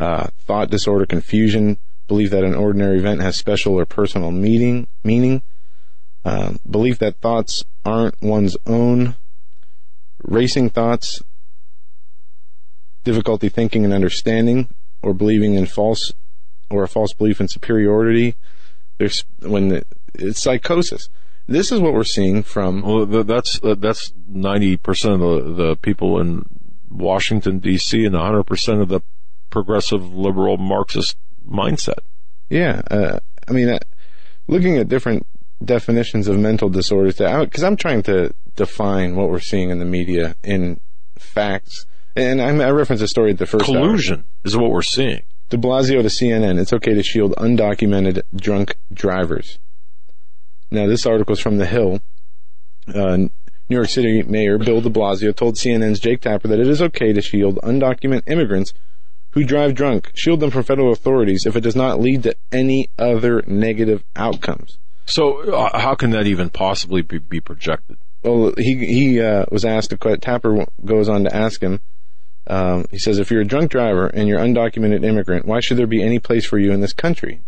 [0.00, 5.42] Uh, thought disorder, confusion, belief that an ordinary event has special or personal meaning, meaning,
[6.24, 9.16] um, belief that thoughts aren't one's own,
[10.22, 11.22] racing thoughts,
[13.08, 14.68] difficulty thinking and understanding,
[15.00, 16.12] or believing in false
[16.70, 18.36] or a false belief in superiority.
[18.98, 21.08] There's when the, it's psychosis.
[21.46, 22.82] This is what we're seeing from.
[22.82, 26.44] Well, that's uh, that's ninety percent of the, the people in
[26.90, 28.04] Washington D.C.
[28.04, 29.00] and hundred percent of the
[29.48, 31.16] progressive liberal Marxist
[31.48, 32.00] mindset.
[32.50, 33.78] Yeah, uh, I mean, uh,
[34.46, 35.26] looking at different
[35.64, 40.36] definitions of mental disorders, because I'm trying to define what we're seeing in the media
[40.44, 40.80] in
[41.18, 41.86] facts,
[42.18, 43.76] and I, I referenced a story at the first hour.
[43.76, 45.22] Collusion is what we're seeing.
[45.50, 49.58] De Blasio to CNN, it's okay to shield undocumented drunk drivers.
[50.70, 52.00] Now, this article is from The Hill.
[52.94, 53.30] Uh, New
[53.76, 57.20] York City Mayor Bill de Blasio told CNN's Jake Tapper that it is okay to
[57.20, 58.72] shield undocumented immigrants
[59.32, 62.88] who drive drunk, shield them from federal authorities if it does not lead to any
[62.98, 64.78] other negative outcomes.
[65.04, 67.96] So, uh, how can that even possibly be, be projected?
[68.22, 70.20] Well, he he uh, was asked a question.
[70.20, 71.80] Tapper goes on to ask him.
[72.48, 75.86] Um, he says, "If you're a drunk driver and you're undocumented immigrant, why should there
[75.86, 77.42] be any place for you in this country?"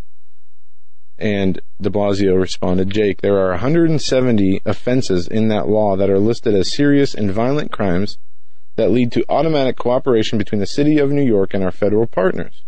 [1.19, 6.55] And De Blasio responded, "Jake, there are 170 offenses in that law that are listed
[6.55, 8.19] as serious and violent crimes
[8.77, 12.63] that lead to automatic cooperation between the city of New York and our federal partners.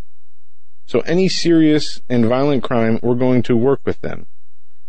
[0.87, 4.27] So any serious and violent crime, we're going to work with them."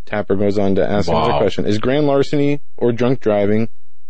[0.05, 1.23] Tapper goes on to ask Wow.
[1.23, 3.69] another question: Is grand larceny or drunk driving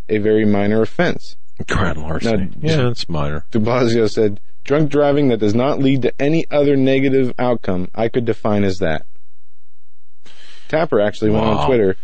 [0.10, 1.36] a very minor offense?
[1.68, 2.46] Grand larceny.
[2.46, 3.46] Now, yeah, it's minor.
[3.52, 8.08] De Blasio said, drunk driving that does not lead to any other negative outcome, I
[8.10, 9.06] could define as that.
[10.68, 11.58] Tapper actually went Wow.
[11.60, 11.96] on Twitter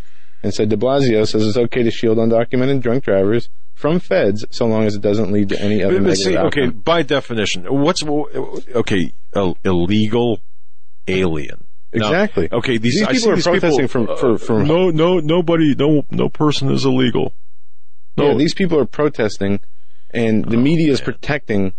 [0.44, 4.66] and said de Blasio says it's okay to shield undocumented drunk drivers from feds so
[4.66, 7.64] long as it doesn't lead to any other But, but negative see, okay, by definition,
[7.66, 9.12] what's okay?
[9.64, 10.40] Illegal
[11.08, 11.64] alien.
[11.94, 12.50] Now, Exactly.
[12.52, 15.74] okay, these, These people are these protesting people, from- for- uh, from- no, no, nobody,
[15.76, 17.34] no, no person is illegal.
[18.20, 19.60] No, Yeah, these people are protesting
[20.12, 21.06] and the Oh, media is man.
[21.06, 21.74] protecting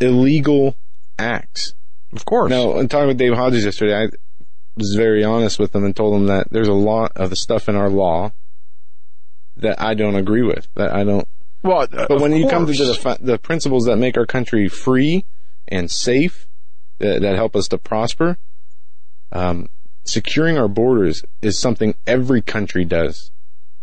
[0.00, 0.76] illegal
[1.18, 1.74] acts.
[2.12, 2.50] of course.
[2.50, 4.08] Now, in talking with Dave Hodges yesterday, I
[4.76, 7.68] was very honest with him and told him that there's a lot of the stuff
[7.68, 8.32] in our law
[9.56, 10.66] that I don't agree with.
[10.74, 11.28] That I don't.
[11.62, 15.24] well, But when you come to the the principles that make our country free
[15.68, 16.46] and safe,
[16.98, 18.38] that, that help us to prosper,
[19.30, 19.68] um,
[20.04, 23.30] securing our borders is something every country does.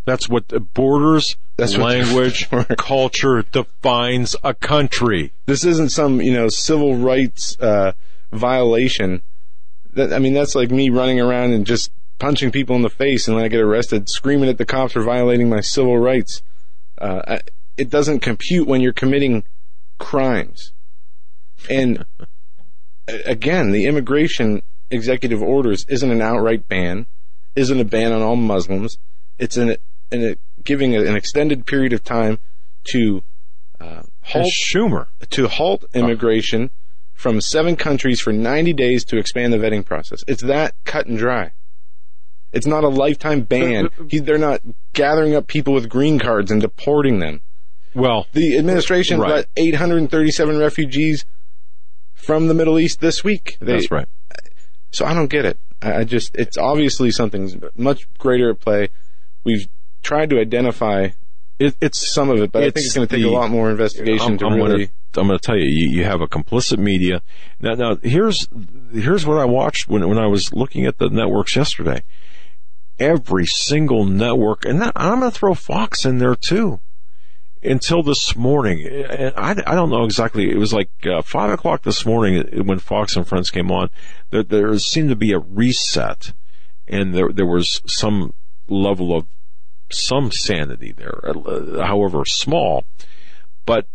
[0.09, 5.31] That's what the borders, That's what- language, culture defines a country.
[5.45, 7.93] This isn't some you know civil rights uh,
[8.31, 9.21] violation.
[9.93, 13.27] That I mean, that's like me running around and just punching people in the face,
[13.27, 16.41] and when I get arrested, screaming at the cops for violating my civil rights.
[16.97, 17.41] Uh, I-
[17.77, 19.45] it doesn't compute when you're committing
[19.99, 20.73] crimes.
[21.69, 22.05] And
[23.25, 27.05] again, the immigration executive orders isn't an outright ban,
[27.55, 28.97] isn't a ban on all Muslims.
[29.37, 29.77] It's an,
[30.11, 32.39] an giving an extended period of time
[32.91, 33.23] to
[33.79, 35.07] uh, halt Schumer.
[35.29, 36.69] to halt immigration
[37.13, 40.23] from seven countries for 90 days to expand the vetting process.
[40.27, 41.51] It's that cut and dry.
[42.51, 43.89] It's not a lifetime ban.
[44.09, 44.61] He, they're not
[44.93, 47.41] gathering up people with green cards and deporting them.
[47.93, 49.31] Well, The administration Right.
[49.31, 51.25] let 837 refugees
[52.13, 53.57] from the Middle East this week.
[53.59, 54.07] They- that's right.
[54.91, 55.59] So I don't get it.
[55.81, 58.89] I, I just, it's obviously something much greater at play.
[59.43, 59.67] We've
[60.01, 61.09] tried to identify
[61.59, 63.49] It, it's some of it, but I think It's going to take the- a lot
[63.49, 64.69] more investigation I'm, to I'm really.
[64.85, 64.87] Gonna,
[65.17, 67.21] I'm going to tell you, you, you have a complicit media.
[67.59, 68.47] Now, now here's
[68.93, 72.03] here's what I watched when when I was looking at the networks yesterday.
[72.99, 76.79] Every single network, and that, I'm going to throw Fox in there too.
[77.61, 80.49] Until this morning, and I, I don't know exactly.
[80.49, 83.89] It was like uh, five o'clock this morning when Fox and Friends came on.
[84.29, 86.31] There, there seemed to be a reset,
[86.87, 88.33] and there there was some
[88.69, 89.27] level of
[89.91, 92.85] some sanity there, uh, however small.
[93.65, 93.87] But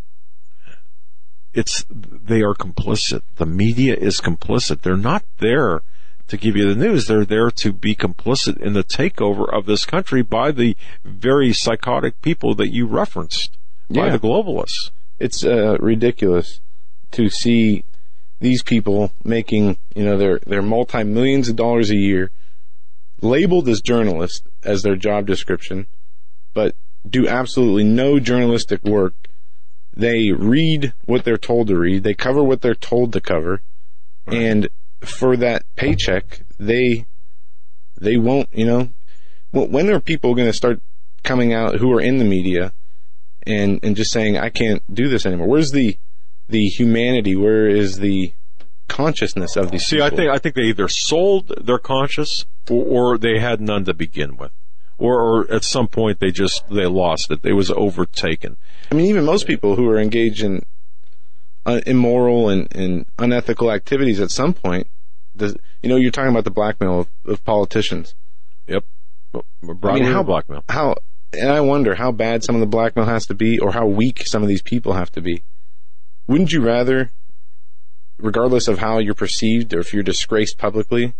[1.53, 3.23] it's they are complicit.
[3.37, 4.83] The media is complicit.
[4.83, 5.83] They're not there
[6.27, 7.07] to give you the news.
[7.07, 12.21] They're there to be complicit in the takeover of this country by the very psychotic
[12.23, 13.57] people that you referenced,
[13.91, 14.13] by Yeah.
[14.13, 14.91] the globalists.
[15.21, 16.61] it's uh, ridiculous
[17.13, 17.85] to see
[18.41, 22.31] these people making you know their their multi millions of dollars a year,
[23.25, 25.87] labeled as journalists as their job description,
[26.53, 26.77] but
[27.09, 29.15] do absolutely no journalistic work.
[29.97, 32.03] They read what they're told to read.
[32.05, 33.63] They cover what they're told to cover,
[34.27, 34.69] and
[35.01, 37.07] for that paycheck, they
[38.01, 38.91] They won't, you know,
[39.53, 40.81] Wh- when are people going to start
[41.23, 42.73] coming out who are in the media
[43.47, 45.47] and, and just saying, I can't do this anymore?
[45.47, 45.97] Where's the,
[46.49, 47.37] the humanity?
[47.37, 48.33] Where is the
[48.89, 50.07] consciousness of these See, people?
[50.07, 53.95] I think I think they either sold their conscious or, or they had none to
[53.95, 54.53] begin with,
[54.99, 57.41] or, or at some point they just they lost it.
[57.45, 58.57] It was overtaken.
[58.91, 60.65] I mean, even most people who are engaged in
[61.67, 64.87] uh, immoral and, and unethical activities at some point,
[65.37, 68.15] does, you know, you're talking about the blackmail of, of politicians.
[68.67, 68.85] Yep.
[69.35, 70.63] I mean, how blackmail.
[70.69, 70.97] How,
[71.33, 74.27] and I wonder how bad some of the blackmail has to be, or how weak
[74.27, 75.43] some of these people have to be.
[76.27, 77.11] Wouldn't you rather,
[78.19, 81.15] regardless of how you're perceived or if you're disgraced publicly,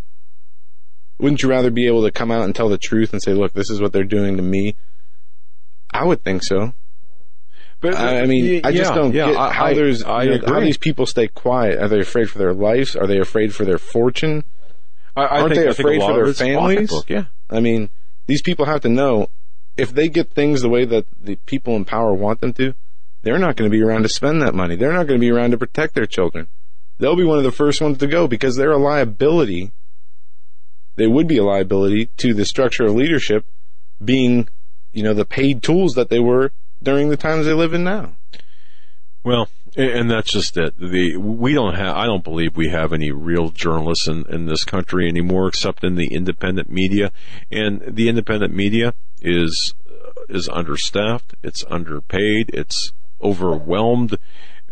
[1.19, 3.53] wouldn't you rather be able to come out and tell the truth and say, "Look,
[3.53, 4.75] this is what they're doing to me"?
[5.93, 6.75] I would think so.
[7.81, 10.23] But I I mean, I just yeah, don't yeah, get I- how I- there's I
[10.25, 11.79] you know, how these people stay quiet.
[11.81, 12.97] Are they afraid for their lives?
[12.97, 14.45] Are they afraid for their fortune?
[15.17, 16.93] I, I Aren't think, they I think a afraid for their families?
[17.09, 17.25] Yeah.
[17.51, 17.91] I mean,
[18.27, 19.29] these people have to know
[19.77, 22.75] if they get things the way that the people in power want them to,
[23.23, 24.77] they're not going to be around to spend that money.
[24.77, 26.49] They're not going to be around to protect their children.
[26.99, 29.73] They'll be one of the first ones to go because they're a liability.
[30.97, 33.45] They would be a liability to the structure of leadership
[34.03, 34.49] being,
[34.93, 38.17] you know, the paid tools that they were during the times they live in now.
[39.25, 40.79] Well, and that's just it.
[40.79, 41.97] The we don't have.
[41.97, 45.97] I don't believe we have any real journalists in, in this country anymore, except in
[45.97, 47.11] the independent media.
[47.51, 49.75] And the independent media is
[50.29, 51.35] is understaffed.
[51.43, 52.51] It's underpaid.
[52.53, 52.93] It's
[53.23, 54.19] overwhelmed.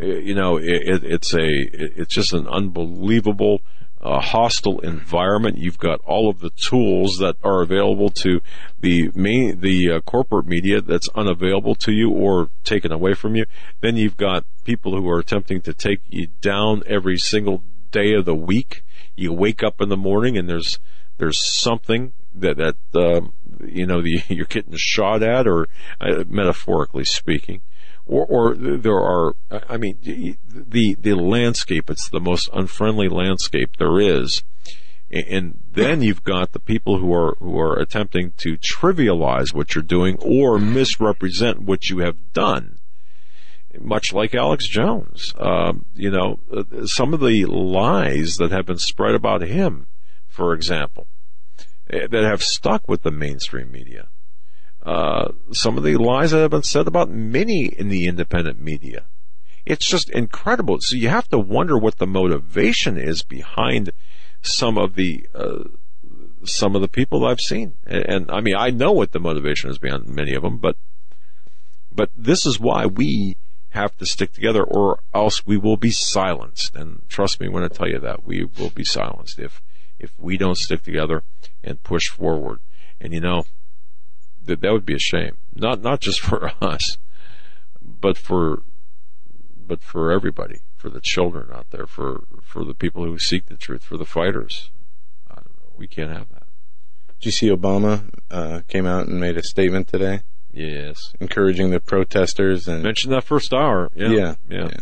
[0.03, 3.61] Uh, You know, it, it, it's a, it's just an unbelievable.
[4.05, 5.59] Uh, hostile environment.
[5.59, 8.41] You've got all of the tools that are available to
[8.81, 13.45] the main, the uh, corporate media that's unavailable to you or taken away from you.
[13.81, 18.25] Then you've got people who are attempting to take you down every single day of
[18.25, 18.83] the week.
[19.15, 20.81] You wake up in the morning and there's
[21.19, 25.69] there's something that that um, you know the, you're getting shot at, or
[26.01, 27.63] uh, metaphorically speaking,
[28.07, 29.35] or, or there are.
[29.51, 31.91] I mean, the the landscape.
[31.91, 34.43] It's the most unfriendly landscape there is.
[35.11, 39.83] And then you've got the people who are who are attempting to trivialize what you're
[39.83, 42.79] doing or misrepresent what you have done
[43.81, 45.35] much like Alex Jones.
[45.39, 46.39] Um, you know,
[46.87, 49.87] some of the lies that have been spread about him,
[50.27, 51.07] for example,
[51.91, 54.09] eh, that have stuck with the mainstream media.
[54.85, 59.05] Uh, some of the lies that have been said about many in the independent media.
[59.65, 60.79] It's just incredible.
[60.81, 63.93] So you have to wonder what the motivation is behind
[64.43, 65.65] some of the uh,
[66.45, 67.75] some of the people I've seen.
[67.87, 70.77] And, and I mean, I know what the motivation is behind many of them, but
[71.93, 73.37] but this is why we
[73.71, 76.75] have to stick together or else we will be silenced.
[76.75, 79.63] And trust me when I tell you that we will be silenced if,
[79.99, 81.23] if we don't stick together
[81.65, 82.61] and push forward.
[83.01, 83.45] And you know,
[84.45, 85.37] that, that would be a shame.
[85.55, 86.97] Not, not just for us,
[87.83, 88.63] but for,
[89.67, 93.57] but for everybody, for the children out there, for, for the people who seek the
[93.57, 94.71] truth, for the fighters.
[95.31, 95.73] I don't know.
[95.77, 96.45] We can't have that.
[97.21, 100.21] Did you see Obama uh, came out and made a statement today
[100.53, 101.15] Yes.
[101.21, 103.89] encouraging the protesters and Mention that first hour.
[103.95, 104.09] Yeah.
[104.09, 104.65] yeah, Yeah.
[104.71, 104.77] yeah.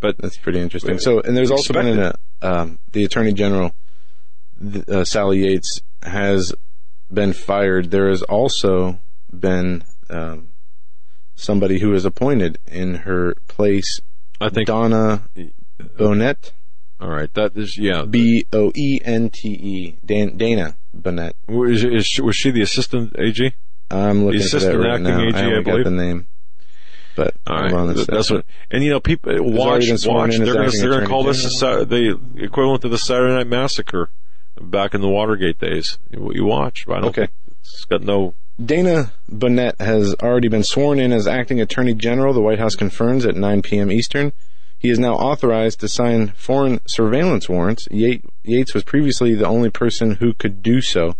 [0.00, 0.98] But That's pretty interesting.
[0.98, 2.12] So, and there's also been an,
[2.42, 3.72] um, the Attorney General,
[4.86, 6.52] uh, Sally Yates, has
[7.12, 7.90] been fired.
[7.90, 9.00] There has also
[9.32, 10.48] been um,
[11.34, 14.00] somebody who is appointed in her place,
[14.40, 15.28] I think, Donna
[15.80, 16.52] Boente,
[17.00, 17.32] all right.
[17.34, 18.04] That is, yeah.
[18.08, 21.32] B O E N T E, Dan- Dana Boente.
[21.48, 23.52] Was, is she, was she the assistant AG?
[23.90, 25.22] I'm looking The assistant right acting now.
[25.28, 25.84] AG, I I believe.
[25.84, 26.26] the name,
[27.16, 28.36] but right, that's second.
[28.36, 28.46] what.
[28.70, 30.38] And you know, people watch, watch.
[30.38, 34.10] They're going to attorney call this the, the equivalent of the Saturday Night Massacre
[34.60, 35.98] back in the Watergate days.
[36.12, 36.84] What you watch.
[36.88, 37.28] I don't Okay.
[37.60, 38.34] it's got no.
[38.64, 42.32] Dana Boente has already been sworn in as acting attorney general.
[42.32, 43.90] The White House confirms at 9 p.m.
[43.90, 44.32] Eastern.
[44.78, 47.88] He is now authorized to sign foreign surveillance warrants.
[47.90, 51.16] Yates was previously the only person who could do so.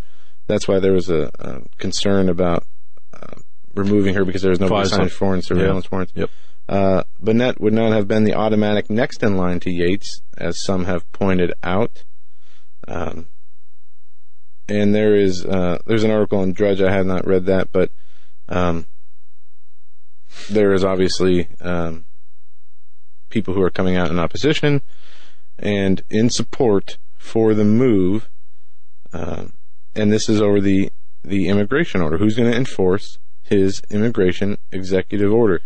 [0.46, 2.64] That's why there was a, a concern about
[3.12, 3.36] uh,
[3.74, 6.12] removing her because there was no signed foreign surveillance warrants.
[6.14, 6.30] Yep.
[6.68, 11.10] Uh, would not have been the automatic next in line to Yates, as some have
[11.12, 12.04] pointed out.
[12.86, 13.26] Um,
[14.68, 16.80] and there is uh, there's an article on Drudge.
[16.80, 17.90] I have not read that, but
[18.48, 18.86] um,
[20.50, 22.04] there is obviously um,
[23.30, 24.82] people who are coming out in opposition
[25.58, 28.28] and in support for the move.
[29.12, 29.52] Um,
[29.94, 30.90] and this is over the
[31.22, 32.18] the immigration order.
[32.18, 35.60] Who's going to enforce his immigration executive order?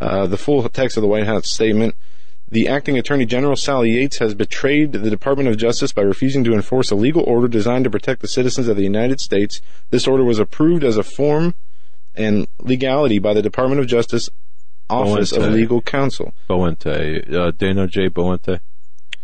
[0.00, 1.94] Uh, the full text of the White House statement
[2.48, 6.52] The acting attorney general, Sally Yates, has betrayed the Department of Justice by refusing to
[6.54, 9.60] enforce a legal order designed to protect the citizens of the United States.
[9.90, 11.54] This order was approved as a form
[12.14, 14.30] and legality by the Department of Justice
[14.88, 16.32] Office of Legal Counsel.
[16.48, 18.08] Boente, uh, Dana J.
[18.08, 18.60] Boente.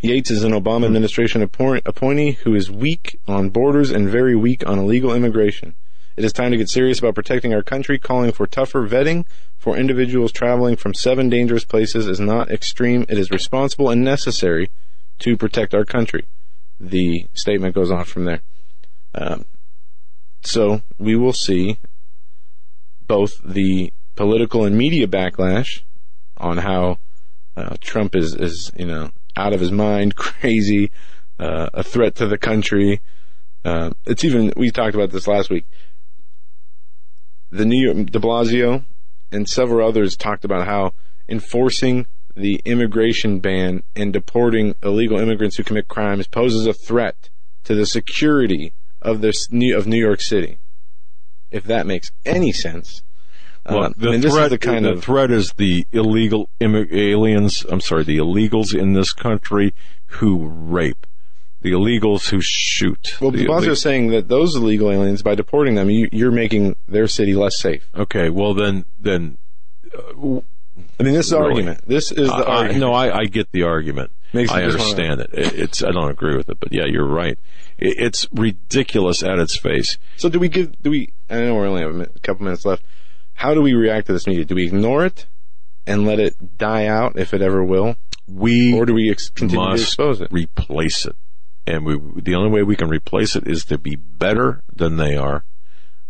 [0.01, 4.67] Yates is an Obama administration appoint- appointee who is weak on borders and very weak
[4.67, 5.75] on illegal immigration.
[6.17, 7.99] It is time to get serious about protecting our country.
[7.99, 9.25] Calling for tougher vetting
[9.57, 13.07] for individuals traveling from seven dangerous places is not extreme.
[13.09, 14.71] It is responsible and necessary
[15.21, 16.27] to protect our country.
[16.79, 18.41] The statement goes on from there.
[19.15, 19.45] Um,
[20.43, 21.79] so we will see
[23.07, 25.83] both the political and media backlash
[26.37, 26.99] on how
[27.57, 30.91] uh, Trump is, is, you know, out of his mind, crazy,
[31.39, 33.01] uh, a threat to the country.
[33.65, 35.67] Uh, it's even, we talked about this last week.
[37.53, 38.83] The New York, de Blasio
[39.31, 40.95] and several others talked about how
[41.29, 47.29] enforcing the immigration ban and deporting illegal immigrants who commit crimes poses a threat
[47.65, 48.73] to the security
[49.03, 50.59] of this New, of New York City.
[51.51, 53.03] If that makes any sense.
[53.69, 56.49] Well, Uh, the I mean, threat, is the kind the of threat is the illegal
[56.59, 57.67] aliens.
[57.69, 59.75] I'm sorry, the illegals in this country
[60.07, 61.07] who rape,
[61.63, 63.17] the illegals who shoot.
[63.21, 67.07] Well, Blasio is saying that those illegal aliens, by deporting them, you, you're making their
[67.09, 67.89] city less safe.
[67.95, 69.39] okay, well then, then
[69.97, 70.41] uh,
[70.99, 71.45] I mean, this is Really?
[71.51, 71.81] argument.
[71.87, 72.81] This is the I, I, argument.
[72.81, 74.11] no, I, I get the argument.
[74.33, 75.31] Makes I understand it.
[75.35, 77.39] It- It's I don't agree with it, but yeah, you're right.
[77.79, 79.99] It, it's ridiculous at its face.
[80.17, 80.81] So, do we give?
[80.83, 81.13] Do we?
[81.29, 82.83] I know we only have a, couple minutes left.
[83.35, 84.45] How do we react to this media?
[84.47, 85.27] Do we ignore it
[85.87, 89.67] and let it die out if it ever will, We or do we ex- continue
[89.67, 90.29] to expose it?
[90.31, 91.17] replace it,
[91.67, 95.17] and we the only way we can replace it is to be better than they
[95.17, 95.45] are,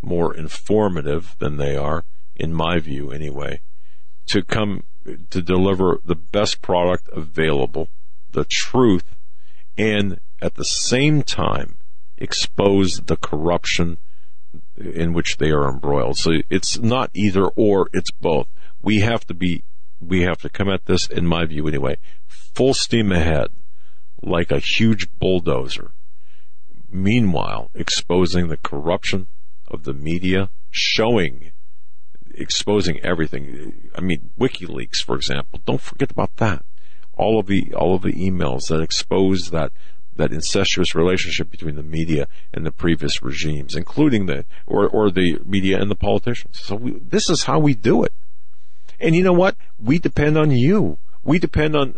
[0.01, 3.61] more informative than they are, in my view, anyway.
[4.27, 4.83] To come
[5.29, 7.89] to deliver the best product available,
[8.31, 9.15] the truth,
[9.77, 11.77] and at the same time
[12.17, 13.97] expose the corruption
[14.77, 16.17] in which they are embroiled.
[16.17, 18.47] So it's not either or, it's both.
[18.81, 19.63] We have to be,
[19.99, 23.47] we have to come at this, in my view anyway, full steam ahead,
[24.23, 25.91] like a huge bulldozer.
[26.89, 29.27] Meanwhile, exposing the corruption
[29.67, 31.51] of the media, showing,
[32.33, 33.89] exposing everything.
[33.95, 36.63] I mean, WikiLeaks, for example, don't forget about that.
[37.15, 39.71] All of the, all of the emails that expose that,
[40.15, 45.39] that incestuous relationship between the media and the previous regimes, including the, or, or the
[45.45, 46.59] media and the politicians.
[46.59, 48.13] So we, this is how we do it.
[48.99, 49.55] And you know what?
[49.79, 50.97] We depend on you.
[51.23, 51.97] We depend on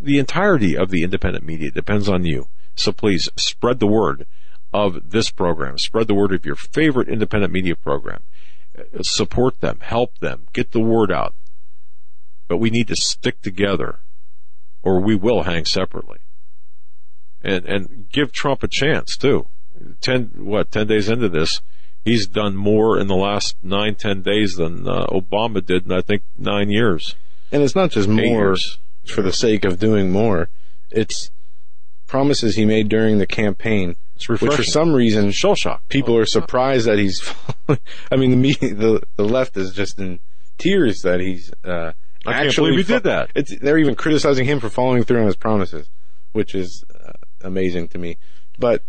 [0.00, 2.48] the entirety of the independent media depends on you.
[2.74, 4.26] So please spread the word
[4.72, 5.78] of this program.
[5.78, 8.22] Spread the word of your favorite independent media program.
[9.00, 11.34] Support them, help them, get the word out.
[12.48, 14.00] But we need to stick together
[14.82, 16.18] or we will hang separately.
[17.42, 19.46] And, and give Trump a chance too.
[20.00, 21.60] Ten, what, ten days into this,
[22.04, 26.02] he's done more in the last nine, ten days than uh, Obama did in, I
[26.02, 27.14] think, nine years.
[27.50, 28.78] And it's not just Eight more years.
[29.10, 30.48] For the sake of doing more.
[30.90, 31.30] It's
[32.06, 33.96] promises he made during the campaign,
[34.28, 35.88] which for some reason Shell shock.
[35.88, 37.20] people are surprised that he's.
[37.68, 40.20] I mean, the media, the the left is just in
[40.58, 41.52] tears that he's.
[41.64, 41.92] Uh,
[42.24, 43.30] I can't actually believe he did that.
[43.34, 45.88] It's, they're even criticizing him for following through on his promises,
[46.32, 47.12] which is uh,
[47.42, 48.16] amazing to me.
[48.58, 48.82] But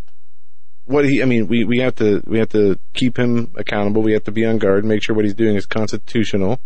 [0.86, 4.02] what he, I mean, we, we have to we have to keep him accountable.
[4.02, 6.60] We have to be on guard, make sure what he's doing is constitutional,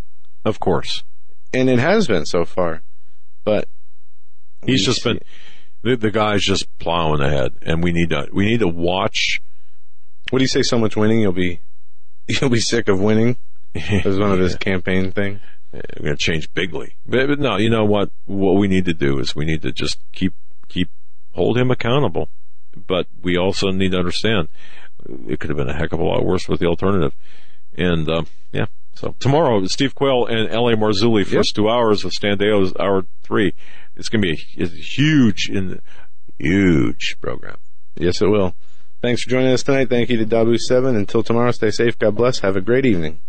[0.45, 1.03] Of course.
[1.53, 2.83] and it has been so far.
[3.45, 3.69] But
[4.65, 5.19] He's just been
[5.83, 9.41] the, the guy's just plowing ahead and we need to we need to watch
[10.31, 10.63] What do you say?
[10.63, 11.61] So much winning, you'll be
[12.29, 13.37] you'll be sick of winning.
[13.75, 15.41] As one of his campaign thing.
[15.73, 16.97] we're going to change bigly.
[17.07, 18.11] But, but no, you know what?
[18.27, 20.35] What we need to do is we need to just keep
[20.69, 20.91] keep
[21.33, 22.29] hold him accountable.
[22.75, 24.49] But we also need to understand
[25.27, 27.15] it could have been a heck of a lot worse with the alternative.
[27.77, 30.75] And um, yeah, so tomorrow Steve Quayle and L.A.
[30.77, 33.55] Marzulli first two hours with Stan Deyo's hour three.
[33.97, 35.81] It's going to be a, huge in
[36.39, 37.57] huge program.
[37.95, 38.55] Yes, it will.
[39.03, 39.89] Thanks for joining us tonight.
[39.89, 40.97] Thank you to Dahboo Seven.
[40.97, 41.99] Until tomorrow, stay safe.
[41.99, 42.39] God bless.
[42.41, 43.21] Have a great evening.